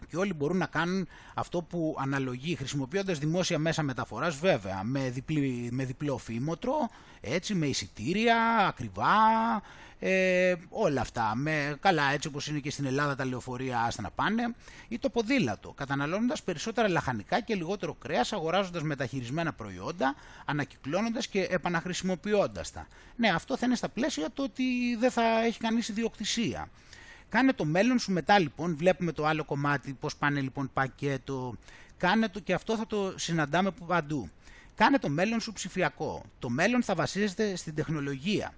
[0.09, 5.69] και όλοι μπορούν να κάνουν αυτό που αναλογεί χρησιμοποιώντας δημόσια μέσα μεταφοράς βέβαια με, διπλή,
[5.73, 6.89] με διπλό φήμοτρο,
[7.21, 9.07] έτσι, με εισιτήρια, ακριβά,
[9.99, 14.11] ε, όλα αυτά, με, καλά έτσι όπως είναι και στην Ελλάδα τα λεωφορεία άστα να
[14.11, 14.55] πάνε
[14.89, 20.15] ή το ποδήλατο, καταναλώνοντας περισσότερα λαχανικά και λιγότερο κρέας, αγοράζοντας μεταχειρισμένα προϊόντα,
[20.45, 22.87] ανακυκλώνοντας και επαναχρησιμοποιώντας τα.
[23.17, 26.69] Ναι, αυτό θα είναι στα πλαίσια το ότι δεν θα έχει κανείς ιδιοκτησία.
[27.29, 31.55] Κάνε το μέλλον σου μετά λοιπόν, βλέπουμε το άλλο κομμάτι, πώς πάνε λοιπόν πακέτο,
[31.97, 34.31] κάνε το και αυτό θα το συναντάμε παντού.
[34.75, 36.23] Κάνε το μέλλον σου ψηφιακό.
[36.39, 38.53] Το μέλλον θα βασίζεται στην τεχνολογία.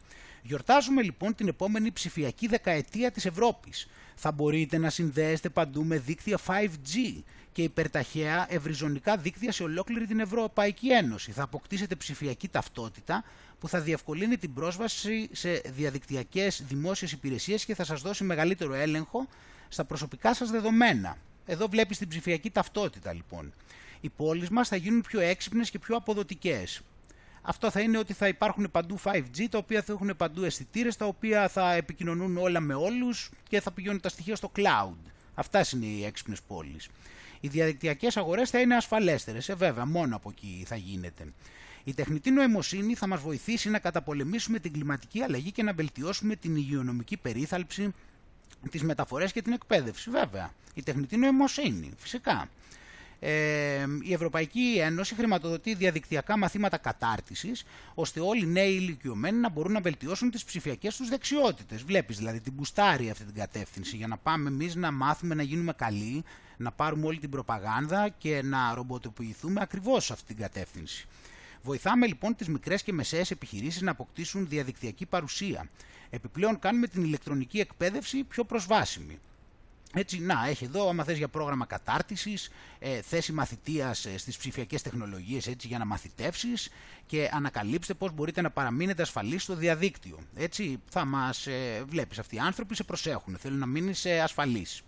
[0.48, 3.88] Γιορτάζουμε λοιπόν την επόμενη ψηφιακή δεκαετία της Ευρώπης.
[4.14, 7.22] Θα μπορείτε να συνδέεστε παντού με δίκτυα 5G
[7.52, 11.32] και υπερταχαία ευρυζωνικά δίκτυα σε ολόκληρη την Ευρωπαϊκή Ένωση.
[11.32, 13.24] Θα αποκτήσετε ψηφιακή ταυτότητα
[13.58, 19.26] που θα διευκολύνει την πρόσβαση σε διαδικτυακές δημόσιες υπηρεσίες και θα σας δώσει μεγαλύτερο έλεγχο
[19.68, 21.16] στα προσωπικά σας δεδομένα.
[21.46, 23.52] Εδώ βλέπεις την ψηφιακή ταυτότητα λοιπόν.
[24.00, 26.80] Οι πόλεις μας θα γίνουν πιο έξυπνες και πιο αποδοτικές.
[27.48, 31.06] Αυτό θα είναι ότι θα υπάρχουν παντού 5G, τα οποία θα έχουν παντού αισθητήρες, τα
[31.06, 34.96] οποία θα επικοινωνούν όλα με όλους και θα πηγαίνουν τα στοιχεία στο cloud.
[35.34, 36.88] Αυτάς είναι οι έξυπνες πόλεις.
[37.40, 41.32] Οι διαδικτυακές αγορές θα είναι ασφαλέστερες, ε, βέβαια, μόνο από εκεί θα γίνεται.
[41.84, 46.56] Η τεχνητή νοημοσύνη θα μας βοηθήσει να καταπολεμήσουμε την κλιματική αλλαγή και να βελτιώσουμε την
[46.56, 47.94] υγειονομική περίθαλψη,
[48.70, 50.10] τις μεταφορές και την εκπαίδευση.
[50.10, 52.48] Βέβαια, η τεχνητή νοημοσύνη, φυσικά.
[53.20, 57.64] Ε, η Ευρωπαϊκή Ένωση χρηματοδοτεί διαδικτυακά μαθήματα κατάρτισης,
[57.94, 61.82] ώστε όλοι οι νέοι ηλικιωμένοι να μπορούν να βελτιώσουν τις ψηφιακές τους δεξιότητες.
[61.82, 65.72] Βλέπεις δηλαδή την μπουστάρει αυτή την κατεύθυνση για να πάμε εμείς να μάθουμε να γίνουμε
[65.72, 66.24] καλοί,
[66.56, 71.06] να πάρουμε όλη την προπαγάνδα και να ρομποτοποιηθούμε ακριβώς σε αυτή την κατεύθυνση.
[71.62, 75.68] Βοηθάμε λοιπόν τις μικρές και μεσαίες επιχειρήσεις να αποκτήσουν διαδικτυακή παρουσία.
[76.10, 79.18] Επιπλέον κάνουμε την ηλεκτρονική εκπαίδευση πιο προσβάσιμη.
[79.94, 84.82] Έτσι, να, έχει εδώ, άμα θες για πρόγραμμα κατάρτισης, ε, θέση μαθητείας ε, στις ψηφιακές
[84.82, 86.68] τεχνολογίες έτσι, για να μαθητεύσεις
[87.06, 90.18] και ανακαλύψτε πώς μπορείτε να παραμείνετε ασφαλείς στο διαδίκτυο.
[90.34, 94.82] Έτσι, θα μας ε, βλέπεις αυτοί οι άνθρωποι σε προσέχουν, θέλουν να μείνεις ε, ασφαλής.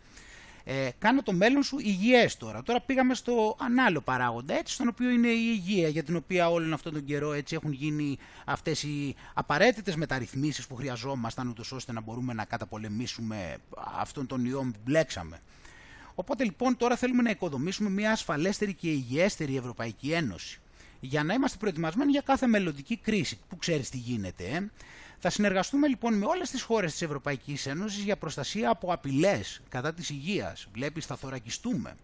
[0.72, 2.62] Ε, κάνε το μέλλον σου υγιές τώρα.
[2.62, 6.72] Τώρα πήγαμε στο ανάλογο παράγοντα, έτσι, στον οποίο είναι η υγεία, για την οποία όλον
[6.72, 12.01] αυτόν τον καιρό έτσι έχουν γίνει αυτές οι απαραίτητες μεταρρυθμίσεις που χρειαζόμασταν, ούτως ώστε να
[12.01, 13.56] μπορούμε να καταπολεμήσουμε
[13.98, 15.38] αυτόν τον ιό που μπλέξαμε.
[16.14, 20.60] Οπότε λοιπόν τώρα θέλουμε να οικοδομήσουμε μια ασφαλέστερη και υγιέστερη Ευρωπαϊκή Ένωση.
[21.01, 24.44] Για να είμαστε προετοιμασμένοι για κάθε μελλοντική κρίση, που ξέρεις τι γίνεται.
[24.44, 24.70] Ε.
[25.22, 29.94] Θα συνεργαστούμε λοιπόν με όλες τις χώρες της Ευρωπαϊκής Ένωσης για προστασία από απειλές κατά
[29.94, 30.66] της υγείας.
[30.72, 31.97] Βλέπεις, θα θωρακιστούμε.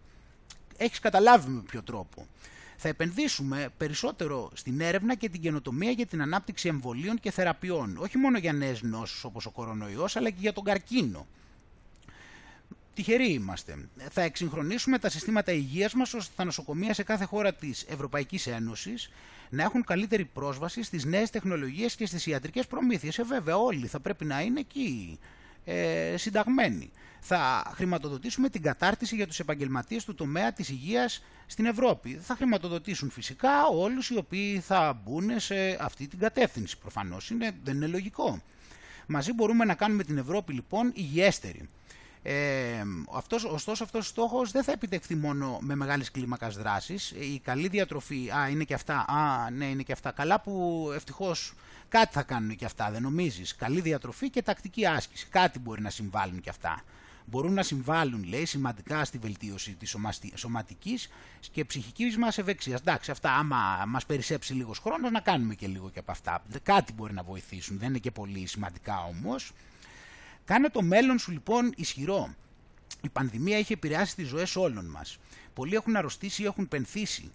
[0.77, 2.27] Έχεις καταλάβει με ποιο τρόπο.
[2.77, 7.97] Θα επενδύσουμε περισσότερο στην έρευνα και την καινοτομία για την ανάπτυξη εμβολίων και θεραπείων.
[7.97, 11.27] Όχι μόνο για νέες νόσους όπως ο κορονοϊός, αλλά και για τον καρκίνο
[12.97, 13.89] τυχεροί είμαστε.
[14.11, 19.09] Θα εξυγχρονίσουμε τα συστήματα υγείας μας ώστε τα νοσοκομεία σε κάθε χώρα της Ευρωπαϊκής Ένωσης
[19.49, 23.17] να έχουν καλύτερη πρόσβαση στις νέες τεχνολογίες και στις ιατρικές προμήθειες.
[23.17, 25.19] Ε, βέβαια όλοι θα πρέπει να είναι εκεί
[25.65, 26.91] ε, συνταγμένοι.
[27.19, 32.19] Θα χρηματοδοτήσουμε την κατάρτιση για τους επαγγελματίες του τομέα της υγείας στην Ευρώπη.
[32.21, 36.77] Θα χρηματοδοτήσουν φυσικά όλους οι οποίοι θα μπουν σε αυτή την κατεύθυνση.
[36.77, 38.41] Προφανώς είναι, δεν είναι λογικό.
[39.07, 41.69] Μαζί μπορούμε να κάνουμε την Ευρώπη λοιπόν υγιέστερη.
[42.29, 42.83] Ε,
[43.13, 47.11] αυτός, ωστόσο αυτός ο στόχος δεν θα επιτευχθεί μόνο με μεγάλες κλίμακας δράσης.
[47.11, 50.11] Η καλή διατροφή, α είναι και αυτά, α ναι είναι και αυτά.
[50.11, 51.53] Καλά που ευτυχώς
[51.89, 53.55] κάτι θα κάνουν και αυτά, δεν νομίζεις.
[53.55, 56.81] Καλή διατροφή και τακτική άσκηση, κάτι μπορεί να συμβάλλουν και αυτά.
[57.25, 59.95] Μπορούν να συμβάλλουν, λέει, σημαντικά στη βελτίωση της
[60.35, 61.09] σωματικής
[61.51, 62.79] και ψυχικής μας ευεξίας.
[62.79, 66.43] Εντάξει, αυτά άμα μας περισσέψει λίγος χρόνος να κάνουμε και λίγο και από αυτά.
[66.63, 69.51] Κάτι μπορεί να βοηθήσουν, δεν είναι και πολύ σημαντικά όμως.
[70.47, 72.35] Κάνε το μέλλον σου λοιπόν ισχυρό.
[73.01, 75.17] Η πανδημία έχει επηρεάσει τις ζωές όλων μας.
[75.53, 77.31] Πολλοί έχουν αρρωστήσει ή έχουν πενθήσει.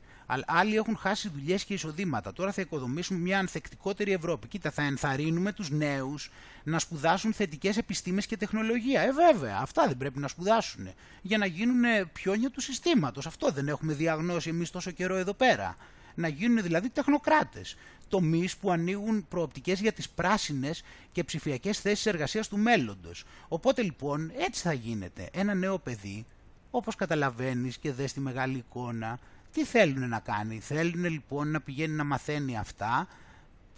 [0.46, 2.32] Άλλοι έχουν χάσει δουλειές και εισοδήματα.
[2.32, 4.48] Τώρα θα οικοδομήσουμε μια ανθεκτικότερη Ευρώπη.
[4.48, 6.30] Κοίτα, θα ενθαρρύνουμε τους νέους
[6.64, 9.00] να σπουδάσουν θετικές επιστήμες και τεχνολογία.
[9.00, 10.88] Ε, βέβαια, αυτά δεν πρέπει να σπουδάσουν.
[11.22, 11.82] Για να γίνουν
[12.12, 13.26] πιόνια του συστήματος.
[13.26, 15.76] Αυτό δεν έχουμε διαγνώσει εμείς τόσο καιρό εδώ πέρα.
[16.14, 17.76] Να γίνουν δηλαδή τεχνοκράτες.
[18.08, 20.82] Τομείς που ανοίγουν προοπτικές για τις πράσινες
[21.12, 23.24] και ψηφιακές θέσεις εργασίας του μέλλοντος.
[23.48, 25.28] Οπότε λοιπόν έτσι θα γίνεται.
[25.32, 26.24] Ένα νέο παιδί,
[26.70, 29.18] όπως καταλαβαίνεις και δες τη μεγάλη εικόνα,
[29.52, 30.60] τι θέλουν να κάνει.
[30.60, 33.08] Θέλουν λοιπόν να πηγαίνει να μαθαίνει αυτά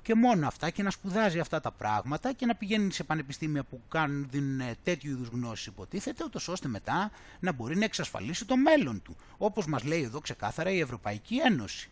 [0.02, 3.80] και μόνο αυτά και να σπουδάζει αυτά τα πράγματα και να πηγαίνει σε πανεπιστήμια που
[3.88, 9.02] κάνουν, δίνουν τέτοιου είδους γνώσεις υποτίθεται, ούτως ώστε μετά να μπορεί να εξασφαλίσει το μέλλον
[9.02, 9.16] του.
[9.38, 11.90] Όπως μας λέει εδώ ξεκάθαρα η Ευρωπαϊκή Ένωση.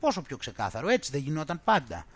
[0.00, 2.06] Πόσο πιο ξεκάθαρο, έτσι δεν γινόταν πάντα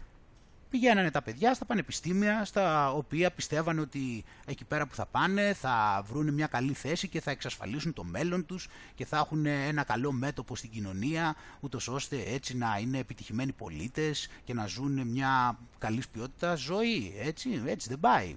[0.70, 6.04] πηγαίνανε τα παιδιά στα πανεπιστήμια στα οποία πιστεύανε ότι εκεί πέρα που θα πάνε θα
[6.06, 10.12] βρουν μια καλή θέση και θα εξασφαλίσουν το μέλλον τους και θα έχουν ένα καλό
[10.12, 16.08] μέτωπο στην κοινωνία ούτως ώστε έτσι να είναι επιτυχημένοι πολίτες και να ζουν μια καλής
[16.08, 17.14] ποιότητα ζωή.
[17.18, 18.36] Έτσι, έτσι δεν πάει.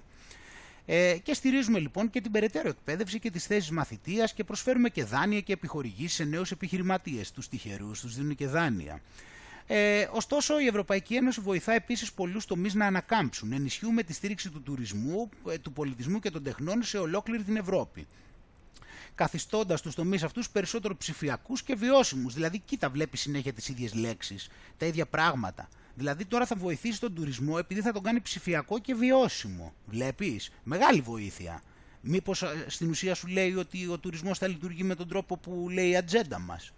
[0.86, 5.04] Ε, και στηρίζουμε λοιπόν και την περαιτέρω εκπαίδευση και τις θέσεις μαθητείας και προσφέρουμε και
[5.04, 9.00] δάνεια και επιχορηγήσεις σε νέους επιχειρηματίες, τους τυχερούς, τους δίνουν και δάνεια.
[9.66, 13.52] Ε, ωστόσο, η Ευρωπαϊκή Ένωση βοηθά επίσης πολλούς τομείς να ανακάμψουν.
[13.52, 18.06] Ενισχύουμε τη στήριξη του τουρισμού, ε, του πολιτισμού και των τεχνών σε ολόκληρη την Ευρώπη.
[19.14, 22.34] Καθιστώντας τους τομείς αυτούς περισσότερο ψηφιακούς και βιώσιμους.
[22.34, 25.68] Δηλαδή, κοίτα, βλέπεις συνέχεια τις ίδιες λέξεις, τα ίδια πράγματα.
[25.94, 29.74] Δηλαδή, τώρα θα βοηθήσει τον τουρισμό επειδή θα τον κάνει ψηφιακό και βιώσιμο.
[29.86, 31.62] Βλέπεις, μεγάλη βοήθεια.
[32.00, 35.68] Μήπως ε, στην ουσία σου λέει ότι ο τουρισμός θα λειτουργεί με τον τρόπο που
[35.70, 36.72] λέει η ατζέντα μας;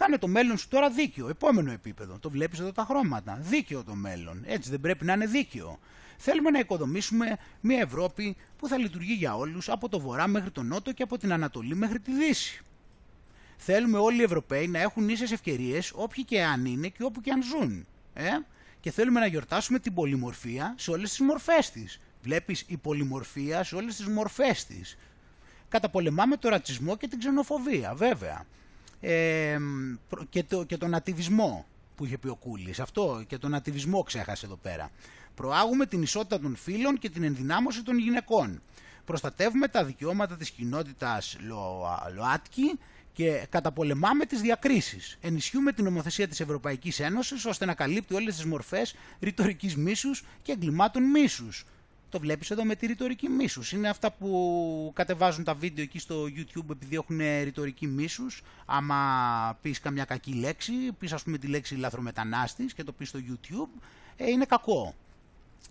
[0.00, 1.28] Κάνε το μέλλον σου τώρα δίκαιο.
[1.28, 2.18] Επόμενο επίπεδο.
[2.18, 3.38] Το βλέπεις εδώ τα χρώματα.
[3.40, 4.42] Δίκαιο το μέλλον.
[4.46, 5.78] Έτσι δεν πρέπει να είναι δίκαιο.
[6.16, 10.66] Θέλουμε να οικοδομήσουμε μια Ευρώπη που θα λειτουργεί για όλους από το βορρά μέχρι τον
[10.66, 12.62] νότο και από την Ανατολή μέχρι τη Δύση.
[13.56, 17.30] Θέλουμε όλοι οι Ευρωπαίοι να έχουν ίσες ευκαιρίες όποιοι και αν είναι και όπου και
[17.30, 17.86] αν ζουν.
[18.14, 18.28] Ε;
[18.80, 22.00] Και θέλουμε να γιορτάσουμε την πολυμορφία σε όλες τις μορφές της.
[22.22, 24.98] Βλέπεις η πολυμορφία σε όλες τις μορφές της.
[25.68, 28.46] Καταπολεμάμε το ρατσισμό και την ξενοφοβία, βέβαια
[29.00, 29.58] ε,
[30.28, 32.80] και, το, και τον ατιβισμό που είχε πει ο Κούλης.
[32.80, 34.90] Αυτό και τον ατιβισμό ξέχασε εδώ πέρα.
[35.34, 38.62] Προάγουμε την ισότητα των φίλων και την ενδυνάμωση των γυναικών.
[39.04, 41.36] Προστατεύουμε τα δικαιώματα της κοινότητας
[42.14, 42.78] ΛΟΑΤΚΙ
[43.12, 45.18] και καταπολεμάμε τις διακρίσεις.
[45.20, 50.52] Ενισχύουμε την νομοθεσία της Ευρωπαϊκής Ένωσης ώστε να καλύπτει όλες τις μορφές ρητορικής μίσους και
[50.52, 51.64] εγκλημάτων μίσους.
[52.10, 53.72] Το βλέπεις εδώ με τη ρητορική μίσους.
[53.72, 58.42] Είναι αυτά που κατεβάζουν τα βίντεο εκεί στο YouTube επειδή έχουν ρητορική μίσους.
[58.66, 63.18] Άμα πεις καμιά κακή λέξη, πεις ας πούμε τη λέξη λαθρομετανάστης και το πεις στο
[63.28, 63.80] YouTube,
[64.16, 64.94] ε, είναι κακό.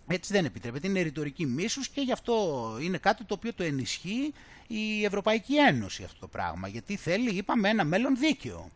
[0.06, 4.32] Έτσι δεν επιτρέπεται, είναι ρητορική μίσους και γι' αυτό είναι κάτι το οποίο το ενισχύει
[4.66, 6.68] η Ευρωπαϊκή Ένωση αυτό το πράγμα.
[6.68, 8.70] Γιατί θέλει, είπαμε, ένα μέλλον δίκαιο.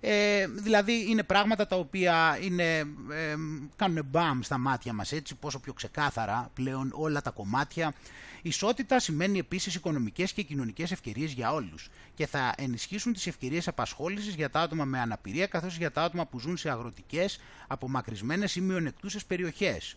[0.00, 2.78] Ε, δηλαδή είναι πράγματα τα οποία είναι,
[3.10, 3.34] ε,
[3.76, 7.94] κάνουν μπαμ στα μάτια μας έτσι πόσο πιο ξεκάθαρα πλέον όλα τα κομμάτια.
[8.42, 14.34] Ισότητα σημαίνει επίσης οικονομικές και κοινωνικές ευκαιρίες για όλους και θα ενισχύσουν τις ευκαιρίες απασχόλησης
[14.34, 18.60] για τα άτομα με αναπηρία καθώς για τα άτομα που ζουν σε αγροτικές, απομακρυσμένες ή
[18.60, 19.96] μειονεκτούσες περιοχές.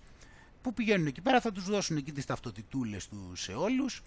[0.62, 4.04] Που πηγαίνουν εκεί πέρα θα τους δώσουν εκεί τις ταυτοτητούλες τους σε όλους,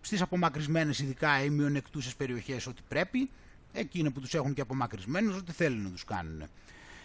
[0.00, 3.30] στις απομακρυσμένες ειδικά ή μειονεκτούσες περιοχές ό,τι πρέπει
[3.74, 6.42] εκείνοι που τους έχουν και απομακρυσμένους, ό,τι θέλουν να τους κάνουν.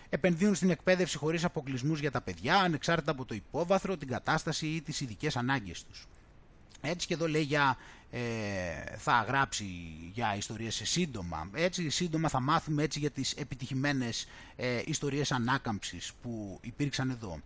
[0.09, 4.81] Επενδύουν στην εκπαίδευση χωρίς αποκλεισμούς για τα παιδιά, ανεξάρτητα από το υπόβαθρο, την κατάσταση ή
[4.81, 6.07] τις ειδικές ανάγκες τους.
[6.81, 7.77] Έτσι και εδώ λέει για,
[8.11, 8.19] ε,
[8.97, 9.65] θα γράψει
[10.13, 11.49] για ιστορίες σε σύντομα.
[11.53, 17.39] Έτσι σύντομα θα μάθουμε έτσι για τις επιτυχημένες ε, ιστορίες ανάκαμψης που υπήρξαν εδώ.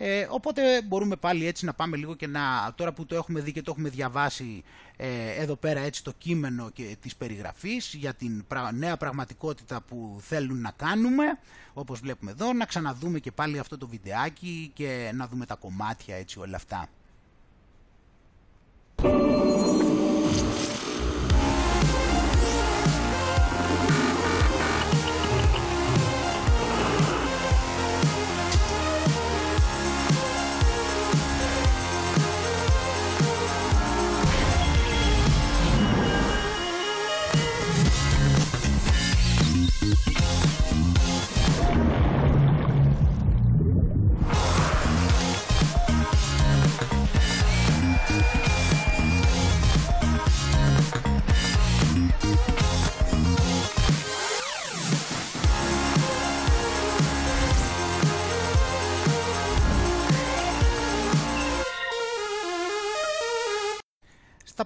[0.00, 3.52] Ε, οπότε μπορούμε πάλι έτσι να πάμε λίγο και να, τώρα που το έχουμε δει
[3.52, 4.62] και το έχουμε διαβάσει
[4.96, 8.44] ε, εδώ πέρα έτσι το κείμενο και της περιγραφής για την
[8.74, 11.24] νέα πραγματικότητα που θέλουν να κάνουμε,
[11.72, 16.16] όπως βλέπουμε εδώ, να ξαναδούμε και πάλι αυτό το βιντεάκι και να δούμε τα κομμάτια
[16.16, 16.88] έτσι όλα αυτά.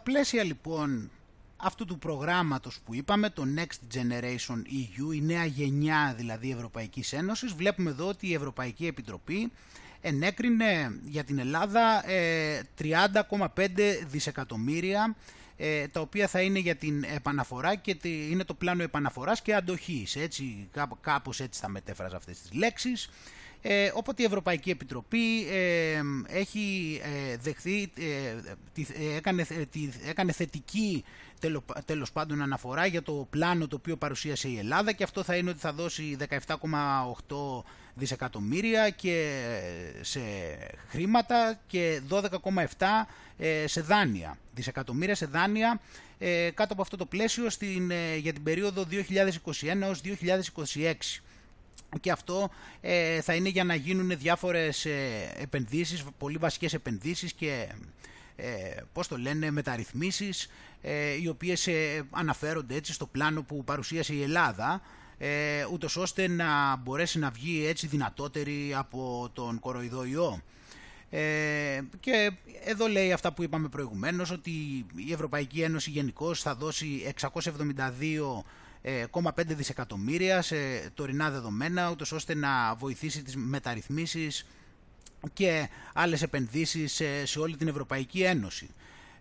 [0.03, 1.11] Πλαίσια λοιπόν
[1.57, 7.53] αυτού του προγράμματος που είπαμε, το Next Generation EU, η νέα γενιά δηλαδή Ευρωπαϊκής Ένωσης,
[7.53, 9.53] βλέπουμε εδώ ότι η Ευρωπαϊκή Επιτροπή
[10.01, 12.05] ενέκρινε για την Ελλάδα
[12.79, 15.16] 30,5 ε, δισεκατομμύρια
[15.57, 20.16] ε, τα οποία θα είναι για την επαναφορά και είναι το πλάνο επαναφοράς και αντοχής,
[20.16, 20.69] έτσι,
[21.01, 23.09] κάπως έτσι θα μετέφραζα αυτές τις λέξεις.
[23.65, 29.47] Ε, οπότε η Ευρωπαϊκή Επιτροπή ε, έχει ε, δεχθεί, ε, έκανε,
[30.09, 31.05] έκανε θετική
[31.85, 35.51] τέλος πάντων αναφορά για το πλάνο το οποίο παρουσίασε η Ελλάδα και αυτό θα είναι
[35.51, 36.57] ότι θα δώσει 17,8
[37.95, 39.43] δισεκατομμύρια και
[40.01, 40.21] σε
[40.89, 42.27] χρήματα και 12,7
[43.65, 45.81] σε δάνεια, δισεκατομμύρια σε δάνεια
[46.55, 50.93] κάτω από αυτό το πλαίσιο στην, για την περίοδο 2021 έως 2026
[52.01, 52.51] και αυτό
[52.81, 57.69] ε, θα είναι για να γίνουν διάφορες ε, επενδύσεις, πολύ βασικές επενδύσεις και
[58.36, 58.49] ε,
[58.93, 60.49] πώς το λένε, μεταρρυθμίσεις
[60.82, 64.82] ε, οι οποίες ε, αναφέρονται έτσι στο πλάνο που παρουσίασε η Ελλάδα
[65.19, 70.05] ε, ούτως ώστε να μπορέσει να βγει έτσι δυνατότερη από τον κοροϊδό
[71.11, 72.32] Ε, και
[72.65, 74.51] εδώ λέει αυτά που είπαμε προηγουμένως ότι
[74.94, 77.31] η Ευρωπαϊκή Ένωση γενικώς θα δώσει 672
[78.85, 80.57] 0,5 δισεκατομμύρια σε
[80.95, 84.47] τωρινά δεδομένα, ούτως ώστε να βοηθήσει τις μεταρρυθμίσεις
[85.33, 88.69] και άλλες επενδύσεις σε, όλη την Ευρωπαϊκή Ένωση.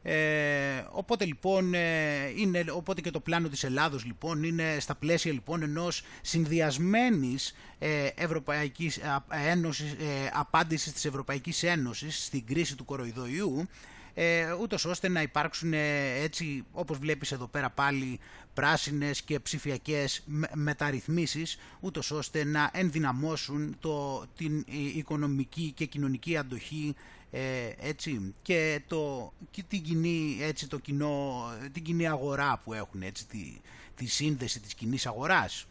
[0.04, 5.32] Ε, οπότε λοιπόν ε, είναι, οπότε και το πλάνο της Ελλάδος λοιπόν είναι στα πλαίσια
[5.32, 9.00] λοιπόν ενός συνδυασμένης ε, Ευρωπαϊκής
[9.48, 13.68] Ένωσης, ε, απάντησης της Ευρωπαϊκής Ένωσης στην κρίση του κοροϊδοϊού
[14.14, 18.20] ε, ούτως ώστε να υπάρξουν ε, έτσι όπως βλέπεις εδώ πέρα πάλι
[18.54, 20.24] πράσινες και ψηφιακές
[20.54, 24.66] μεταρρυθμίσεις ούτως ώστε να ενδυναμώσουν το, την
[24.96, 26.96] οικονομική και κοινωνική αντοχή
[27.32, 27.42] ε,
[27.80, 33.28] έτσι, και, το, και την, κοινή, έτσι, το κοινό, την κοινή αγορά που έχουν, έτσι,
[33.28, 33.62] τη,
[33.96, 35.66] τη σύνδεση της κοινή αγοράς.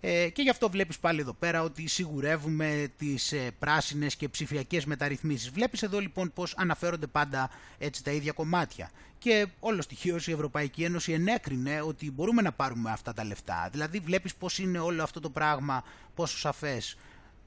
[0.00, 4.84] Ε, και γι' αυτό βλέπεις πάλι εδώ πέρα ότι σιγουρεύουμε τις ε, πράσινες και ψηφιακές
[4.84, 5.50] μεταρρυθμίσεις.
[5.50, 8.90] Βλέπεις εδώ λοιπόν πως αναφέρονται πάντα έτσι τα ίδια κομμάτια.
[9.26, 13.68] Και όλο στοιχείο η Ευρωπαϊκή Ένωση ενέκρινε ότι μπορούμε να πάρουμε αυτά τα λεφτά.
[13.72, 15.84] Δηλαδή βλέπεις πως είναι όλο αυτό το πράγμα
[16.14, 16.96] πόσο σαφές.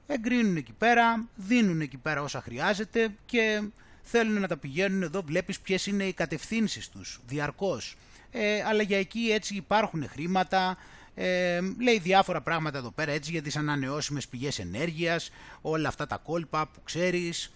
[0.06, 3.62] Εγκρίνουν εκεί πέρα, δίνουν εκεί πέρα όσα χρειάζεται και
[4.02, 7.96] θέλουν να τα πηγαίνουν εδώ βλέπεις ποιες είναι οι κατευθύνσεις τους διαρκώς.
[8.30, 10.76] Ε, αλλά για εκεί έτσι υπάρχουν χρήματα,
[11.14, 15.30] ε, λέει διάφορα πράγματα εδώ πέρα έτσι για τις ανανεώσιμες πηγές ενέργειας,
[15.60, 17.52] όλα αυτά τα κόλπα που ξέρεις,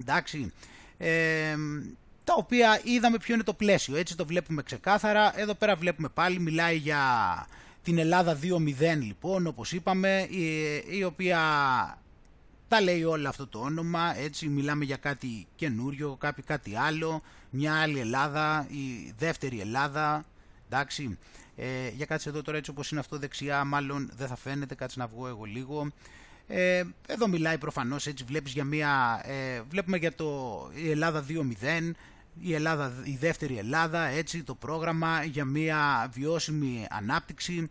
[0.00, 0.52] εντάξει,
[0.98, 1.56] ε,
[2.28, 5.40] τα οποία είδαμε ποιο είναι το πλαίσιο, έτσι το βλέπουμε ξεκάθαρα.
[5.40, 7.00] Εδώ πέρα βλέπουμε πάλι, μιλάει για
[7.82, 10.46] την Ελλάδα 2.0 λοιπόν, όπως είπαμε, η,
[10.98, 11.38] η οποία
[12.68, 17.74] τα λέει όλο αυτό το όνομα, έτσι μιλάμε για κάτι καινούριο, κάτι, κάτι άλλο, μια
[17.74, 20.24] άλλη Ελλάδα, η δεύτερη Ελλάδα,
[20.68, 21.18] εντάξει.
[21.56, 24.98] Ε, για κάτσε εδώ τώρα έτσι όπως είναι αυτό δεξιά, μάλλον δεν θα φαίνεται, κάτσε
[24.98, 25.90] να βγω εγώ λίγο.
[26.48, 31.94] Ε, εδώ μιλάει προφανώς, έτσι βλέπεις για μια, ε, βλέπουμε για το η Ελλάδα 2.0,
[32.40, 37.70] η, Ελλάδα, η δεύτερη Ελλάδα, έτσι το πρόγραμμα για μια βιώσιμη ανάπτυξη,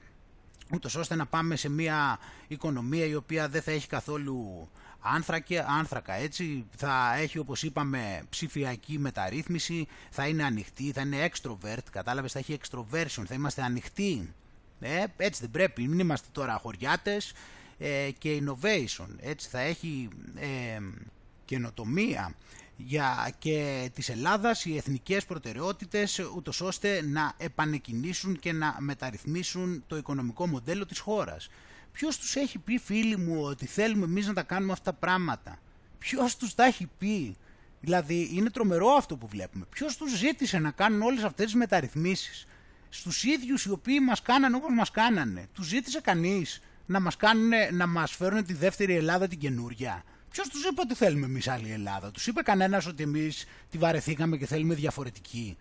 [0.73, 4.69] ούτως ώστε να πάμε σε μια οικονομία η οποία δεν θα έχει καθόλου
[4.99, 11.83] άνθρακα, άνθρακα έτσι, θα έχει όπως είπαμε ψηφιακή μεταρρύθμιση, θα είναι ανοιχτή, θα είναι extrovert,
[11.91, 14.33] κατάλαβες, θα έχει extroversion, θα είμαστε ανοιχτοί.
[14.79, 17.33] Ε, έτσι δεν πρέπει, μην είμαστε τώρα χωριάτες
[17.77, 20.79] ε, και innovation, έτσι θα έχει ε,
[21.45, 22.35] καινοτομία
[22.77, 29.97] για και της Ελλάδας οι εθνικές προτεραιότητες ούτως ώστε να επανεκκινήσουν και να μεταρρυθμίσουν το
[29.97, 31.49] οικονομικό μοντέλο της χώρας.
[31.91, 35.59] Ποιος τους έχει πει, φίλοι μου, ότι θέλουμε εμείς να τα κάνουμε αυτά τα πράγματα;
[35.99, 37.35] Ποιος τους τα έχει πει;
[37.81, 39.65] Δηλαδή, είναι τρομερό αυτό που βλέπουμε.
[39.69, 42.47] Ποιος τους ζήτησε να κάνουν όλες αυτές τις μεταρρυθμίσεις;
[42.89, 45.47] Στους ίδιους οι οποίοι μας κάνανε όπως μας κάνανε.
[45.53, 47.17] Τους ζήτησε κανείς να μας
[47.71, 51.71] να μας φέρουν τη δεύτερη Ελλάδα την καινούρια; Ποιος τους είπε ότι θέλουμε εμείς άλλη
[51.71, 55.57] Ελλάδα; Τους είπε κανένας ότι εμείς τη βαρεθήκαμε και θέλουμε διαφορετική.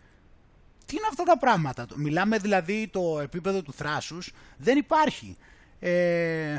[0.86, 5.36] Τι είναι αυτά τα πράγματα; Μιλάμε δηλαδή το επίπεδο του θράσους δεν υπάρχει.
[5.80, 6.58] Ε,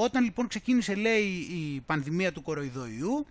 [0.00, 3.26] όταν λοιπόν ξεκίνησε λέει η πανδημία του κοροϊδοϊού,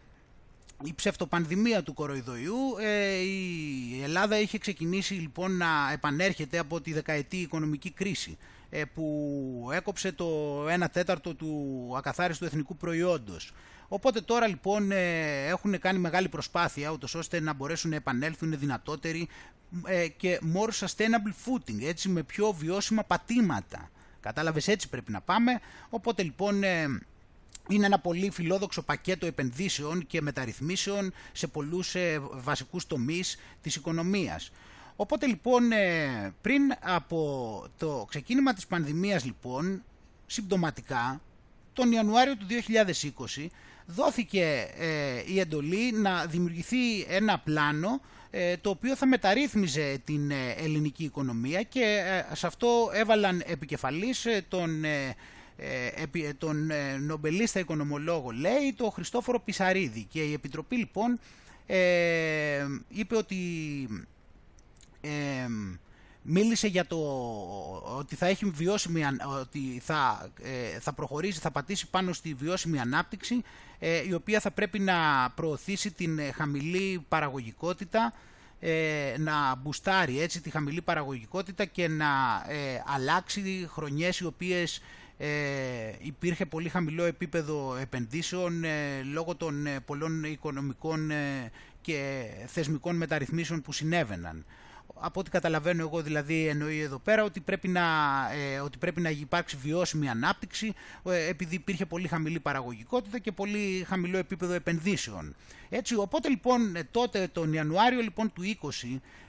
[0.84, 7.38] η ψευτοπανδημία του κοροϊδοϊού, ε, η Ελλάδα είχε ξεκινήσει λοιπόν να επανέρχεται από τη δεκαετή
[7.38, 8.59] οικονομική κρίση ε,
[8.94, 10.28] που έκοψε το
[10.68, 13.54] 1 τέταρτο του ακαθάριστου εθνικού προϊόντος.
[13.88, 19.28] Οπότε τώρα λοιπόν ε, έχουν κάνει μεγάλη προσπάθεια ούτως ώστε να μπορέσουν να επανέλθουν δυνατότεροι
[20.18, 23.90] και more sustainable footing, έτσι με πιο βιώσιμα πατήματα.
[24.20, 25.60] Κατάλαβες έτσι πρέπει να πάμε.
[25.90, 26.86] Οπότε λοιπόν ε,
[27.70, 34.52] είναι ένα πολύ φιλόδοξο πακέτο επενδύσεων και μεταρρυθμίσεων σε πολλούς ε, βασικούς τομείς της οικονομίας.
[35.02, 39.84] Οπότε λοιπόν ε, πριν από το ξεκίνημα της πανδημίας λοιπόν,
[40.26, 41.22] συμπτωματικά,
[41.74, 42.46] τον Ιανουάριο του
[43.38, 43.46] 2020
[43.86, 44.68] δόθηκε
[45.28, 48.02] η εντολή να δημιουργηθεί ένα πλάνο
[48.62, 52.04] το οποίο θα μεταρρύθμιζε την ελληνική οικονομία και
[52.34, 54.84] σε αυτό έβαλαν επικεφαλής τον,
[56.38, 60.08] τον νομπελίστα οικονομολόγο λέει το Χριστόφορο Πισαρίδη.
[60.10, 61.20] Και η Επιτροπή λοιπόν
[62.90, 63.38] είπε ότι
[66.22, 66.98] μίλησε για το
[67.98, 69.04] ότι θα έχει βιώσιμη,
[69.42, 73.42] ότι θα, ε, θα προχωρήσει, θα πατήσει πάνω στη βιώσιμη ανάπτυξη
[73.80, 78.14] ε, η οποία θα πρέπει να προωθήσει την ε, χαμηλή παραγωγικότητα
[79.18, 82.08] να μπουστάρει έτσι τη χαμηλή παραγωγικότητα και να
[82.96, 84.82] αλλάξει χρονιές οι οποίες
[86.02, 88.64] υπήρχε πολύ χαμηλό επίπεδο επενδύσεων
[89.14, 91.12] λόγω των πολλών οικονομικών
[91.82, 94.46] και θεσμικών μεταρρυθμίσεων που συνέβαιναν
[94.94, 97.82] από ό,τι καταλαβαίνω εγώ δηλαδή εννοεί εδώ πέρα ότι πρέπει να,
[98.34, 103.86] ε, ότι πρέπει να υπάρξει βιώσιμη ανάπτυξη ε, επειδή υπήρχε πολύ χαμηλή παραγωγικότητα και πολύ
[103.88, 105.36] χαμηλό επίπεδο επενδύσεων.
[105.70, 108.70] Έτσι, οπότε λοιπόν ε, τότε τον Ιανουάριο λοιπόν του 20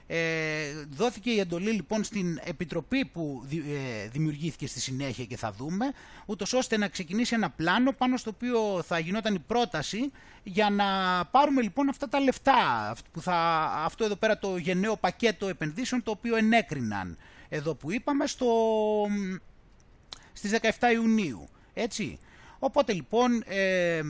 [0.89, 5.85] δόθηκε η εντολή λοιπόν στην επιτροπή που ε, δημιουργήθηκε στη συνέχεια και θα δούμε,
[6.25, 10.11] ούτως ώστε να ξεκινήσει ένα πλάνο πάνω στο οποίο θα γινόταν η πρόταση
[10.43, 10.85] για να
[11.25, 13.35] πάρουμε λοιπόν αυτά τα λεφτά, που θα,
[13.83, 17.17] αυτό εδώ πέρα το γενναίο πακέτο επενδύσεων το οποίο ενέκριναν
[17.49, 18.47] εδώ που είπαμε στο,
[20.33, 21.49] στις 17 Ιουνίου.
[21.73, 22.19] Έτσι.
[22.59, 24.01] Οπότε λοιπόν ε,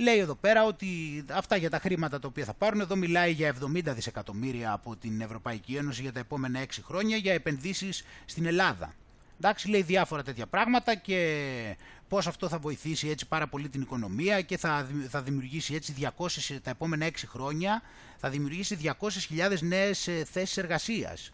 [0.00, 0.88] λέει εδώ πέρα ότι
[1.32, 5.20] αυτά για τα χρήματα τα οποία θα πάρουν, εδώ μιλάει για 70 δισεκατομμύρια από την
[5.20, 8.94] Ευρωπαϊκή Ένωση για τα επόμενα 6 χρόνια για επενδύσεις στην Ελλάδα.
[9.36, 11.76] Εντάξει, λέει διάφορα τέτοια πράγματα και
[12.08, 16.58] πώς αυτό θα βοηθήσει έτσι πάρα πολύ την οικονομία και θα, θα δημιουργήσει έτσι 200,
[16.62, 17.82] τα επόμενα 6 χρόνια
[18.16, 21.32] θα δημιουργήσει 200.000 νέες ε, θέσεις εργασίας.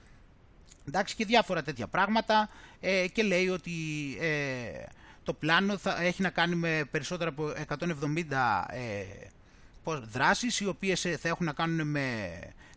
[0.89, 2.49] Εντάξει και διάφορα τέτοια πράγματα
[2.81, 3.73] ε, και λέει ότι
[4.21, 4.85] ε,
[5.27, 7.85] το πλάνο θα έχει να κάνει με περισσότερα από 170
[8.69, 9.05] ε,
[10.13, 12.31] δράσεις οι οποίες ε, θα έχουν να κάνουν με,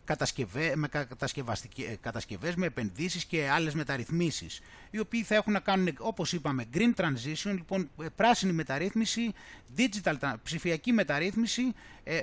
[0.04, 4.60] κατασκευέ, με ε, κατασκευές, με επενδύσεις και άλλες μεταρρυθμίσεις
[4.90, 9.32] οι οποίοι θα έχουν να κάνουν όπως είπαμε green transition, λοιπόν ε, πράσινη μεταρρύθμιση,
[9.76, 11.74] digital, ψηφιακή μεταρρύθμιση,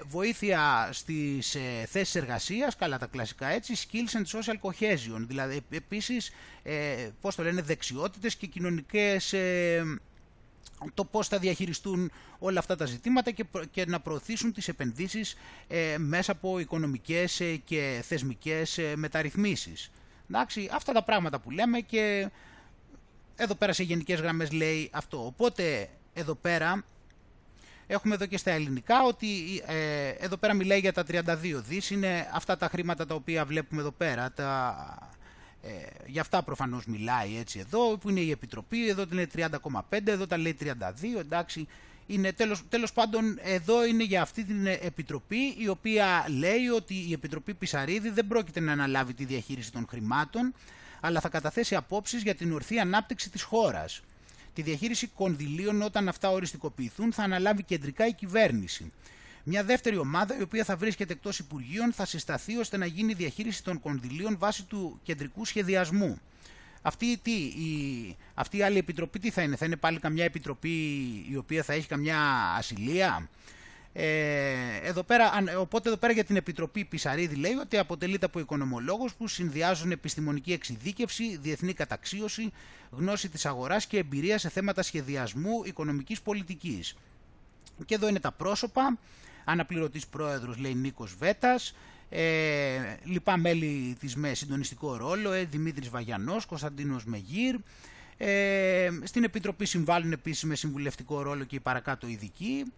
[0.07, 6.31] βοήθεια στις ε, θέσεις εργασίας, καλά τα κλασικά έτσι, skills and social cohesion, δηλαδή επίσης
[7.21, 9.33] πώς το λένε δεξιότητες και κοινωνικές
[10.93, 13.31] το πώς θα διαχειριστούν όλα αυτά τα ζητήματα
[13.71, 15.35] και, να προωθήσουν τις επενδύσεις
[15.67, 19.91] ε, μέσα από οικονομικές ε, και θεσμικές ε, μεταρρυθμίσεις.
[20.29, 22.29] Εντάξει, αυτά τα πράγματα που λέμε και
[23.35, 25.25] εδώ πέρα σε γενικές γραμμές λέει αυτό.
[25.25, 26.83] Οπότε εδώ πέρα
[27.87, 29.27] έχουμε εδώ και στα ελληνικά ότι
[30.19, 31.21] εδώ πέρα μιλάει για τα 32
[31.67, 35.16] δις, είναι αυτά τα χρήματα τα οποία βλέπουμε εδώ πέρα, τα
[35.61, 35.69] ε,
[36.05, 39.47] για αυτά προφανώς μιλάει έτσι εδώ, που είναι η Επιτροπή, εδώ είναι 30,5,
[39.89, 41.67] εδώ τα λέει 32, εντάξει.
[42.09, 47.13] Είναι τέλος, τέλος πάντων εδώ είναι για αυτή την Επιτροπή η οποία λέει ότι η
[47.13, 50.53] Επιτροπή Πισαρίδη δεν πρόκειται να αναλάβει τη διαχείριση των χρημάτων
[50.99, 54.01] αλλά θα καταθέσει απόψεις για την ορθή ανάπτυξη της χώρας.
[54.53, 58.91] Τη διαχείριση κονδυλίων όταν αυτά οριστικοποιηθούν θα αναλάβει κεντρικά η κυβέρνηση.
[59.49, 63.15] Μια δεύτερη ομάδα, η οποία θα βρίσκεται εκτός Υπουργείων, θα συσταθεί ώστε να γίνει η
[63.15, 66.19] διαχείριση των κονδυλίων βάσει του κεντρικού σχεδιασμού.
[66.81, 70.69] Αυτή, τι, η, αυτή η άλλη επιτροπή τι θα είναι, θα είναι πάλι καμιά επιτροπή
[71.29, 72.19] η οποία θα έχει καμιά
[72.57, 73.29] ασυλία;
[73.93, 74.53] Ε,
[74.83, 79.27] εδώ πέρα, οπότε εδώ πέρα για την Επιτροπή Πισαρίδη λέει ότι αποτελείται από οικονομολόγους που
[79.27, 82.51] συνδυάζουν επιστημονική εξειδίκευση, διεθνή καταξίωση,
[82.91, 86.95] γνώση της αγοράς και εμπειρία σε θέματα σχεδιασμού οικονομικής πολιτικής.
[87.85, 88.97] Και εδώ είναι τα πρόσωπα
[89.47, 91.75] αναπληρωτής πρόεδρος λέει Νίκος Βέτας,
[92.09, 97.55] ε, λοιπά μέλη της με συντονιστικό ρόλο, ε, Δημήτρης Βαγιανός, Κωνσταντίνος Μεγύρ,
[98.17, 102.73] ε, στην Επιτροπή συμβάλλουν επίσης με συμβουλευτικό ρόλο και οι παρακάτω ειδικοί,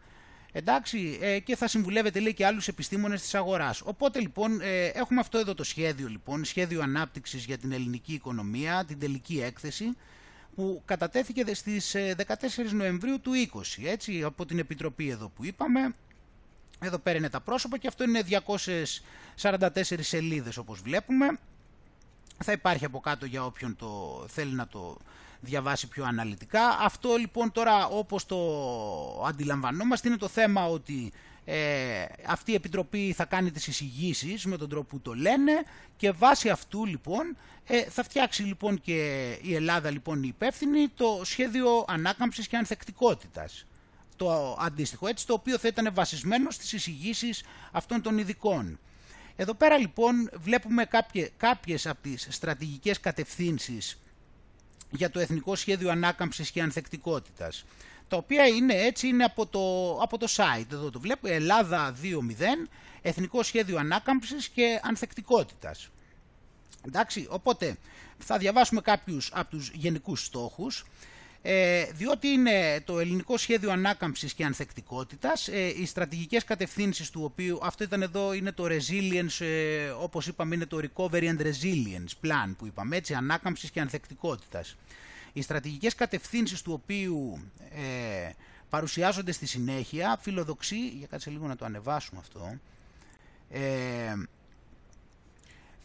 [0.51, 3.81] εντάξει, ε, και θα συμβουλεύεται λέει και άλλους επιστήμονες της αγοράς.
[3.81, 8.85] Οπότε λοιπόν ε, έχουμε αυτό εδώ το σχέδιο λοιπόν, σχέδιο ανάπτυξης για την ελληνική οικονομία,
[8.87, 9.85] την τελική έκθεση,
[10.55, 15.95] που κατατέθηκε στις 14 ε, Νοεμβρίου του 20, έτσι, από την Επιτροπή εδώ που είπαμε,
[16.79, 18.23] εδώ πέρα είναι τα πρόσωπα και αυτό είναι
[19.41, 21.39] 244 σελίδες όπως βλέπουμε.
[22.43, 24.97] Θα υπάρχει από κάτω για όποιον το θέλει να το
[25.39, 26.67] διαβάσει πιο αναλυτικά.
[26.81, 28.37] Αυτό λοιπόν τώρα όπως το
[29.27, 31.11] αντιλαμβανόμαστε είναι το θέμα ότι
[31.45, 35.51] ε, αυτή η Επιτροπή θα κάνει τις εισηγήσεις με τον τρόπο που το λένε
[35.97, 37.37] και βάσει αυτού λοιπόν
[37.67, 43.65] ε, θα φτιάξει λοιπόν και η Ελλάδα λοιπόν η υπεύθυνη το σχέδιο ανάκαμψης και ανθεκτικότητας
[44.19, 48.79] το αντίστοιχο, έτσι, το οποίο θα ήταν βασισμένο στις εισηγήσεις αυτών των ειδικών.
[49.35, 53.99] Εδώ πέρα λοιπόν βλέπουμε κάποιες, κάποιες από τις στρατηγικές κατευθύνσεις
[54.91, 57.65] για το Εθνικό Σχέδιο Ανάκαμψης και Ανθεκτικότητας.
[58.07, 60.71] τα οποία είναι έτσι, είναι από το, από το site.
[60.71, 62.69] Εδώ το βλέπω, Ελλάδα 2.0,
[63.01, 65.89] Εθνικό Σχέδιο Ανάκαμψης και Ανθεκτικότητας.
[66.87, 67.77] Εντάξει, οπότε
[68.17, 70.85] θα διαβάσουμε κάποιους από τους γενικούς στόχους.
[71.41, 77.59] Ε, διότι είναι το ελληνικό σχέδιο ανάκαμψης και ανθεκτικότητας, ε, οι στρατηγικές κατευθύνσεις του οποίου,
[77.61, 82.53] αυτό ήταν εδώ, είναι το resilience, ε, όπως είπαμε είναι το recovery and resilience plan
[82.57, 84.75] που είπαμε, έτσι, ανάκαμψης και ανθεκτικότητας.
[85.33, 87.39] Οι στρατηγικές κατευθύνσεις του οποίου
[87.75, 88.31] ε,
[88.69, 92.59] παρουσιάζονται στη συνέχεια, φιλοδοξεί, για κάτσε λίγο να το ανεβάσουμε αυτό,
[93.49, 94.13] ε,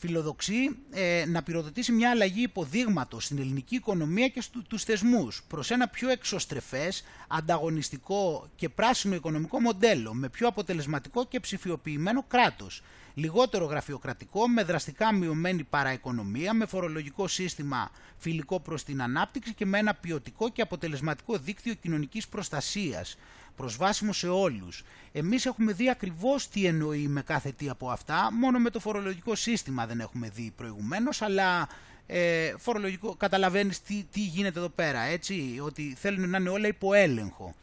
[0.06, 5.70] φιλοδοξεί ε, να πυροδοτήσει μια αλλαγή υποδείγματος στην ελληνική οικονομία και στου, τους θεσμούς προς
[5.70, 12.82] ένα πιο εξωστρεφές, ανταγωνιστικό και πράσινο οικονομικό μοντέλο με πιο αποτελεσματικό και ψηφιοποιημένο κράτος.
[13.14, 19.78] Λιγότερο γραφειοκρατικό, με δραστικά μειωμένη παραοικονομία, με φορολογικό σύστημα φιλικό προς την ανάπτυξη και με
[19.78, 23.16] ένα ποιοτικό και αποτελεσματικό δίκτυο κοινωνικής προστασίας
[23.56, 24.85] προσβάσιμο σε όλους.
[25.12, 29.35] Εμείς έχουμε δει ακριβώς τι εννοεί με κάθε τι από αυτά, μόνο με το φορολογικό
[29.35, 31.68] σύστημα δεν έχουμε δει προηγουμένως, αλλά
[32.06, 36.94] ε, φορολογικό, καταλαβαίνεις τι, τι γίνεται εδώ πέρα, έτσι, ότι θέλουν να είναι όλα υπό
[36.94, 37.55] έλεγχο,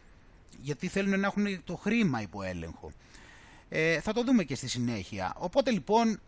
[0.62, 2.92] γιατί θέλουν να έχουν το χρήμα υπό έλεγχο.
[3.70, 5.34] Ε, θα το δούμε και στη συνέχεια.
[5.38, 6.20] Οπότε λοιπόν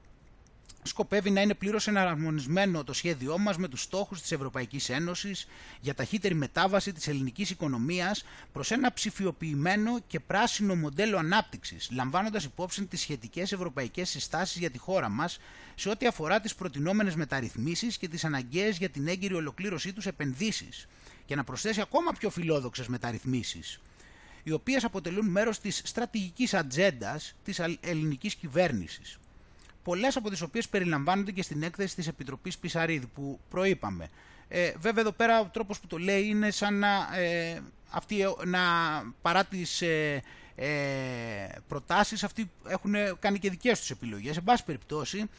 [0.83, 5.47] σκοπεύει να είναι πλήρως εναρμονισμένο το σχέδιό μας με τους στόχους της Ευρωπαϊκής Ένωσης
[5.81, 12.85] για ταχύτερη μετάβαση της ελληνικής οικονομίας προς ένα ψηφιοποιημένο και πράσινο μοντέλο ανάπτυξης, λαμβάνοντας υπόψη
[12.85, 15.39] τις σχετικές ευρωπαϊκές συστάσεις για τη χώρα μας
[15.75, 20.87] σε ό,τι αφορά τις προτινόμενες μεταρρυθμίσεις και τις αναγκαίες για την έγκυρη ολοκλήρωσή τους επενδύσεις
[21.25, 23.79] και να προσθέσει ακόμα πιο φιλόδοξες μεταρρυθμίσεις
[24.43, 29.17] οι οποίες αποτελούν μέρος της στρατηγικής ατζέντας της ελληνικής κυβέρνησης
[29.83, 34.09] πολλές από τις οποίες περιλαμβάνονται και στην έκθεση της Επιτροπής Πισαρίδη που προείπαμε.
[34.47, 38.59] Ε, βέβαια εδώ πέρα ο τρόπος που το λέει είναι σαν να, ε, αυτοί, να
[39.21, 40.21] παρά τις ε,
[40.55, 40.67] ε,
[41.67, 44.37] προτάσεις αυτοί έχουν κάνει και δικές τους επιλογές.
[44.37, 45.29] En πάση περιπτώσει,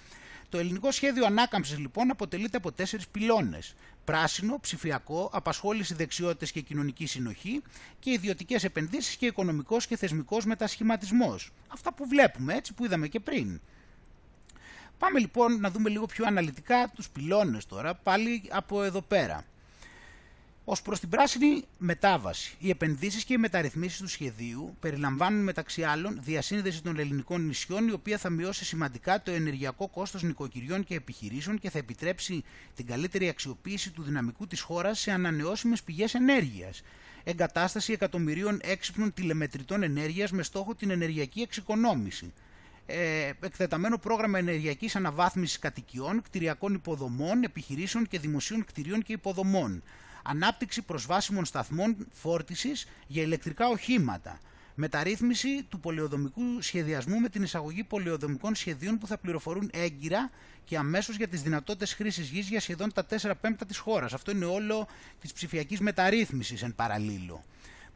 [0.49, 3.75] το ελληνικό σχέδιο ανάκαμψης λοιπόν αποτελείται από τέσσερις πυλώνες.
[4.05, 7.63] Πράσινο, ψηφιακό, απασχόληση δεξιότητες και κοινωνική συνοχή
[7.99, 11.51] και ιδιωτικές επενδύσεις και οικονομικός και θεσμικός μετασχηματισμός.
[11.69, 13.61] Αυτά που βλέπουμε έτσι που είδαμε και πριν.
[14.99, 19.45] Πάμε λοιπόν να δούμε λίγο πιο αναλυτικά τους πυλώνες τώρα, πάλι από εδώ πέρα.
[20.67, 26.19] Ως προς την πράσινη μετάβαση, οι επενδύσεις και οι μεταρρυθμίσεις του σχεδίου περιλαμβάνουν μεταξύ άλλων
[26.23, 31.59] διασύνδεση των ελληνικών νησιών, η οποία θα μειώσει σημαντικά το ενεργειακό κόστος νοικοκυριών και επιχειρήσεων
[31.59, 32.45] και θα επιτρέψει
[32.75, 36.83] την καλύτερη αξιοποίηση του δυναμικού της χώρας σε ανανεώσιμες πηγές ενέργειας.
[37.25, 42.33] Εγκατάσταση εκατομμυρίων έξυπνων τηλεμετρητών ενέργειας με στόχο την ενεργειακή εξοικονόμηση
[42.87, 49.83] ε, εκτεταμένο πρόγραμμα ενεργειακής αναβάθμισης κατοικιών, κτηριακών υποδομών, επιχειρήσεων και δημοσίων κτηρίων και υποδομών.
[50.23, 54.39] Ανάπτυξη προσβάσιμων σταθμών φόρτισης για ηλεκτρικά οχήματα.
[54.75, 60.31] Μεταρρύθμιση του πολεοδομικού σχεδιασμού με την εισαγωγή πολεοδομικών σχεδίων που θα πληροφορούν έγκυρα
[60.65, 64.13] και αμέσως για τις δυνατότητες χρήσης γης για σχεδόν τα 4 πέμπτα της χώρας.
[64.13, 64.87] Αυτό είναι όλο
[65.21, 67.45] της ψηφιακής μεταρρύθμισης εν παραλίλω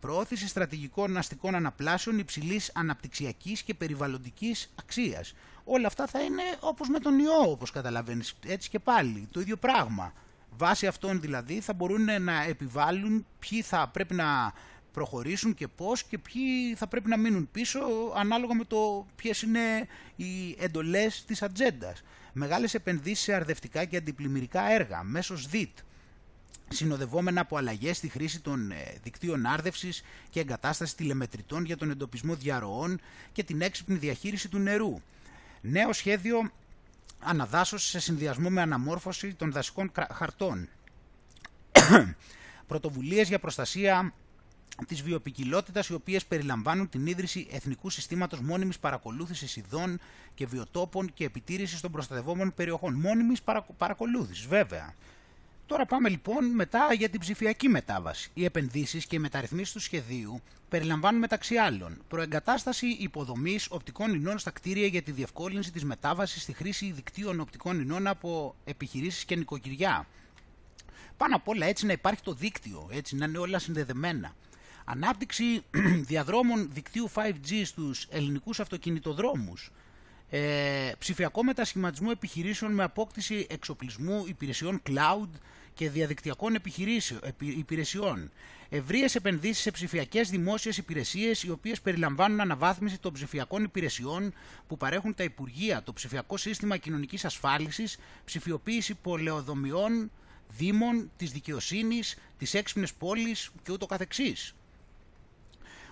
[0.01, 5.35] προώθηση στρατηγικών αστικών αναπλάσεων υψηλής αναπτυξιακής και περιβαλλοντικής αξίας.
[5.65, 8.35] Όλα αυτά θα είναι όπως με τον ιό, όπως καταλαβαίνεις.
[8.47, 10.13] Έτσι και πάλι, το ίδιο πράγμα.
[10.57, 14.53] Βάσει αυτών δηλαδή θα μπορούν να επιβάλλουν ποιοι θα πρέπει να
[14.93, 17.81] προχωρήσουν και πώς και ποιοι θα πρέπει να μείνουν πίσω
[18.17, 22.03] ανάλογα με το ποιες είναι οι εντολές της ατζέντας.
[22.33, 25.79] Μεγάλες επενδύσεις σε αρδευτικά και αντιπλημμυρικά έργα, μέσω ΔΙΤ,
[26.69, 32.35] συνοδευόμενα από αλλαγές στη χρήση των ε, δικτύων άρδευσης και εγκατάστασης τηλεμετρητών για τον εντοπισμό
[32.35, 33.01] διαρροών
[33.33, 35.01] και την έξυπνη διαχείριση του νερού.
[35.61, 36.51] Νέο σχέδιο
[37.21, 40.69] αναδάσωσης σε συνδυασμό με αναμόρφωση των δασικών χαρτών.
[42.67, 44.13] Πρωτοβουλίες για προστασία
[44.87, 50.01] της βιοπικιλότητας οι οποίες περιλαμβάνουν την ίδρυση Εθνικού Συστήματος Μόνιμης Παρακολούθησης Ειδών
[50.35, 52.95] και Βιοτόπων και Επιτήρησης των Προστατευόμενων Περιοχών.
[52.95, 53.43] Μόνιμης
[53.77, 54.95] παρακολούθησης βέβαια.
[55.69, 58.31] Τώρα πάμε λοιπόν μετά για την ψηφιακή μετάβαση.
[58.35, 64.51] Οι επενδύσεις και οι μεταρρυθμίσεις του σχεδίου περιλαμβάνουν μεταξύ άλλων προεγκατάσταση υποδομής οπτικών ινών στα
[64.51, 70.07] κτίρια για τη διευκόλυνση της μετάβασης στη χρήση δικτύων οπτικών ινών από επιχειρήσεις και νοικοκυριά.
[71.17, 74.35] Πάνω απ' όλα έτσι να υπάρχει το δίκτυο, έτσι να είναι όλα συνδεδεμένα.
[74.85, 75.63] Ανάπτυξη
[76.11, 79.71] διαδρόμων δικτύου 5G στους ελληνικούς αυτοκινητοδρόμους
[80.31, 85.29] ε, ψηφιακό μετασχηματισμό επιχειρήσεων με απόκτηση εξοπλισμού υπηρεσιών cloud
[85.79, 86.57] και διαδικτυακών
[87.39, 88.31] υπηρεσιών.
[88.69, 94.35] Ευρείες επενδύσεις σε ψηφιακές δημόσιες υπηρεσίες οι οποίες περιλαμβάνουν αναβάθμιση των ψηφιακών υπηρεσιών
[94.67, 100.11] που παρέχουν τα Υπουργεία, το ψηφιακό σύστημα κοινωνικής ασφάλισης, ψηφιοποίηση πολεοδομιών,
[100.49, 104.55] δήμων, της δικαιοσύνης, της έξυπνης πόλης και ούτω καθεξής.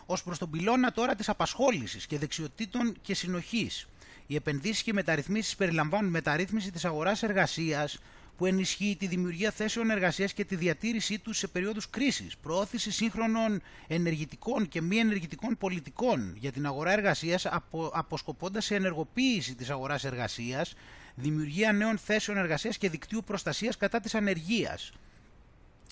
[0.07, 3.89] Ως προς τον πυλώνα τώρα της απασχόλησης και δεξιοτήτων και συνοχής.
[4.27, 7.99] Οι επενδύσεις και οι μεταρρυθμίσεις περιλαμβάνουν μεταρρύθμιση της αγοράς εργασίας,
[8.37, 13.63] που ενισχύει τη δημιουργία θέσεων εργασίας και τη διατήρησή τους σε περίοδους κρίσης, προώθηση σύγχρονων
[13.87, 20.05] ενεργητικών και μη ενεργητικών πολιτικών για την αγορά εργασίας απο, αποσκοπώντας σε ενεργοποίηση της αγοράς
[20.05, 20.75] εργασίας,
[21.15, 24.93] δημιουργία νέων θέσεων εργασίας και δικτύου προστασίας κατά της ανεργίας,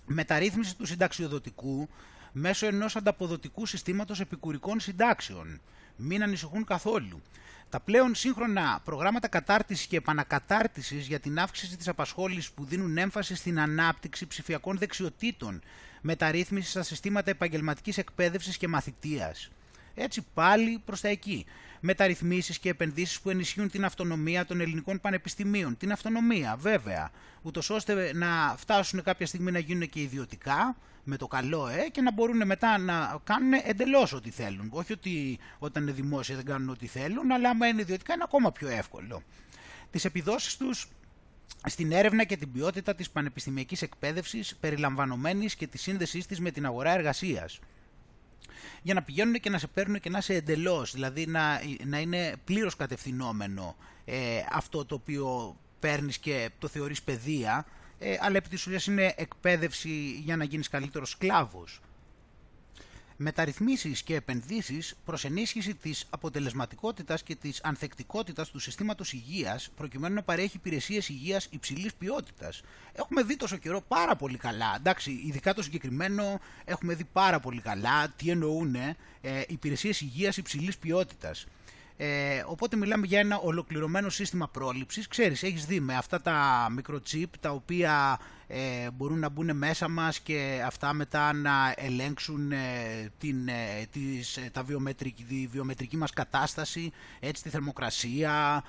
[0.07, 1.89] μεταρρύθμιση του συνταξιοδοτικού
[2.33, 5.61] μέσω ενός ανταποδοτικού συστήματος επικουρικών συντάξεων.
[5.97, 7.23] Μην ανησυχούν καθόλου.
[7.75, 13.35] Τα πλέον σύγχρονα προγράμματα κατάρτισης και επανακατάρτισης για την αύξηση της απασχόλησης που δίνουν έμφαση
[13.35, 15.63] στην ανάπτυξη ψηφιακών δεξιοτήτων,
[16.01, 19.51] μεταρρύθμισης στα συστήματα επαγγελματικής εκπαίδευσης και μαθητείας.
[19.95, 21.47] Έτσι πάλι προς τα εκεί.
[21.87, 25.77] Μεταρρυθμίσεις και επενδύσεις που ενισχύουν την αυτονομία των ελληνικών πανεπιστημίων.
[25.77, 27.11] Την αυτονομία βέβαια,
[27.43, 32.01] ούτως ώστε να φτάσουν κάποια στιγμή να γίνουν και ιδιωτικά, με το καλό ε, και
[32.01, 34.69] να μπορούν μετά να κάνουν εντελώς ό,τι θέλουν.
[34.73, 38.53] Όχι ότι όταν είναι δημόσια δεν κάνουν ό,τι θέλουν, αλλά άμα είναι ιδιωτικά είναι ακόμα
[38.53, 39.23] πιο εύκολο.
[39.91, 40.89] Τις επιδόσεις τους
[41.67, 46.67] στην έρευνα και την ποιότητα της πανεπιστημιακής εκπαίδευσης περιλαμβανομένης και της σύνδεσής της με την
[46.67, 47.61] αγορά εργασίας
[48.83, 52.35] για να πηγαίνουν και να σε παίρνουν και να σε εντελώς, δηλαδή να, να είναι
[52.45, 54.17] πλήρως κατευθυνόμενο ε,
[54.53, 57.67] αυτό το οποίο παίρνεις και το θεωρείς παιδεία,
[57.99, 61.81] ε, αλλά επί της ουσίας είναι εκπαίδευση για να γίνεις καλύτερος σκλάβος
[63.17, 70.23] μεταρρυθμίσεις και επενδύσεις προς ενίσχυση της αποτελεσματικότητας και της ανθεκτικότητας του συστήματος υγείας προκειμένου να
[70.23, 72.63] παρέχει υπηρεσίες υγείας υψηλής ποιότητας.
[72.93, 77.61] Έχουμε δει τόσο καιρό πάρα πολύ καλά, εντάξει, ειδικά το συγκεκριμένο έχουμε δει πάρα πολύ
[77.61, 78.97] καλά τι εννοούν ε,
[79.47, 81.47] υπηρεσίες υγείας υψηλής ποιότητας.
[81.97, 85.09] Ε, οπότε μιλάμε για ένα ολοκληρωμένο σύστημα πρόληψης.
[85.09, 88.19] Ξέρεις, έχεις δει με αυτά τα μικροτσίπ τα οποία
[88.57, 92.59] ε, μπορούν να μπουν μέσα μας και αυτά μετά να ελέγξουν ε,
[93.19, 98.65] την, ε, τις, τα βιομετρική, τη βιομετρική μας κατάσταση, έτσι τη θερμοκρασία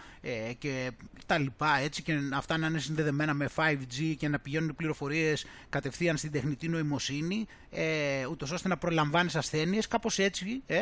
[0.58, 0.92] και
[1.26, 6.18] τα λοιπά, έτσι και αυτά να είναι συνδεδεμένα με 5G και να πηγαίνουν πληροφορίες κατευθείαν
[6.18, 10.78] στην τεχνητή νοημοσύνη, ε, ούτως ώστε να προλαμβάνεις ασθένειες, κάπως έτσι, ε,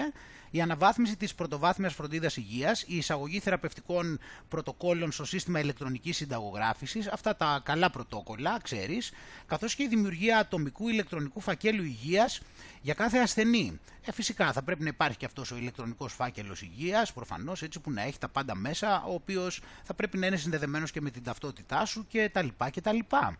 [0.55, 7.35] η αναβάθμιση της πρωτοβάθμιας φροντίδας υγείας, η εισαγωγή θεραπευτικών πρωτοκόλλων στο σύστημα ηλεκτρονικής συνταγογράφησης, αυτά
[7.35, 9.11] τα καλά πρωτόκολλα, ξέρεις,
[9.45, 12.41] καθώς και η δημιουργία ατομικού ηλεκτρονικού φακέλου υγείας
[12.81, 13.79] για κάθε ασθενή.
[14.05, 17.91] Ε, φυσικά θα πρέπει να υπάρχει και αυτός ο ηλεκτρονικός φάκελος υγείας, προφανώς έτσι που
[17.91, 21.23] να έχει τα πάντα μέσα, ο οποίος θα πρέπει να είναι συνδεδεμένος και με την
[21.23, 23.37] ταυτότητά σου και τα λοιπά και τα λοιπά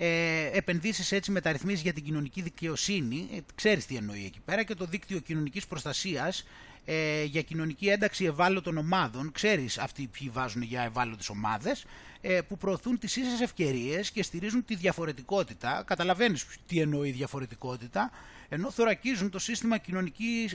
[0.00, 4.74] ε, επενδύσεις έτσι μεταρρυθμίσεις για την κοινωνική δικαιοσύνη, ε, ξέρεις τι εννοεί εκεί πέρα, και
[4.74, 6.44] το δίκτυο κοινωνικής προστασίας
[6.84, 11.84] ε, για κοινωνική ένταξη ευάλωτων ομάδων, ξέρεις αυτοί ποιοι βάζουν για ευάλωτες ομάδες,
[12.20, 15.82] ε, που προωθούν τις ίσες ευκαιρίες και στηρίζουν τη διαφορετικότητα.
[15.86, 18.10] Καταλαβαίνεις τι εννοεί διαφορετικότητα,
[18.48, 19.78] ενώ θωρακίζουν το σύστημα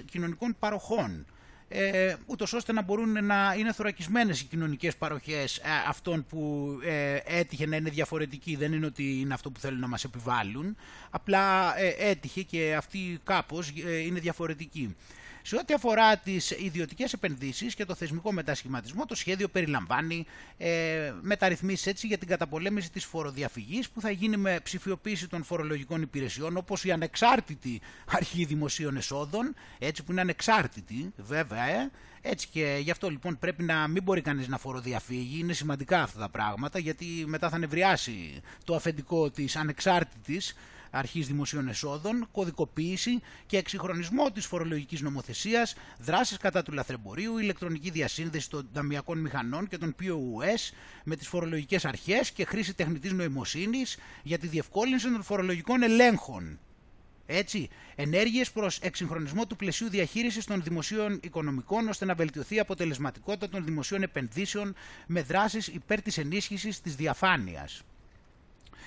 [0.06, 1.26] κοινωνικών παροχών
[1.76, 7.18] ε, ούτως ώστε να μπορούν να είναι θωρακισμένες οι κοινωνικές παροχές ε, αυτών που ε,
[7.26, 8.56] έτυχε να είναι διαφορετικοί.
[8.56, 10.76] Δεν είναι ότι είναι αυτό που θέλουν να μας επιβάλλουν,
[11.10, 14.96] απλά ε, έτυχε και αυτοί κάπως ε, είναι διαφορετικοί.
[15.46, 20.26] Σε ό,τι αφορά τις ιδιωτικές επενδύσεις και το θεσμικό μετασχηματισμό, το σχέδιο περιλαμβάνει
[20.58, 26.02] ε, μεταρρυθμίσεις έτσι για την καταπολέμηση της φοροδιαφυγής που θα γίνει με ψηφιοποίηση των φορολογικών
[26.02, 31.92] υπηρεσιών, όπως η ανεξάρτητη αρχή δημοσίων εσόδων, έτσι που είναι ανεξάρτητη, βέβαια, ε,
[32.22, 36.20] έτσι και γι' αυτό λοιπόν πρέπει να μην μπορεί κανείς να φοροδιαφύγει, είναι σημαντικά αυτά
[36.20, 40.56] τα πράγματα γιατί μετά θα νευριάσει το αφεντικό της ανεξάρτητης
[40.96, 48.50] αρχής δημοσίων εσόδων, κωδικοποίηση και εξυγχρονισμό της φορολογικής νομοθεσίας, δράσεις κατά του λαθρεμπορίου, ηλεκτρονική διασύνδεση
[48.50, 54.38] των ταμιακών μηχανών και των POS με τις φορολογικές αρχές και χρήση τεχνητής νοημοσύνης για
[54.38, 56.60] τη διευκόλυνση των φορολογικών ελέγχων.
[57.26, 63.50] Έτσι, ενέργειες προς εξυγχρονισμό του πλαισίου διαχείρισης των δημοσίων οικονομικών ώστε να βελτιωθεί η αποτελεσματικότητα
[63.50, 64.76] των δημοσίων επενδύσεων
[65.08, 67.82] με δράσεις υπέρ της ενίσχυσης της διαφάνειας.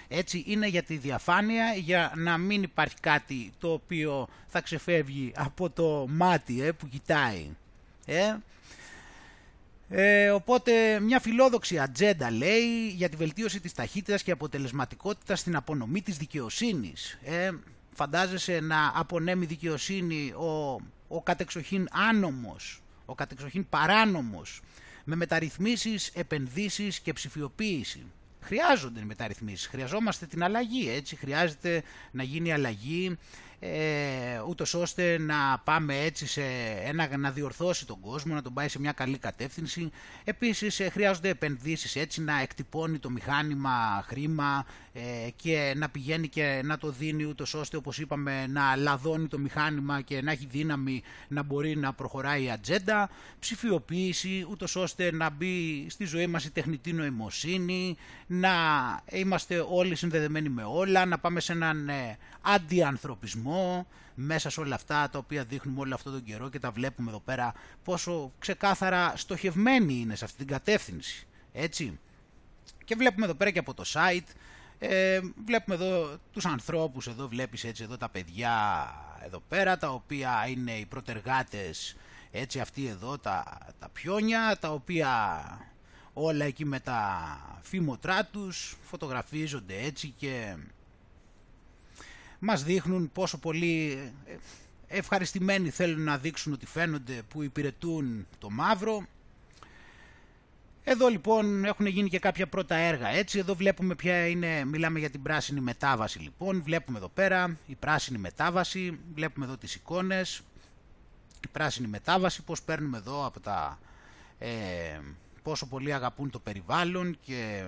[0.08, 5.70] Έτσι είναι για τη διαφάνεια, για να μην υπάρχει κάτι το οποίο θα ξεφεύγει από
[5.70, 7.50] το μάτι ε, που κοιτάει.
[8.06, 8.36] Ε.
[9.88, 16.02] Ε, οπότε μια φιλόδοξη ατζέντα λέει για τη βελτίωση της ταχύτητας και αποτελεσματικότητας στην απονομή
[16.02, 17.18] της δικαιοσύνης.
[17.24, 17.50] Ε,
[17.92, 24.60] φαντάζεσαι να απονέμει δικαιοσύνη ο, ο κατεξοχήν άνομος, ο κατεξοχήν παράνομος,
[25.04, 28.06] με μεταρρυθμίσεις, επενδύσεις και ψηφιοποίηση.
[28.46, 33.18] Χρειάζονται μεταρρυθμίσεις, χρειαζόμαστε την αλλαγή, έτσι, χρειάζεται να γίνει αλλαγή
[33.60, 36.42] ε, ούτως ώστε να πάμε έτσι σε
[36.84, 39.90] ένα, να διορθώσει τον κόσμο, να τον πάει σε μια καλή κατεύθυνση.
[40.24, 44.85] Επίσης ε, χρειάζονται επενδύσεις έτσι να εκτυπώνει το μηχάνημα χρήμα ε,
[45.36, 50.00] και να πηγαίνει και να το δίνει ούτως ώστε όπως είπαμε να λαδώνει το μηχάνημα
[50.00, 53.10] και να έχει δύναμη να μπορεί να προχωράει η ατζέντα.
[53.38, 57.96] Ψηφιοποίηση ούτως ώστε να μπει στη ζωή μας η τεχνητή νοημοσύνη,
[58.26, 58.50] να
[59.12, 65.08] είμαστε όλοι συνδεδεμένοι με όλα, να πάμε σε έναν ε, αντιανθρωπισμό μέσα σε όλα αυτά
[65.10, 67.54] τα οποία δείχνουμε όλο αυτόν τον καιρό και τα βλέπουμε εδώ πέρα
[67.84, 71.26] πόσο ξεκάθαρα στοχευμένοι είναι σε αυτή την κατεύθυνση.
[71.52, 71.98] Έτσι.
[72.84, 74.28] Και βλέπουμε εδώ πέρα και από το site,
[74.78, 78.86] ε, βλέπουμε εδώ τους ανθρώπους, εδώ βλέπεις έτσι εδώ τα παιδιά
[79.24, 81.96] εδώ πέρα, τα οποία είναι οι προτεργάτες,
[82.30, 85.42] έτσι αυτοί εδώ τα, τα πιόνια, τα οποία
[86.12, 90.56] όλα εκεί με τα φήμοτρά τους φωτογραφίζονται έτσι και
[92.38, 94.36] μας δείχνουν πόσο πολύ ε,
[94.86, 99.06] ευχαριστημένοι θέλουν να δείξουν ότι φαίνονται που υπηρετούν το μαύρο.
[100.88, 105.10] Εδώ λοιπόν έχουν γίνει και κάποια πρώτα έργα έτσι, εδώ βλέπουμε ποια είναι, μιλάμε για
[105.10, 110.42] την πράσινη μετάβαση λοιπόν, βλέπουμε εδώ πέρα η πράσινη μετάβαση, βλέπουμε εδώ τις εικόνες,
[111.44, 113.78] η πράσινη μετάβαση, πώς παίρνουμε εδώ από τα,
[114.38, 114.48] ε,
[115.42, 117.62] πόσο πολύ αγαπούν το περιβάλλον και,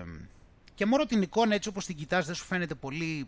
[0.75, 3.27] και μόνο την εικόνα έτσι όπως την κοιτάς δεν σου φαίνεται πολύ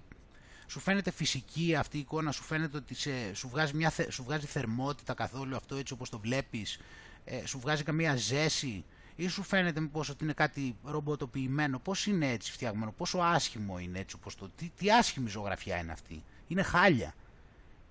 [0.68, 4.45] σου φαίνεται φυσική αυτή η εικόνα, σου φαίνεται ότι σε, σου, βγάζει μια, σου βγάζει
[4.45, 6.80] θερμότητα καθόλου αυτό έτσι όπως το βλέπεις,
[7.26, 8.84] ε, σου βγάζει καμία ζέση
[9.22, 13.99] ή σου φαίνεται μήπως ότι είναι κάτι ρομποτοποιημένο, πώς είναι έτσι φτιαγμένο, πόσο άσχημο είναι
[13.99, 17.14] έτσι όπως το, τι, τι άσχημη ζωγραφιά είναι αυτή, είναι χάλια.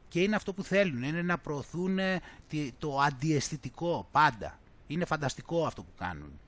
[0.09, 1.99] Και είναι αυτό που θέλουν, είναι να προωθούν
[2.79, 4.59] το αντιαισθητικό πάντα.
[4.87, 6.41] Είναι φανταστικό αυτό που κάνουν.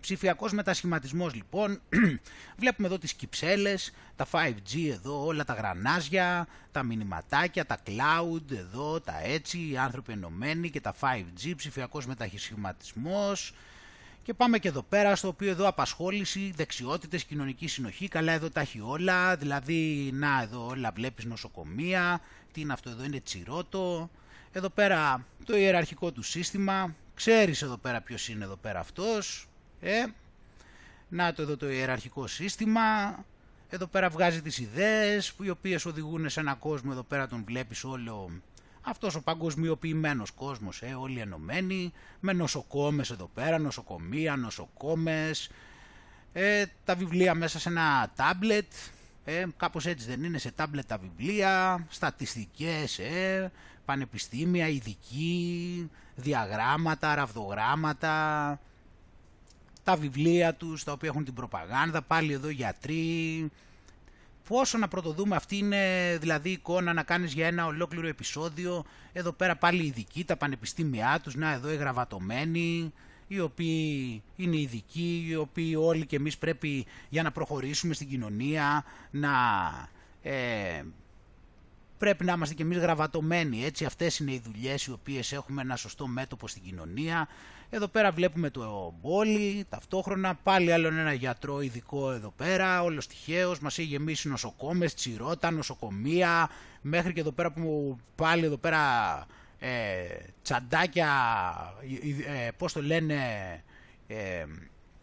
[0.00, 1.80] Ψηφιακός μετασχηματισμός λοιπόν,
[2.60, 9.00] βλέπουμε εδώ τις κυψέλες, τα 5G εδώ, όλα τα γρανάζια, τα μηνυματάκια, τα cloud εδώ,
[9.00, 13.52] τα έτσι, οι άνθρωποι ενωμένοι και τα 5G, ψηφιακός μετασχηματισμός.
[14.22, 18.60] Και πάμε και εδώ πέρα, στο οποίο εδώ απασχόληση, δεξιότητες, κοινωνική συνοχή, καλά εδώ τα
[18.60, 22.20] έχει όλα, δηλαδή να εδώ όλα βλέπεις νοσοκομεία,
[22.52, 24.10] τι είναι αυτό εδώ είναι τσιρότο,
[24.52, 29.48] εδώ πέρα το ιεραρχικό του σύστημα, ξέρεις εδώ πέρα ποιος είναι εδώ πέρα αυτός,
[29.80, 30.04] ε,
[31.08, 32.80] να το εδώ το ιεραρχικό σύστημα,
[33.68, 37.84] εδώ πέρα βγάζει τις ιδέες οι οποίες οδηγούν σε ένα κόσμο, εδώ πέρα τον βλέπεις
[37.84, 38.30] όλο
[38.88, 45.50] αυτός ο παγκοσμιοποιημένος κόσμος, ε, όλοι ενωμένοι, με νοσοκόμες εδώ πέρα, νοσοκομεία, νοσοκόμες,
[46.32, 48.72] ε, τα βιβλία μέσα σε ένα τάμπλετ,
[49.24, 53.52] ε, κάπως έτσι δεν είναι σε τάμπλετ τα βιβλία, στατιστικές, ε,
[53.84, 58.60] πανεπιστήμια, ειδικοί, διαγράμματα, ραβδογράμματα,
[59.86, 63.50] τα βιβλία τους, τα οποία έχουν την προπαγάνδα, πάλι εδώ γιατροί.
[64.48, 69.56] Πόσο να πρωτοδούμε, αυτή είναι δηλαδή εικόνα να κάνεις για ένα ολόκληρο επεισόδιο, εδώ πέρα
[69.56, 72.92] πάλι ειδικοί, τα πανεπιστήμια τους, να εδώ οι γραβατωμένοι,
[73.26, 78.84] οι οποίοι είναι ειδικοί, οι οποίοι όλοι και εμείς πρέπει για να προχωρήσουμε στην κοινωνία
[79.10, 79.30] να
[80.22, 80.82] ε,
[81.98, 85.76] πρέπει να είμαστε και εμείς γραβατωμένοι, έτσι αυτές είναι οι δουλειές οι οποίες έχουμε ένα
[85.76, 87.28] σωστό μέτωπο στην κοινωνία.
[87.70, 93.58] Εδώ πέρα βλέπουμε το μπόλι, ταυτόχρονα πάλι άλλο ένα γιατρό ειδικό εδώ πέρα, όλος τυχαίος,
[93.58, 98.80] μας έχει γεμίσει νοσοκόμες, τσιρότα, νοσοκομεία, μέχρι και εδώ πέρα που πάλι εδώ πέρα
[99.58, 99.68] ε,
[100.42, 101.10] τσαντάκια,
[102.46, 103.16] ε, πώς το λένε,
[104.06, 104.44] ε,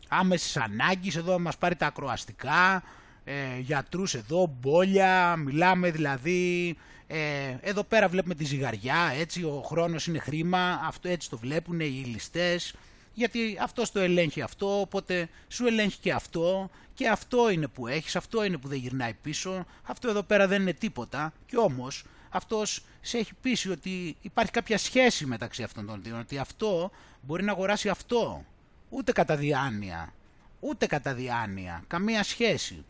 [0.07, 2.83] άμεσης ανάγκης, εδώ μας πάρει τα ακροαστικά,
[3.23, 6.77] ε, γιατρούς εδώ, μπόλια, μιλάμε δηλαδή,
[7.15, 11.79] ε, εδώ πέρα βλέπουμε τη ζυγαριά, έτσι, ο χρόνος είναι χρήμα, αυτό έτσι το βλέπουν
[11.79, 12.73] οι ληστές,
[13.13, 18.15] γιατί αυτό το ελέγχει αυτό, οπότε σου ελέγχει και αυτό και αυτό είναι που έχεις,
[18.15, 22.85] αυτό είναι που δεν γυρνάει πίσω, αυτό εδώ πέρα δεν είναι τίποτα και όμως αυτός
[23.01, 26.91] σε έχει πείσει ότι υπάρχει κάποια σχέση μεταξύ αυτών των δύο, ότι αυτό
[27.21, 28.45] μπορεί να αγοράσει αυτό,
[28.89, 30.13] ούτε κατά διάνοια,
[30.59, 32.85] ούτε κατά διάνοια, καμία σχέση.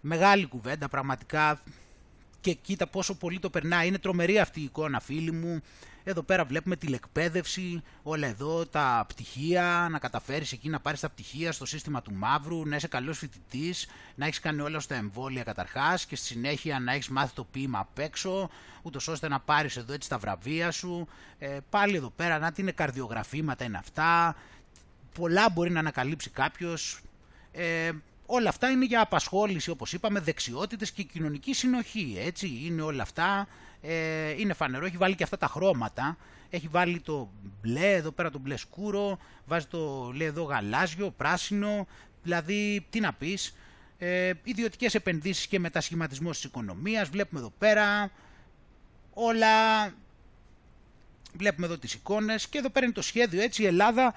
[0.00, 1.62] Μεγάλη κουβέντα πραγματικά
[2.42, 3.86] και κοίτα πόσο πολύ το περνάει.
[3.86, 5.60] Είναι τρομερή αυτή η εικόνα φίλοι μου.
[6.04, 11.52] Εδώ πέρα βλέπουμε τηλεκπαίδευση, όλα εδώ, τα πτυχία, να καταφέρεις εκεί να πάρεις τα πτυχία
[11.52, 16.06] στο σύστημα του μαύρου, να είσαι καλός φοιτητής, να έχεις κάνει όλα στα εμβόλια καταρχάς
[16.06, 18.50] και στη συνέχεια να έχεις μάθει το ποίημα απ' έξω,
[18.82, 21.08] ούτως ώστε να πάρεις εδώ έτσι τα βραβεία σου.
[21.38, 24.36] Ε, πάλι εδώ πέρα, να τι είναι καρδιογραφήματα είναι αυτά,
[25.14, 27.00] πολλά μπορεί να ανακαλύψει κάποιος.
[27.52, 27.90] Ε,
[28.26, 33.48] όλα αυτά είναι για απασχόληση, όπως είπαμε, δεξιότητες και κοινωνική συνοχή, έτσι, είναι όλα αυτά,
[33.82, 36.16] ε, είναι φανερό, έχει βάλει και αυτά τα χρώματα,
[36.50, 37.30] έχει βάλει το
[37.60, 41.86] μπλε, εδώ πέρα το μπλε σκούρο, βάζει το, λέει εδώ γαλάζιο, πράσινο,
[42.22, 43.54] δηλαδή τι να πεις,
[43.98, 48.10] ε, ιδιωτικές επενδύσεις και μετασχηματισμός της οικονομίας, βλέπουμε εδώ πέρα
[49.14, 49.84] όλα,
[51.36, 52.48] βλέπουμε εδώ τις εικόνες.
[52.48, 53.62] Και εδώ πέρα είναι το σχέδιο έτσι.
[53.62, 54.14] Η Ελλάδα,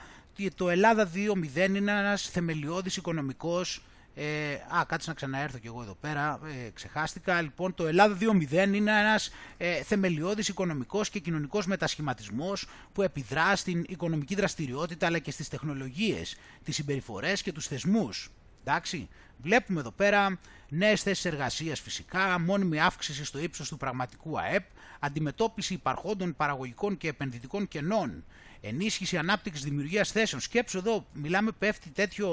[0.56, 3.82] το Ελλάδα 2.0 είναι ένας θεμελιώδης οικονομικός
[4.18, 7.42] ε, α, κάτσε να ξαναέρθω κι εγώ εδώ πέρα, ε, ξεχάστηκα.
[7.42, 13.86] Λοιπόν, το Ελλάδα 2.0 είναι ένας ε, θεμελιώδης οικονομικός και κοινωνικός μετασχηματισμός που επιδρά στην
[13.88, 18.30] οικονομική δραστηριότητα αλλά και στις τεχνολογίες, τις συμπεριφορές και τους θεσμούς.
[18.64, 20.40] Εντάξει, βλέπουμε εδώ πέρα
[20.70, 24.64] νέες θέσεις εργασίας φυσικά, μόνιμη αύξηση στο ύψος του πραγματικού ΑΕΠ,
[25.00, 28.24] αντιμετώπιση υπαρχόντων παραγωγικών και επενδυτικών κενών,
[28.62, 30.42] ενίσχυση ανάπτυξης δημιουργίας θέσεων.
[30.42, 32.30] Σκέψου εδώ, μιλάμε πέφτει τέτοιο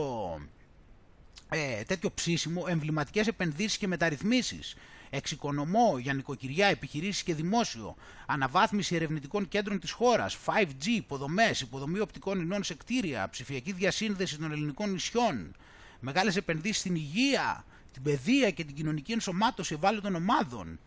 [1.53, 4.75] ε, τέτοιο ψήσιμο, εμβληματικές επενδύσεις και μεταρρυθμίσεις,
[5.11, 7.97] εξοικονομώ για νοικοκυριά, επιχειρήσεις και δημόσιο,
[8.27, 14.53] αναβάθμιση ερευνητικών κέντρων της χώρας, 5G, υποδομές, υποδομή οπτικών ινών σε κτίρια, ψηφιακή διασύνδεση των
[14.53, 15.55] ελληνικών νησιών,
[16.01, 20.79] μεγάλες επενδύσεις στην υγεία, την παιδεία και την κοινωνική ενσωμάτωση ευάλωτων ομάδων,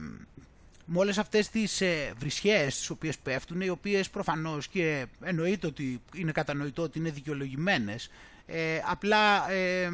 [0.86, 6.02] με όλες αυτές τις ε, βρισιές τις οποίες πέφτουν, οι οποίες προφανώς και εννοείται ότι
[6.16, 8.10] είναι κατανοητό ότι είναι δικαιολογημένες,
[8.46, 9.90] ε, απλά ε,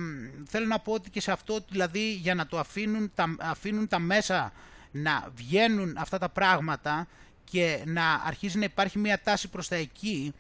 [0.46, 4.00] θέλω να πω ότι και σε αυτό δηλαδή για να το αφήνουν τα, αφήνουν τα
[4.00, 4.54] μέσα
[4.92, 7.08] να βγαίνουν αυτά τα πράγματα
[7.44, 10.34] και να αρχίζει να υπάρχει μια τάση προς τα εκεί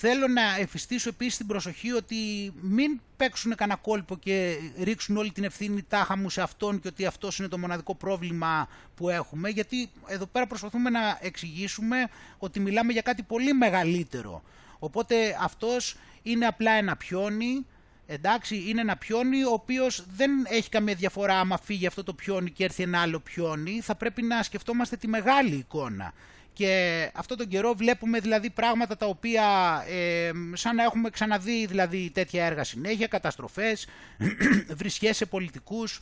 [0.00, 5.44] θέλω να εφιστήσω επίσης την προσοχή ότι μην παίξουν κανένα κόλπο και ρίξουν όλη την
[5.44, 9.90] ευθύνη τάχα μου σε αυτόν και ότι αυτός είναι το μοναδικό πρόβλημα που έχουμε γιατί
[10.06, 14.42] εδώ πέρα προσπαθούμε να εξηγήσουμε ότι μιλάμε για κάτι πολύ μεγαλύτερο.
[14.78, 17.66] Οπότε αυτός είναι απλά ένα πιόνι,
[18.06, 22.50] εντάξει, είναι ένα πιόνι ο οποίος δεν έχει καμία διαφορά άμα φύγει αυτό το πιόνι
[22.50, 26.12] και έρθει ένα άλλο πιόνι, θα πρέπει να σκεφτόμαστε τη μεγάλη εικόνα.
[26.52, 29.44] Και αυτό τον καιρό βλέπουμε δηλαδή πράγματα τα οποία
[29.88, 33.86] ε, σαν να έχουμε ξαναδεί δηλαδή τέτοια έργα συνέχεια, καταστροφές,
[34.80, 36.00] βρισιές σε πολιτικούς.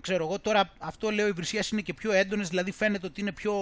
[0.00, 3.32] Ξέρω εγώ τώρα αυτό λέω οι βρισιές είναι και πιο έντονες, δηλαδή φαίνεται ότι είναι
[3.32, 3.52] πιο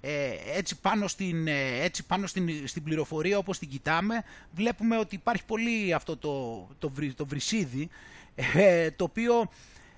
[0.00, 4.24] ε, έτσι πάνω, στην, ε, έτσι πάνω στην, στην πληροφορία όπως την κοιτάμε
[4.54, 7.88] βλέπουμε ότι υπάρχει πολύ αυτό το, το, το βρυσίδι
[8.54, 9.48] ε, το οποίο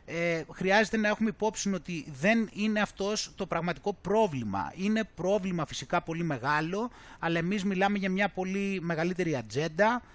[0.06, 4.72] ε, χρειάζεται να έχουμε υπόψη ότι δεν είναι αυτός το πραγματικό πρόβλημα.
[4.76, 10.06] Είναι πρόβλημα φυσικά πολύ μεγάλο, αλλά εμείς μιλάμε για μια πολύ μεγαλύτερη ατζέντα, ε,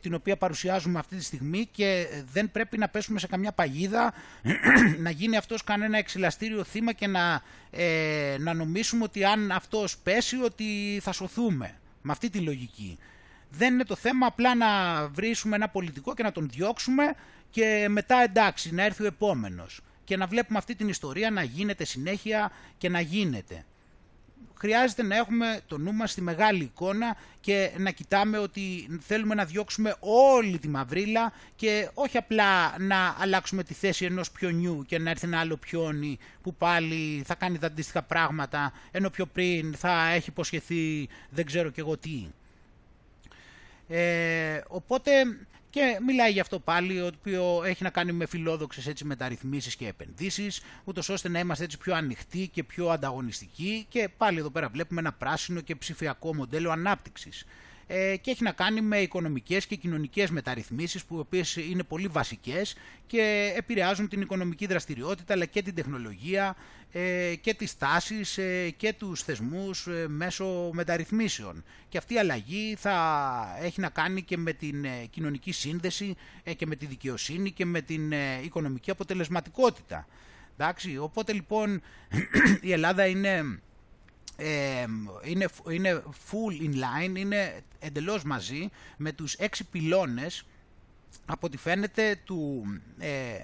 [0.00, 4.14] την οποία παρουσιάζουμε αυτή τη στιγμή και δεν πρέπει να πέσουμε σε καμιά παγίδα
[5.04, 10.36] να γίνει αυτός κανένα εξυλαστήριο θύμα και να, ε, να νομίσουμε ότι αν αυτός πέσει
[10.36, 11.78] ότι θα σωθούμε.
[12.06, 12.98] Με αυτή τη λογική.
[13.50, 14.66] Δεν είναι το θέμα απλά να
[15.08, 17.14] βρίσουμε ένα πολιτικό και να τον διώξουμε
[17.50, 19.80] και μετά εντάξει να έρθει ο επόμενος.
[20.04, 23.64] Και να βλέπουμε αυτή την ιστορία να γίνεται συνέχεια και να γίνεται
[24.64, 29.44] χρειάζεται να έχουμε το νου μας στη μεγάλη εικόνα και να κοιτάμε ότι θέλουμε να
[29.44, 35.10] διώξουμε όλη τη μαυρίλα και όχι απλά να αλλάξουμε τη θέση ενός πιονιού και να
[35.10, 40.08] έρθει ένα άλλο πιόνι που πάλι θα κάνει τα αντίστοιχα πράγματα ενώ πιο πριν θα
[40.08, 42.26] έχει υποσχεθεί δεν ξέρω και εγώ τι.
[43.88, 45.10] Ε, οπότε
[45.74, 49.86] και μιλάει για αυτό πάλι, το οποίο έχει να κάνει με φιλόδοξες έτσι μεταρρυθμίσεις και
[49.86, 53.86] επενδύσεις, ούτως ώστε να είμαστε έτσι πιο ανοιχτοί και πιο ανταγωνιστικοί.
[53.88, 57.44] Και πάλι εδώ πέρα βλέπουμε ένα πράσινο και ψηφιακό μοντέλο ανάπτυξης
[57.86, 62.76] ε, και έχει να κάνει με οικονομικές και κοινωνικές μεταρρυθμίσεις που οποίες είναι πολύ βασικές
[63.06, 66.56] και επηρεάζουν την οικονομική δραστηριότητα αλλά και την τεχνολογία
[66.96, 71.64] ε, και τις τάσεις ε, και τους θεσμούς ε, μέσω μεταρρυθμίσεων.
[71.88, 76.16] Και αυτή η αλλαγή θα έχει να κάνει και με την κοινωνική σύνδεση
[76.56, 78.12] και με τη δικαιοσύνη και με την
[78.44, 80.06] οικονομική αποτελεσματικότητα.
[80.58, 81.82] Εντάξει, οπότε λοιπόν
[82.60, 83.60] η Ελλάδα είναι
[85.24, 90.44] είναι, είναι full in line, είναι εντελώς μαζί με τους έξι πυλώνες
[91.26, 92.64] από ό,τι φαίνεται του,
[92.98, 93.34] ε,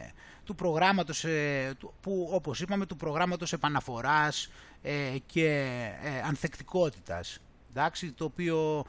[0.45, 4.51] του προγράμματος, ε, που, όπως είπαμε, του προγράμματος επαναφοράς
[4.83, 5.47] ε, και
[6.03, 7.39] ε, ανθεκτικότητας.
[7.71, 8.85] Εντάξει, το οποίο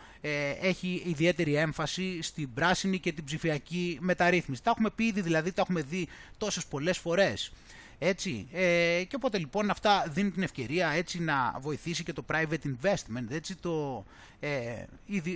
[0.61, 4.63] έχει ιδιαίτερη έμφαση στην πράσινη και την ψηφιακή μεταρρύθμιση.
[4.63, 6.07] Τα έχουμε πει ήδη, δηλαδή τα έχουμε δει
[6.37, 7.51] τόσες πολλές φορές.
[8.03, 12.61] Έτσι, ε, και οπότε λοιπόν αυτά δίνουν την ευκαιρία έτσι να βοηθήσει και το private
[12.65, 14.05] investment, έτσι, το,
[14.39, 14.83] ε,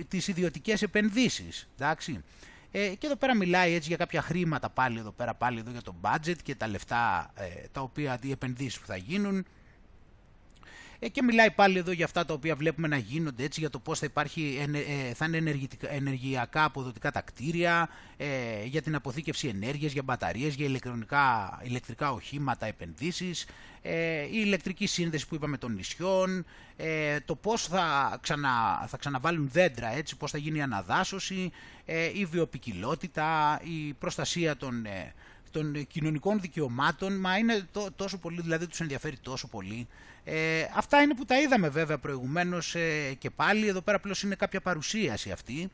[0.08, 2.24] τις ιδιωτικές επενδύσεις, εντάξει.
[2.70, 5.82] Ε, και εδώ πέρα μιλάει έτσι για κάποια χρήματα πάλι εδώ πέρα πάλι εδώ για
[5.82, 9.46] το budget και τα λεφτά ε, τα οποία οι επενδύσεις που θα γίνουν
[10.98, 13.78] ε, και μιλάει πάλι εδώ για αυτά τα οποία βλέπουμε να γίνονται έτσι για το
[13.78, 14.66] πώς θα, υπάρχει,
[15.08, 18.26] ε, θα είναι ενεργειακά αποδοτικά τα κτίρια, ε,
[18.64, 23.46] για την αποθήκευση ενέργειας, για μπαταρίες, για ηλεκτρονικά, ηλεκτρικά οχήματα, επενδύσεις,
[24.30, 26.44] η ηλεκτρική σύνδεση που είπαμε των νησιών,
[27.24, 31.52] το πώς θα, ξανα, θα ξαναβάλουν δέντρα, έτσι, πώς θα γίνει η αναδάσωση,
[32.14, 34.86] η βιοπικιλότητα, η προστασία των
[35.50, 37.66] των κοινωνικών δικαιωμάτων, μα είναι
[37.96, 39.86] τόσο πολύ, δηλαδή τους ενδιαφέρει τόσο πολύ.
[40.28, 44.34] Ε, αυτά είναι που τα είδαμε βέβαια προηγουμένως ε, και πάλι, εδώ πέρα απλώς είναι
[44.34, 45.70] κάποια παρουσίαση αυτή,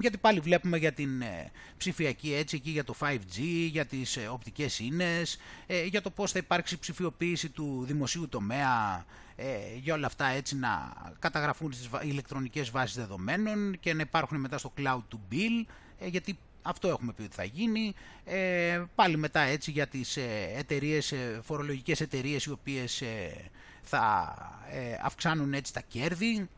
[0.00, 3.40] γιατί πάλι βλέπουμε για την ε, ψηφιακή έτσι εκεί για το 5G,
[3.70, 9.04] για τις ε, οπτικές ίνες, ε, για το πώς θα υπάρξει ψηφιοποίηση του δημοσίου τομέα,
[9.80, 14.72] για όλα αυτά έτσι να καταγραφούν στις ηλεκτρονικές βάσεις δεδομένων και να υπάρχουν μετά στο
[14.78, 15.66] cloud to bill,
[16.00, 17.94] γιατί αυτό έχουμε πει ότι θα γίνει.
[18.24, 23.50] Ε, πάλι μετά έτσι για τις ε, εταιρείες, ε, φορολογικές εταιρείες οι οποίες ε,
[23.82, 24.34] θα
[24.70, 26.48] ε, αυξάνουν έτσι τα κέρδη,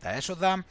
[0.00, 0.64] τα έσοδα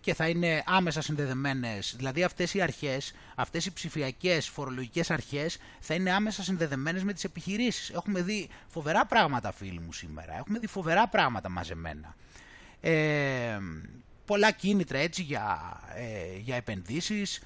[0.00, 1.94] και θα είναι άμεσα συνδεδεμένες.
[1.96, 7.24] Δηλαδή αυτές οι αρχές, αυτές οι ψηφιακές φορολογικές αρχές θα είναι άμεσα συνδεδεμένες με τις
[7.24, 7.90] επιχειρήσεις.
[7.90, 12.16] Έχουμε δει φοβερά πράγματα φίλοι μου σήμερα, έχουμε δει φοβερά πράγματα μαζεμένα.
[12.80, 13.58] Ε,
[14.30, 17.40] πολλά κίνητρα έτσι για, ε, για επενδύσεις,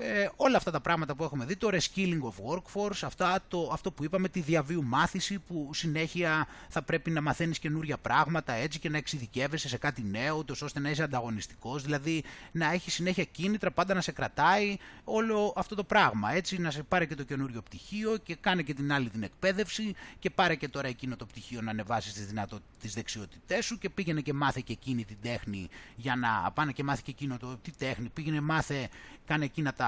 [0.00, 3.92] ε, όλα αυτά τα πράγματα που έχουμε δει, το reskilling of workforce, αυτά, το, αυτό
[3.92, 8.88] που είπαμε, τη διαβίου μάθηση που συνέχεια θα πρέπει να μαθαίνεις καινούρια πράγματα έτσι και
[8.88, 13.70] να εξειδικεύεσαι σε κάτι νέο, τόσο ώστε να είσαι ανταγωνιστικός, δηλαδή να έχει συνέχεια κίνητρα,
[13.70, 17.62] πάντα να σε κρατάει όλο αυτό το πράγμα, έτσι να σε πάρει και το καινούριο
[17.62, 21.60] πτυχίο και κάνε και την άλλη την εκπαίδευση και πάρε και τώρα εκείνο το πτυχίο
[21.60, 25.68] να ανεβάσεις τις, δυνατό, τις δεξιότητές σου και πήγαινε και μάθε και εκείνη την τέχνη
[25.96, 28.88] για να πάνε και μάθε και εκείνο το, τι τέχνη, πήγαινε μάθε,
[29.26, 29.87] κάνε εκείνα τα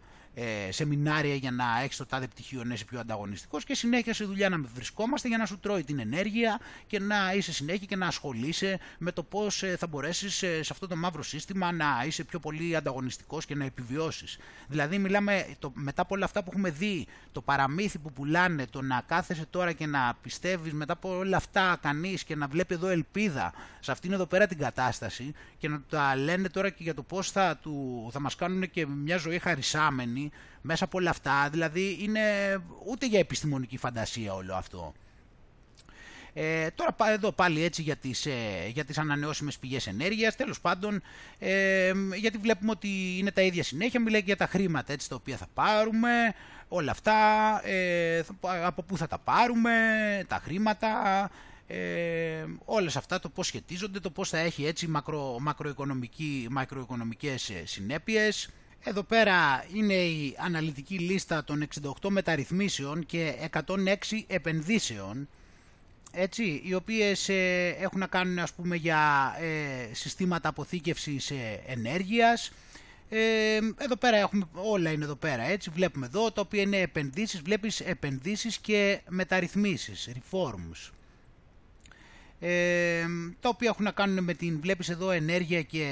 [0.33, 4.25] ε, σεμινάρια για να έχεις το τάδε πτυχίο να είσαι πιο ανταγωνιστικός και συνέχεια σε
[4.25, 8.07] δουλειά να βρισκόμαστε για να σου τρώει την ενέργεια και να είσαι συνέχεια και να
[8.07, 12.23] ασχολείσαι με το πώς ε, θα μπορέσεις ε, σε αυτό το μαύρο σύστημα να είσαι
[12.23, 14.37] πιο πολύ ανταγωνιστικός και να επιβιώσεις.
[14.67, 18.81] Δηλαδή, μιλάμε το, μετά από όλα αυτά που έχουμε δει, το παραμύθι που πουλάνε, το
[18.81, 22.87] να κάθεσαι τώρα και να πιστεύεις μετά από όλα αυτά κανείς και να βλέπει εδώ
[22.87, 27.03] ελπίδα σε αυτήν εδώ πέρα την κατάσταση και να τα λένε τώρα και για το
[27.03, 27.59] πώς θα,
[28.11, 30.20] θα μας κάνουν και μια ζωή χαρισάμενη
[30.61, 32.21] μέσα από όλα αυτά, δηλαδή είναι
[32.87, 34.93] ούτε για επιστημονική φαντασία όλο αυτό.
[36.33, 41.01] Ε, τώρα εδώ πάλι έτσι για τις, ε, για τις ανανεώσιμες πηγές ενέργειας, τέλος πάντων,
[41.39, 45.37] ε, γιατί βλέπουμε ότι είναι τα ίδια συνέχεια, μιλάει για τα χρήματα έτσι, τα οποία
[45.37, 46.33] θα πάρουμε,
[46.67, 47.15] όλα αυτά,
[47.67, 49.71] ε, από πού θα τα πάρουμε,
[50.27, 51.29] τα χρήματα,
[51.67, 55.37] ε, όλες αυτά το πώς σχετίζονται, το πώς θα έχει έτσι μακρο,
[56.49, 58.49] μακροοικονομικές συνέπειες.
[58.83, 61.67] Εδώ πέρα είναι η αναλυτική λίστα των
[62.01, 63.93] 68 μεταρρυθμίσεων και 106
[64.27, 65.27] επενδύσεων
[66.11, 72.51] έτσι, οι οποίες ε, έχουν να κάνουν ας πούμε για ε, συστήματα αποθήκευσης ε, ενέργειας.
[73.09, 77.41] Ε, εδώ πέρα έχουμε, όλα είναι εδώ πέρα έτσι, βλέπουμε εδώ, τα οποία είναι επενδύσεις,
[77.41, 80.91] βλέπεις επενδύσεις και μεταρρυθμίσεις, reforms
[82.43, 83.05] ε,
[83.39, 85.85] τα οποία έχουν να κάνουν με την, βλέπεις εδώ, ενέργεια και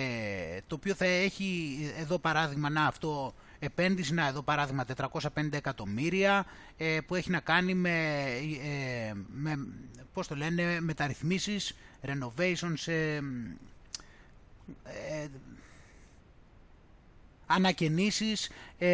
[0.68, 5.20] το οποίο θα έχει εδώ παράδειγμα, να αυτό, επένδυση, να εδώ παράδειγμα 450
[5.52, 6.46] εκατομμύρια
[6.78, 8.26] ε, που έχει να κάνει με,
[8.64, 9.68] ε, με,
[10.14, 13.16] πώς το λένε, μεταρρυθμίσεις, renovations, ε,
[14.84, 15.28] ε,
[17.46, 18.90] ανακαινήσεις ε,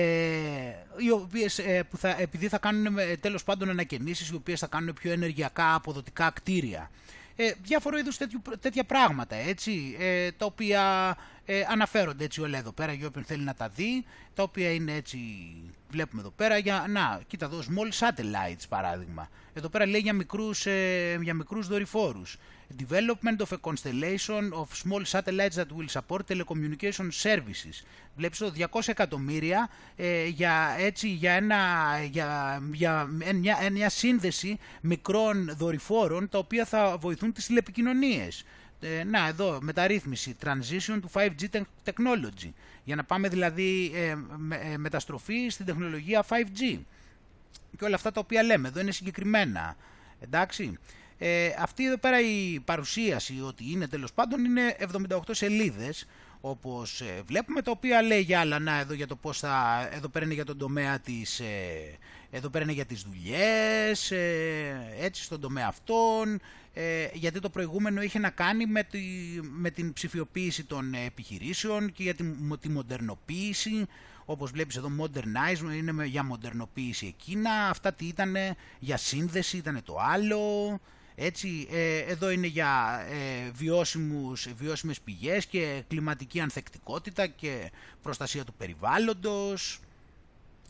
[0.97, 4.93] οι οποίες, ε, που θα, επειδή θα κάνουν τέλος πάντων ανακαινήσεις οι οποίες θα κάνουν
[4.93, 6.89] πιο ενεργειακά αποδοτικά κτίρια
[7.35, 8.17] ε, διάφορο είδους
[8.59, 13.43] τέτοια πράγματα, έτσι, ε, τα οποία ε, αναφέρονται έτσι όλα εδώ πέρα για όποιον θέλει
[13.43, 15.17] να τα δει, τα οποία είναι έτσι,
[15.89, 19.29] βλέπουμε εδώ πέρα, για, να, κοίτα εδώ, small satellites παράδειγμα.
[19.53, 22.37] Εδώ πέρα λέει για μικρούς, ε, για μικρούς δορυφόρους.
[22.73, 27.83] Development of a constellation of small satellites that will support telecommunication services.
[28.15, 31.57] Βλέπεις εδώ 200 εκατομμύρια ε, για, έτσι, για, ένα,
[32.11, 38.45] για, για μια, μια σύνδεση μικρών δορυφόρων τα οποία θα βοηθούν τις τηλεπικοινωνίες.
[38.79, 42.51] Ε, να εδώ μεταρρύθμιση, transition to 5G technology,
[42.83, 46.79] για να πάμε δηλαδή ε, με, ε, μεταστροφή στην τεχνολογία 5G.
[47.77, 49.75] Και όλα αυτά τα οποία λέμε εδώ είναι συγκεκριμένα.
[50.19, 50.79] Εντάξει.
[51.17, 54.75] Ε, αυτή εδώ πέρα η παρουσίαση ότι είναι τέλος πάντων είναι
[55.09, 56.05] 78 σελίδες
[56.47, 60.07] όπως ε, βλέπουμε, τα οποία λέει για άλλα, να εδώ για το πώς θα, εδώ
[60.07, 61.97] πέρα είναι για τον τομέα της, ε,
[62.31, 66.39] εδώ πέρα είναι για τις δουλειές, ε, έτσι στον τομέα αυτών,
[67.13, 68.99] γιατί το προηγούμενο είχε να κάνει με, τη,
[69.41, 72.23] με την ψηφιοποίηση των επιχειρήσεων και για τη,
[72.59, 73.85] τη μοντερνοποίηση,
[74.25, 78.35] όπως βλέπεις εδώ modernize είναι για μοντερνοποίηση εκείνα, αυτά τι ήταν
[78.79, 80.79] για σύνδεση ήταν το άλλο,
[81.15, 87.71] έτσι, ε, εδώ είναι για ε, βιώσιμους, βιώσιμες πηγές και κλιματική ανθεκτικότητα και
[88.01, 89.79] προστασία του περιβάλλοντος.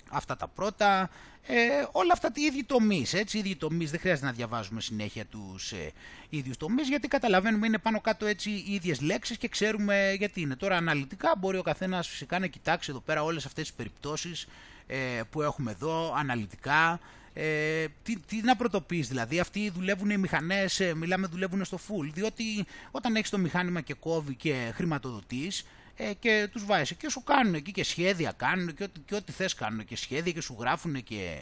[0.10, 1.10] Αυτά τα πρώτα.
[1.48, 5.26] Ε, όλα αυτά οι ίδιοι τομείς, έτσι, οι ίδιοι τομείς, δεν χρειάζεται να διαβάζουμε συνέχεια
[5.26, 5.92] τους ε,
[6.30, 10.56] ίδιους τομείς, γιατί καταλαβαίνουμε είναι πάνω κάτω έτσι οι ίδιες λέξεις και ξέρουμε γιατί είναι.
[10.56, 14.48] Τώρα αναλυτικά μπορεί ο καθένας φυσικά να κοιτάξει εδώ πέρα όλες αυτές τις περιπτώσεις
[14.88, 17.00] ε, που έχουμε εδώ, αναλυτικά,
[17.38, 22.10] ε, τι, τι να πρωτοποιείς δηλαδή, αυτοί δουλεύουν οι μηχανές, ε, μιλάμε δουλεύουν στο full,
[22.14, 22.44] διότι
[22.92, 27.54] όταν έχεις το μηχάνημα και κόβει και χρηματοδοτείς ε, και τους βάζεις και σου κάνουν
[27.54, 31.04] εκεί και σχέδια κάνουν και ό,τι, και ό,τι θες κάνουν και σχέδια και σου γράφουν
[31.04, 31.38] και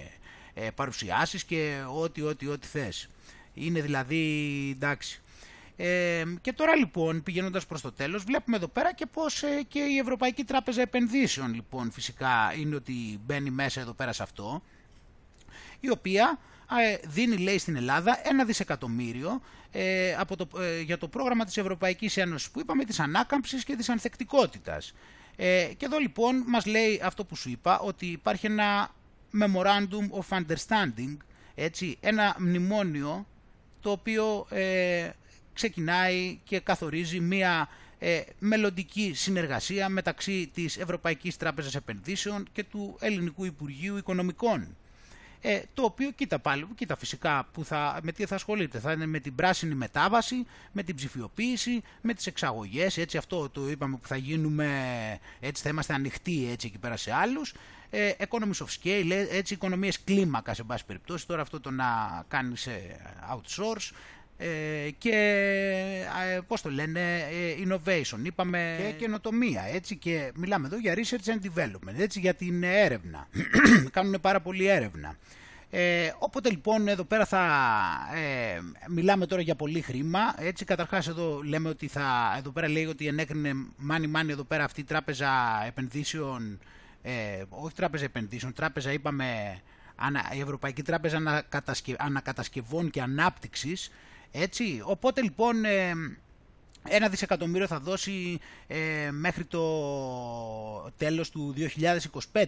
[0.54, 3.10] ε, παρουσιάσεις και ό,τι ό,τι ό,τι θες.
[3.54, 5.22] Είναι δηλαδή εντάξει.
[5.76, 9.80] Ε, και τώρα λοιπόν πηγαίνοντας προς το τέλος βλέπουμε εδώ πέρα και πως ε, και
[9.80, 14.62] η Ευρωπαϊκή Τράπεζα Επενδύσεων λοιπόν φυσικά είναι ότι μπαίνει μέσα εδώ πέρα σε αυτό
[15.86, 16.40] η οποία
[17.04, 19.42] δίνει λέει στην Ελλάδα ένα δισεκατομμύριο
[19.72, 23.76] ε, από το, ε, για το πρόγραμμα της Ευρωπαϊκής Ένωσης που είπαμε της ανάκαμψης και
[23.76, 24.94] της ανθεκτικότητας.
[25.36, 28.92] Ε, και εδώ λοιπόν μας λέει αυτό που σου είπα ότι υπάρχει ένα
[29.42, 31.18] Memorandum of Understanding,
[31.56, 33.28] έτσι, ένα μνημόνιο
[33.82, 35.10] το οποίο ε,
[35.54, 37.70] ξεκινάει και καθορίζει μία
[38.00, 44.78] ε, μελλοντική συνεργασία μεταξύ της Ευρωπαϊκής Τράπεζας Επενδύσεων και του Ελληνικού Υπουργείου Οικονομικών.
[45.46, 48.80] Ε, το οποίο, κοίτα πάλι, κοίτα φυσικά που θα, με τι θα ασχολείται.
[48.80, 53.70] Θα είναι με την πράσινη μετάβαση, με την ψηφιοποίηση, με τις εξαγωγές, έτσι αυτό το
[53.70, 54.70] είπαμε που θα γίνουμε,
[55.40, 57.54] έτσι θα είμαστε ανοιχτοί έτσι εκεί πέρα σε άλλους.
[57.90, 61.86] Ε, economies of scale, έτσι οικονομίες κλίμακας σε πάση περιπτώσει, τώρα αυτό το να
[62.28, 62.68] κάνεις
[63.34, 63.96] outsource, ε,
[64.98, 65.12] και
[66.36, 71.30] ε, πώς το λένε, ε, innovation, είπαμε και καινοτομία, έτσι και μιλάμε εδώ για research
[71.30, 73.28] and development, έτσι για την έρευνα,
[73.92, 75.18] κάνουν πάρα πολύ έρευνα.
[75.76, 77.42] Ε, οπότε λοιπόν εδώ πέρα θα
[78.16, 80.66] ε, μιλάμε τώρα για πολύ χρήμα, έτσι.
[80.66, 84.80] Καταρχάς εδώ λέμε ότι θα, εδώ πέρα λέει ότι ενέκρινε μάνι μάνι εδώ πέρα αυτή
[84.80, 85.30] η τράπεζα
[85.68, 86.60] επενδύσεων,
[87.02, 87.12] ε,
[87.50, 89.60] όχι τράπεζα επενδύσεων, τράπεζα είπαμε
[90.36, 91.46] η Ευρωπαϊκή Τράπεζα
[91.98, 93.92] Ανακατασκευών και Ανάπτυξης,
[94.36, 95.92] έτσι, οπότε λοιπόν ε,
[96.88, 99.62] ένα δισεκατομμύριο θα δώσει ε, μέχρι το
[100.98, 101.54] τέλος του
[102.34, 102.46] 2025.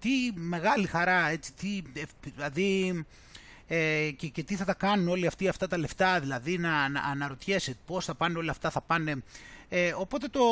[0.00, 1.82] Τι μεγάλη χαρά, έτσι, τι,
[2.34, 3.04] δηλαδή,
[3.66, 7.00] ε, και, και, τι θα τα κάνουν όλοι αυτοί αυτά τα λεφτά, δηλαδή να, να
[7.00, 9.22] αναρωτιέσαι πώς θα πάνε όλα αυτά, θα πάνε...
[9.68, 10.44] Ε, οπότε το,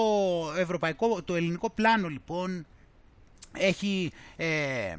[0.57, 2.67] ευρωπαϊκό, το ελληνικό πλάνο λοιπόν
[3.59, 4.95] έχει ε,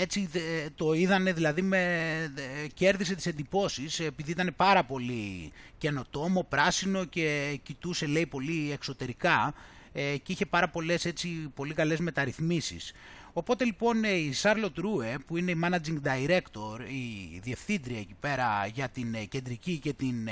[0.00, 0.28] έτσι
[0.74, 2.32] το είδανε δηλαδή με,
[2.74, 9.54] κέρδισε τις εντυπώσεις επειδή ήταν πάρα πολύ καινοτόμο, πράσινο και κοιτούσε λέει πολύ εξωτερικά
[9.92, 12.92] ε, και είχε πάρα πολλές έτσι πολύ καλές μεταρρυθμίσεις.
[13.32, 18.66] Οπότε λοιπόν ε, η Charlotte Rue που είναι η Managing Director, η διευθύντρια εκεί πέρα
[18.66, 20.28] για την κεντρική και την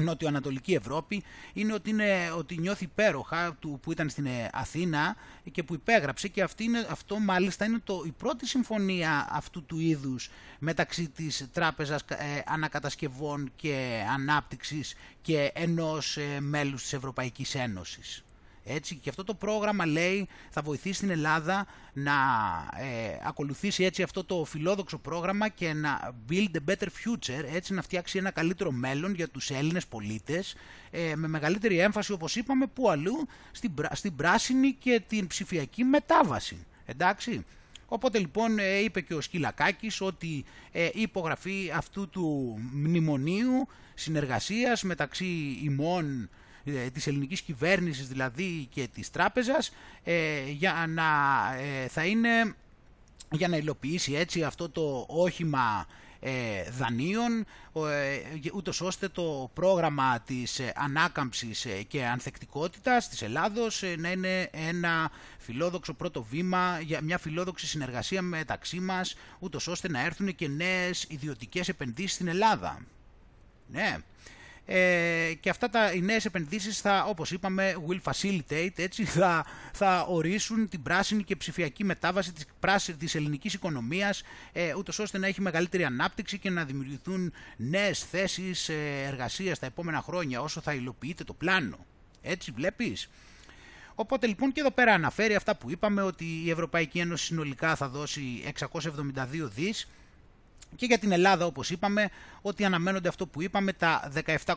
[0.00, 1.22] νότιο-ανατολική Ευρώπη
[1.52, 5.16] είναι ότι, είναι ότι νιώθει υπέροχα του που ήταν στην ε, Αθήνα
[5.52, 9.78] και που υπέγραψε και αυτή είναι, αυτό μάλιστα είναι το, η πρώτη συμφωνία αυτού του
[9.78, 12.16] είδους μεταξύ της Τράπεζας ε,
[12.46, 18.24] Ανακατασκευών και Ανάπτυξης και ενός ε, μέλους της Ευρωπαϊκής Ένωσης.
[18.64, 22.12] Έτσι, και αυτό το πρόγραμμα λέει θα βοηθήσει την Ελλάδα να
[22.80, 27.82] ε, ακολουθήσει έτσι αυτό το φιλόδοξο πρόγραμμα και να build a better future, έτσι να
[27.82, 30.54] φτιάξει ένα καλύτερο μέλλον για τους Έλληνες πολίτες
[30.90, 36.66] ε, με μεγαλύτερη έμφαση όπως είπαμε που αλλού στην, στην πράσινη και την ψηφιακή μετάβαση.
[36.84, 37.44] Εντάξει.
[37.92, 44.82] Οπότε λοιπόν ε, είπε και ο Σκυλακάκης ότι ε, η υπογραφή αυτού του μνημονίου συνεργασίας
[44.82, 46.30] μεταξύ ημών
[46.64, 49.72] ε, της ελληνικής κυβέρνησης δηλαδή και της τράπεζας
[50.04, 51.04] ε, για να
[51.58, 52.54] ε, θα είναι
[53.30, 55.86] για να υλοποιήσει έτσι αυτό το όχημα
[56.70, 57.46] δανείων
[58.54, 66.22] ούτως ώστε το πρόγραμμα της ανάκαμψης και ανθεκτικότητας της Ελλάδος να είναι ένα φιλόδοξο πρώτο
[66.22, 72.12] βήμα για μια φιλόδοξη συνεργασία μεταξύ μας ούτως ώστε να έρθουν και νέες ιδιωτικές επενδύσεις
[72.12, 72.80] στην Ελλάδα.
[73.66, 73.96] Ναι,
[74.66, 80.04] ε, και αυτά τα, οι νέες επενδύσεις θα, όπως είπαμε, will facilitate, έτσι, θα, θα
[80.08, 84.22] ορίσουν την πράσινη και ψηφιακή μετάβαση της, πράσινη, της ελληνικής οικονομίας,
[84.52, 89.66] ε, ούτως ώστε να έχει μεγαλύτερη ανάπτυξη και να δημιουργηθούν νέες θέσεις ε, εργασίας τα
[89.66, 91.78] επόμενα χρόνια όσο θα υλοποιείται το πλάνο.
[92.22, 93.08] Έτσι βλέπεις.
[93.94, 97.88] Οπότε λοιπόν και εδώ πέρα αναφέρει αυτά που είπαμε ότι η Ευρωπαϊκή Ένωση συνολικά θα
[97.88, 98.68] δώσει 672
[99.54, 99.88] δις
[100.76, 102.10] και για την Ελλάδα όπως είπαμε
[102.42, 104.56] ότι αναμένονται αυτό που είπαμε τα 17,8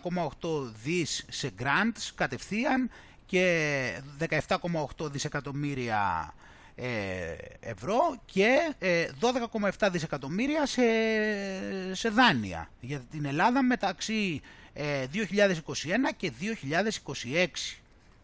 [0.84, 2.90] δις σε grants κατευθείαν
[3.26, 6.34] και 17,8 δισεκατομμύρια
[6.76, 8.76] ε, ευρώ και
[9.60, 10.82] 12,7 ε, δισεκατομμύρια σε,
[11.92, 14.42] σε δάνεια για την Ελλάδα μεταξύ
[14.76, 16.32] 2021 ε, και
[17.34, 17.46] 2026.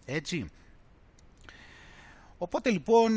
[0.05, 0.49] Έτσι.
[2.41, 3.11] Οπότε λοιπόν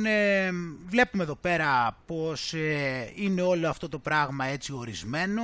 [0.87, 2.55] βλέπουμε εδώ πέρα πως
[3.15, 5.43] είναι όλο αυτό το πράγμα έτσι ορισμένο.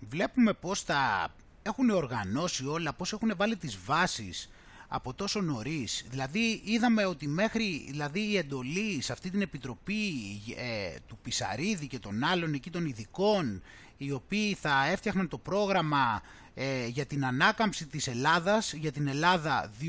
[0.00, 1.28] Βλέπουμε πως τα
[1.62, 4.50] έχουν οργανώσει όλα, πως έχουν βάλει τις βάσεις
[4.88, 6.04] από τόσο νωρίς.
[6.10, 10.12] Δηλαδή είδαμε ότι μέχρι δηλαδή, η εντολή σε αυτή την επιτροπή
[10.56, 13.62] ε, του Πισαρίδη και των άλλων εκεί των ειδικών
[13.96, 16.22] οι οποίοι θα έφτιαχναν το πρόγραμμα
[16.54, 19.86] ε, για την ανάκαμψη της Ελλάδας, για την Ελλάδα 2.0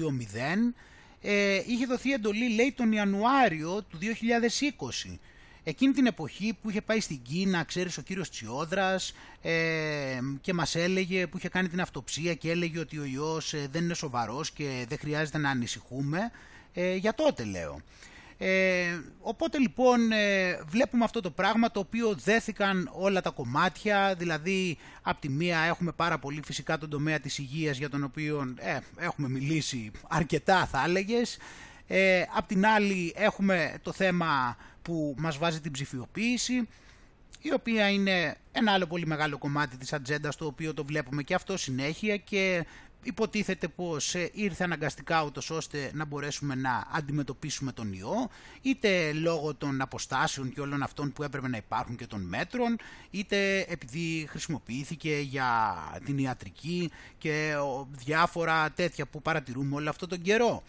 [1.26, 3.98] ε, είχε δοθεί εντολή λέει τον Ιανουάριο του
[5.08, 5.18] 2020
[5.68, 10.76] Εκείνη την εποχή που είχε πάει στην Κίνα, ξέρεις, ο κύριος Τσιόδρας ε, και μας
[10.76, 14.52] έλεγε, που είχε κάνει την αυτοψία και έλεγε ότι ο ιός ε, δεν είναι σοβαρός
[14.52, 16.32] και δεν χρειάζεται να ανησυχούμε,
[16.74, 17.82] ε, για τότε λέω.
[18.38, 24.78] Ε, οπότε λοιπόν ε, βλέπουμε αυτό το πράγμα το οποίο δέθηκαν όλα τα κομμάτια, δηλαδή
[25.02, 28.80] από τη μία έχουμε πάρα πολύ φυσικά τον τομέα της υγείας για τον οποίο ε,
[28.98, 31.38] έχουμε μιλήσει αρκετά θα έλεγες,
[31.88, 36.68] ε, απ' την άλλη έχουμε το θέμα που μας βάζει την ψηφιοποίηση,
[37.41, 41.34] η οποία είναι ένα άλλο πολύ μεγάλο κομμάτι της ατζέντας το οποίο το βλέπουμε και
[41.34, 42.18] αυτό συνέχεια.
[42.18, 42.66] Και
[43.06, 48.30] υποτίθεται πως ε, ήρθε αναγκαστικά ούτως ώστε να μπορέσουμε να αντιμετωπίσουμε τον ιό,
[48.61, 52.77] είτε λόγω των αποστάσεων και όλων αυτών που έπρεπε να υπάρχουν και των μέτρων,
[53.11, 55.76] είτε επειδή χρησιμοποιήθηκε για
[56.06, 57.56] την ιατρική και
[57.90, 60.64] διάφορα τέτοια που παρατηρούμε όλο αυτό τον καιρό.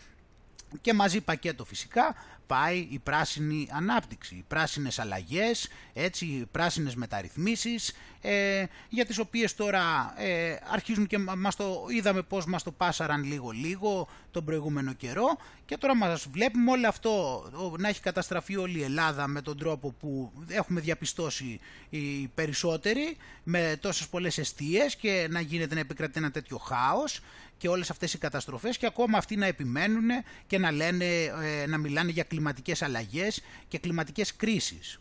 [0.81, 2.15] Και μαζί πακέτο φυσικά
[2.47, 9.55] πάει η πράσινη ανάπτυξη, οι πράσινες αλλαγές, έτσι, οι πράσινες μεταρρυθμίσεις, ε, για τις οποίες
[9.55, 15.37] τώρα ε, αρχίζουν και μας το είδαμε πώς μας το πάσαραν λίγο-λίγο τον προηγούμενο καιρό
[15.65, 17.45] και τώρα μας βλέπουμε όλο αυτό
[17.79, 23.77] να έχει καταστραφεί όλη η Ελλάδα με τον τρόπο που έχουμε διαπιστώσει οι περισσότεροι με
[23.81, 27.21] τόσες πολλές αιστείες και να γίνεται να επικρατεί ένα τέτοιο χάος
[27.59, 30.09] και όλες αυτές οι καταστροφές και ακόμα αυτοί να επιμένουν
[30.47, 35.01] και να, λένε, ε, να μιλάνε για κλιματικές αλλαγές και κλιματικές κρίσεις.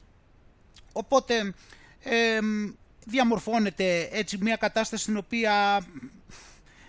[0.91, 1.53] Οπότε
[2.03, 2.39] ε,
[3.05, 5.85] διαμορφώνεται έτσι μια κατάσταση στην οποία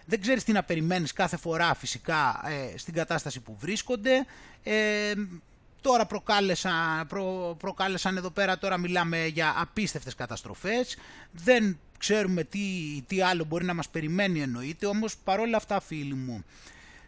[0.05, 4.27] δεν ξέρεις τι να περιμένεις κάθε φορά φυσικά ε, στην κατάσταση που βρίσκονται.
[4.63, 5.13] Ε,
[5.81, 10.97] τώρα προκάλεσαν, προ, προκάλεσαν εδώ πέρα, τώρα μιλάμε για απίστευτες καταστροφές.
[11.33, 12.61] Δεν ξέρουμε τι,
[13.07, 16.45] τι άλλο μπορεί να μας περιμένει εννοείται, όμως παρόλα αυτά φίλοι μου,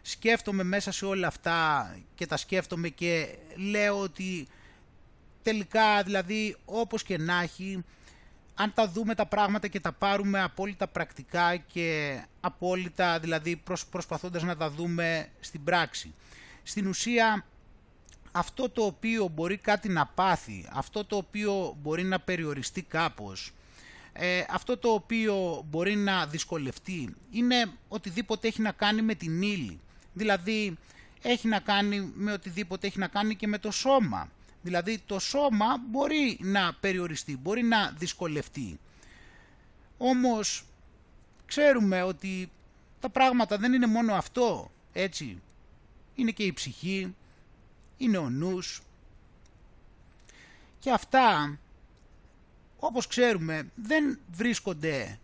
[0.01, 4.47] σκέφτομαι μέσα σε όλα αυτά και τα σκέφτομαι και λέω ότι
[5.43, 7.83] τελικά δηλαδή όπως και να έχει
[8.61, 14.43] αν τα δούμε τα πράγματα και τα πάρουμε απόλυτα πρακτικά και απόλυτα δηλαδή προσ, προσπαθώντας
[14.43, 16.13] να τα δούμε στην πράξη.
[16.63, 17.45] Στην ουσία
[18.31, 23.51] αυτό το οποίο μπορεί κάτι να πάθει, αυτό το οποίο μπορεί να περιοριστεί κάπως,
[24.21, 29.79] ε, αυτό το οποίο μπορεί να δυσκολευτεί είναι οτιδήποτε έχει να κάνει με την ύλη.
[30.13, 30.77] Δηλαδή
[31.21, 34.29] έχει να κάνει με οτιδήποτε έχει να κάνει και με το σώμα.
[34.61, 38.79] Δηλαδή το σώμα μπορεί να περιοριστεί, μπορεί να δυσκολευτεί.
[39.97, 40.63] Όμως
[41.45, 42.51] ξέρουμε ότι
[42.99, 45.41] τα πράγματα δεν είναι μόνο αυτό, έτσι.
[46.15, 47.15] Είναι και η ψυχή,
[47.97, 48.81] είναι ο νους.
[50.79, 51.59] Και αυτά,
[52.79, 55.19] όπως ξέρουμε, δεν βρίσκονται,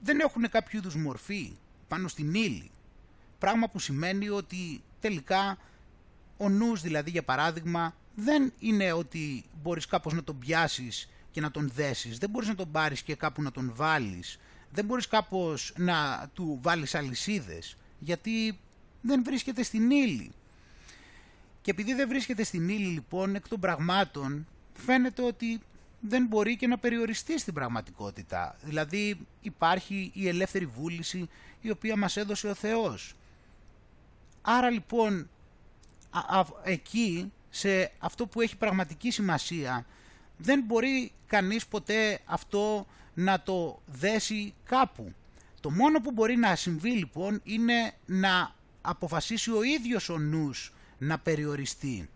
[0.00, 1.56] δεν έχουν κάποιο είδους μορφή
[1.88, 2.70] πάνω στην ύλη.
[3.38, 5.58] Πράγμα που σημαίνει ότι τελικά
[6.36, 11.50] ο νους δηλαδή για παράδειγμα δεν είναι ότι μπορείς κάπως να τον πιάσεις και να
[11.50, 12.18] τον δέσεις.
[12.18, 14.38] Δεν μπορείς να τον πάρεις και κάπου να τον βάλεις.
[14.72, 17.76] Δεν μπορείς κάπως να του βάλεις αλυσίδες.
[17.98, 18.58] Γιατί
[19.00, 20.32] δεν βρίσκεται στην ύλη.
[21.62, 25.60] Και επειδή δεν βρίσκεται στην ύλη λοιπόν εκ των πραγμάτων φαίνεται ότι
[26.08, 28.56] δεν μπορεί και να περιοριστεί στην πραγματικότητα.
[28.62, 31.28] Δηλαδή υπάρχει η ελεύθερη βούληση
[31.60, 33.14] η οποία μας έδωσε ο Θεός.
[34.42, 35.28] Άρα λοιπόν
[36.64, 39.86] εκεί σε αυτό που έχει πραγματική σημασία
[40.36, 45.14] δεν μπορεί κανείς ποτέ αυτό να το δέσει κάπου.
[45.60, 51.18] Το μόνο που μπορεί να συμβεί λοιπόν είναι να αποφασίσει ο ίδιος ο νους να
[51.18, 52.08] περιοριστεί.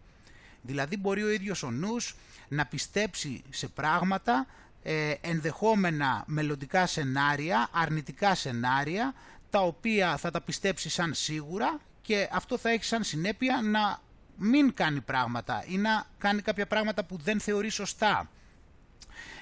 [0.62, 2.16] Δηλαδή μπορεί ο ίδιος ο νους
[2.48, 4.46] να πιστέψει σε πράγματα,
[4.82, 9.14] ε, ενδεχόμενα μελλοντικά σενάρια, αρνητικά σενάρια,
[9.50, 14.00] τα οποία θα τα πιστέψει σαν σίγουρα και αυτό θα έχει σαν συνέπεια να
[14.36, 18.30] μην κάνει πράγματα ή να κάνει κάποια πράγματα που δεν θεωρεί σωστά.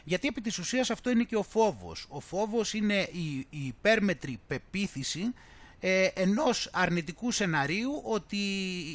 [0.04, 2.06] Γιατί επί της ουσίας αυτό είναι και ο φόβος.
[2.08, 5.34] Ο φόβος είναι η, η υπέρμετρη πεποίθηση
[5.88, 8.38] ε, ενός αρνητικού σεναρίου, ότι,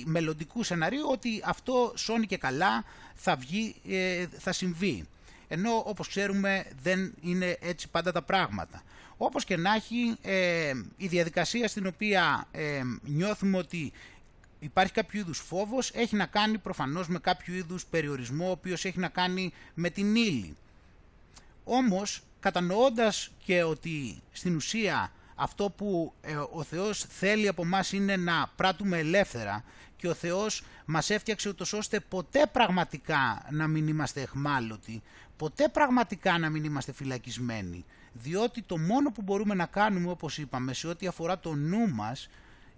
[0.06, 2.84] μελλοντικού σεναρίου, ότι αυτό σώνει και καλά
[3.16, 5.06] θα, βγει, ε, θα συμβεί.
[5.48, 8.84] Ενώ όπως ξέρουμε δεν είναι έτσι πάντα τα πράγματα.
[9.18, 13.92] Όπως και να έχει ε, η διαδικασία στην οποία ε, νιώθουμε ότι
[14.60, 19.00] υπάρχει κάποιο είδους φόβος έχει να κάνει προφανώς με κάποιο είδους περιορισμό ο οποίος έχει
[19.00, 20.56] να κάνει με την ύλη.
[21.64, 25.12] Όμως κατανοώντας και ότι στην ουσία
[25.42, 29.64] αυτό που ε, ο Θεός θέλει από μας είναι να πράττουμε ελεύθερα
[29.96, 35.02] και ο Θεός μας έφτιαξε ούτως ώστε ποτέ πραγματικά να μην είμαστε εχμάλωτοι,
[35.38, 40.74] ποτέ πραγματικά να μην είμαστε φυλακισμένοι, διότι το μόνο που μπορούμε να κάνουμε όπως είπαμε
[40.74, 42.30] σε ό,τι αφορά το νου μας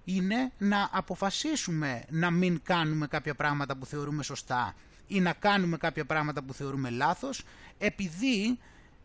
[0.03, 4.75] είναι να αποφασίσουμε να μην κάνουμε κάποια πράγματα που θεωρούμε σωστά
[5.07, 7.45] ή να κάνουμε κάποια πράγματα που θεωρούμε λάθος
[7.77, 8.59] επειδή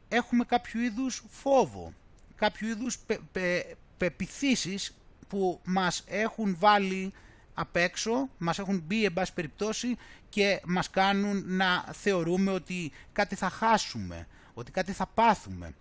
[0.08, 1.92] έχουμε κάποιο είδους φόβο
[2.38, 2.98] κάποιο είδους
[3.32, 3.64] πε,
[3.96, 4.94] πεπιθήσεις
[5.28, 7.12] που μας έχουν βάλει
[7.54, 9.96] απ' έξω, μας έχουν μπει εν πάση περιπτώσει
[10.28, 15.74] και μας κάνουν να θεωρούμε ότι κάτι θα χάσουμε, ότι κάτι θα πάθουμε.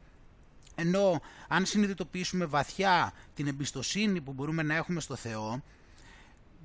[0.75, 5.63] Ενώ αν συνειδητοποιήσουμε βαθιά την εμπιστοσύνη που μπορούμε να έχουμε στο Θεό,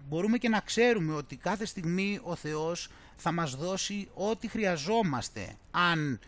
[0.09, 6.21] μπορούμε και να ξέρουμε ότι κάθε στιγμή ο Θεός θα μας δώσει ό,τι χρειαζόμαστε αν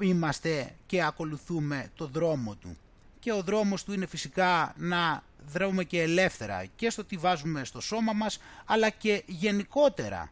[0.00, 2.76] είμαστε και ακολουθούμε το δρόμο του.
[3.18, 7.80] Και ο δρόμος του είναι φυσικά να δρούμε και ελεύθερα και στο τι βάζουμε στο
[7.80, 10.30] σώμα μας, αλλά και γενικότερα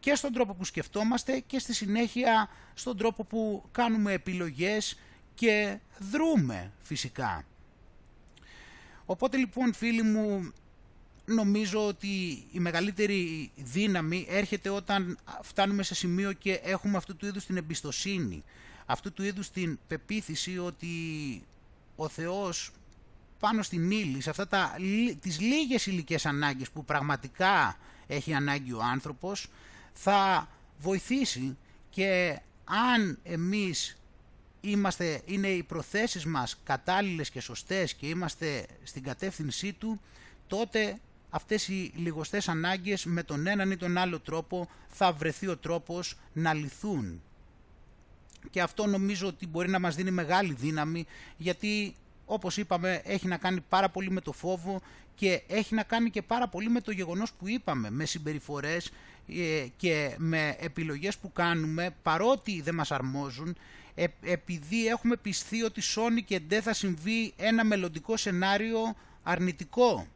[0.00, 4.98] και στον τρόπο που σκεφτόμαστε και στη συνέχεια στον τρόπο που κάνουμε επιλογές
[5.34, 7.44] και δρούμε φυσικά.
[9.06, 10.52] Οπότε λοιπόν φίλοι μου
[11.24, 17.46] νομίζω ότι η μεγαλύτερη δύναμη έρχεται όταν φτάνουμε σε σημείο και έχουμε αυτού του είδους
[17.46, 18.44] την εμπιστοσύνη
[18.86, 20.88] αυτού του είδους την πεποίθηση ότι
[21.96, 22.70] ο Θεός
[23.38, 24.76] πάνω στην ύλη, σε αυτά τα,
[25.20, 29.46] τις λίγες υλικέ ανάγκες που πραγματικά έχει ανάγκη ο άνθρωπος,
[29.92, 30.48] θα
[30.78, 31.56] βοηθήσει
[31.90, 33.96] και αν εμείς
[34.60, 40.00] είμαστε, είναι οι προθέσεις μας κατάλληλες και σωστές και είμαστε στην κατεύθυνσή του,
[40.46, 40.98] τότε
[41.30, 46.16] αυτές οι λιγοστές ανάγκες με τον έναν ή τον άλλο τρόπο θα βρεθεί ο τρόπος
[46.32, 47.22] να λυθούν
[48.50, 51.06] και αυτό νομίζω ότι μπορεί να μας δίνει μεγάλη δύναμη
[51.36, 51.94] γιατί
[52.26, 54.82] όπως είπαμε έχει να κάνει πάρα πολύ με το φόβο
[55.14, 58.92] και έχει να κάνει και πάρα πολύ με το γεγονός που είπαμε, με συμπεριφορές
[59.28, 63.56] ε, και με επιλογές που κάνουμε παρότι δεν μας αρμόζουν
[64.20, 70.06] επειδή έχουμε πιστεί ότι σώνει και δεν θα συμβεί ένα μελλοντικό σενάριο αρνητικό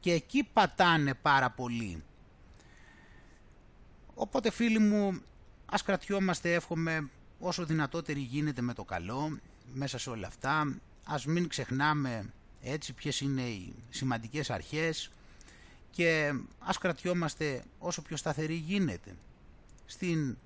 [0.00, 2.02] και εκεί πατάνε πάρα πολύ.
[4.14, 5.20] Οπότε φίλοι μου
[5.72, 9.38] Ας κρατιόμαστε εύχομαι όσο δυνατότερη γίνεται με το καλό
[9.74, 10.76] μέσα σε όλα αυτά.
[11.04, 12.32] Ας μην ξεχνάμε
[12.62, 15.10] έτσι ποιες είναι οι σημαντικές αρχές
[15.90, 19.16] και ας κρατιόμαστε όσο πιο σταθερή γίνεται
[19.86, 20.36] στην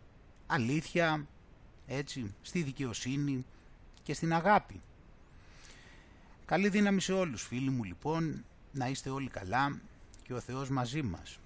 [0.47, 1.27] αλήθεια,
[1.87, 3.45] έτσι, στη δικαιοσύνη
[4.03, 4.81] και στην αγάπη.
[6.47, 9.79] Καλή δύναμη σε όλους φίλοι μου λοιπόν, να είστε όλοι καλά
[10.23, 11.39] και ο Θεός μαζί μας.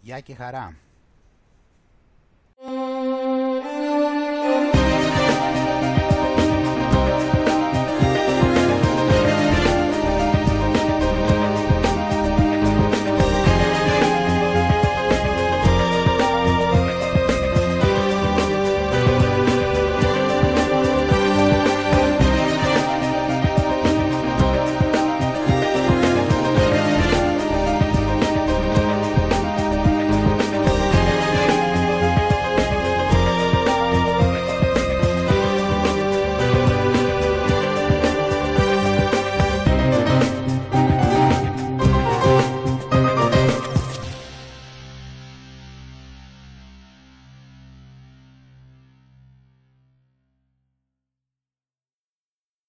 [0.00, 0.76] Γεια και χαρά.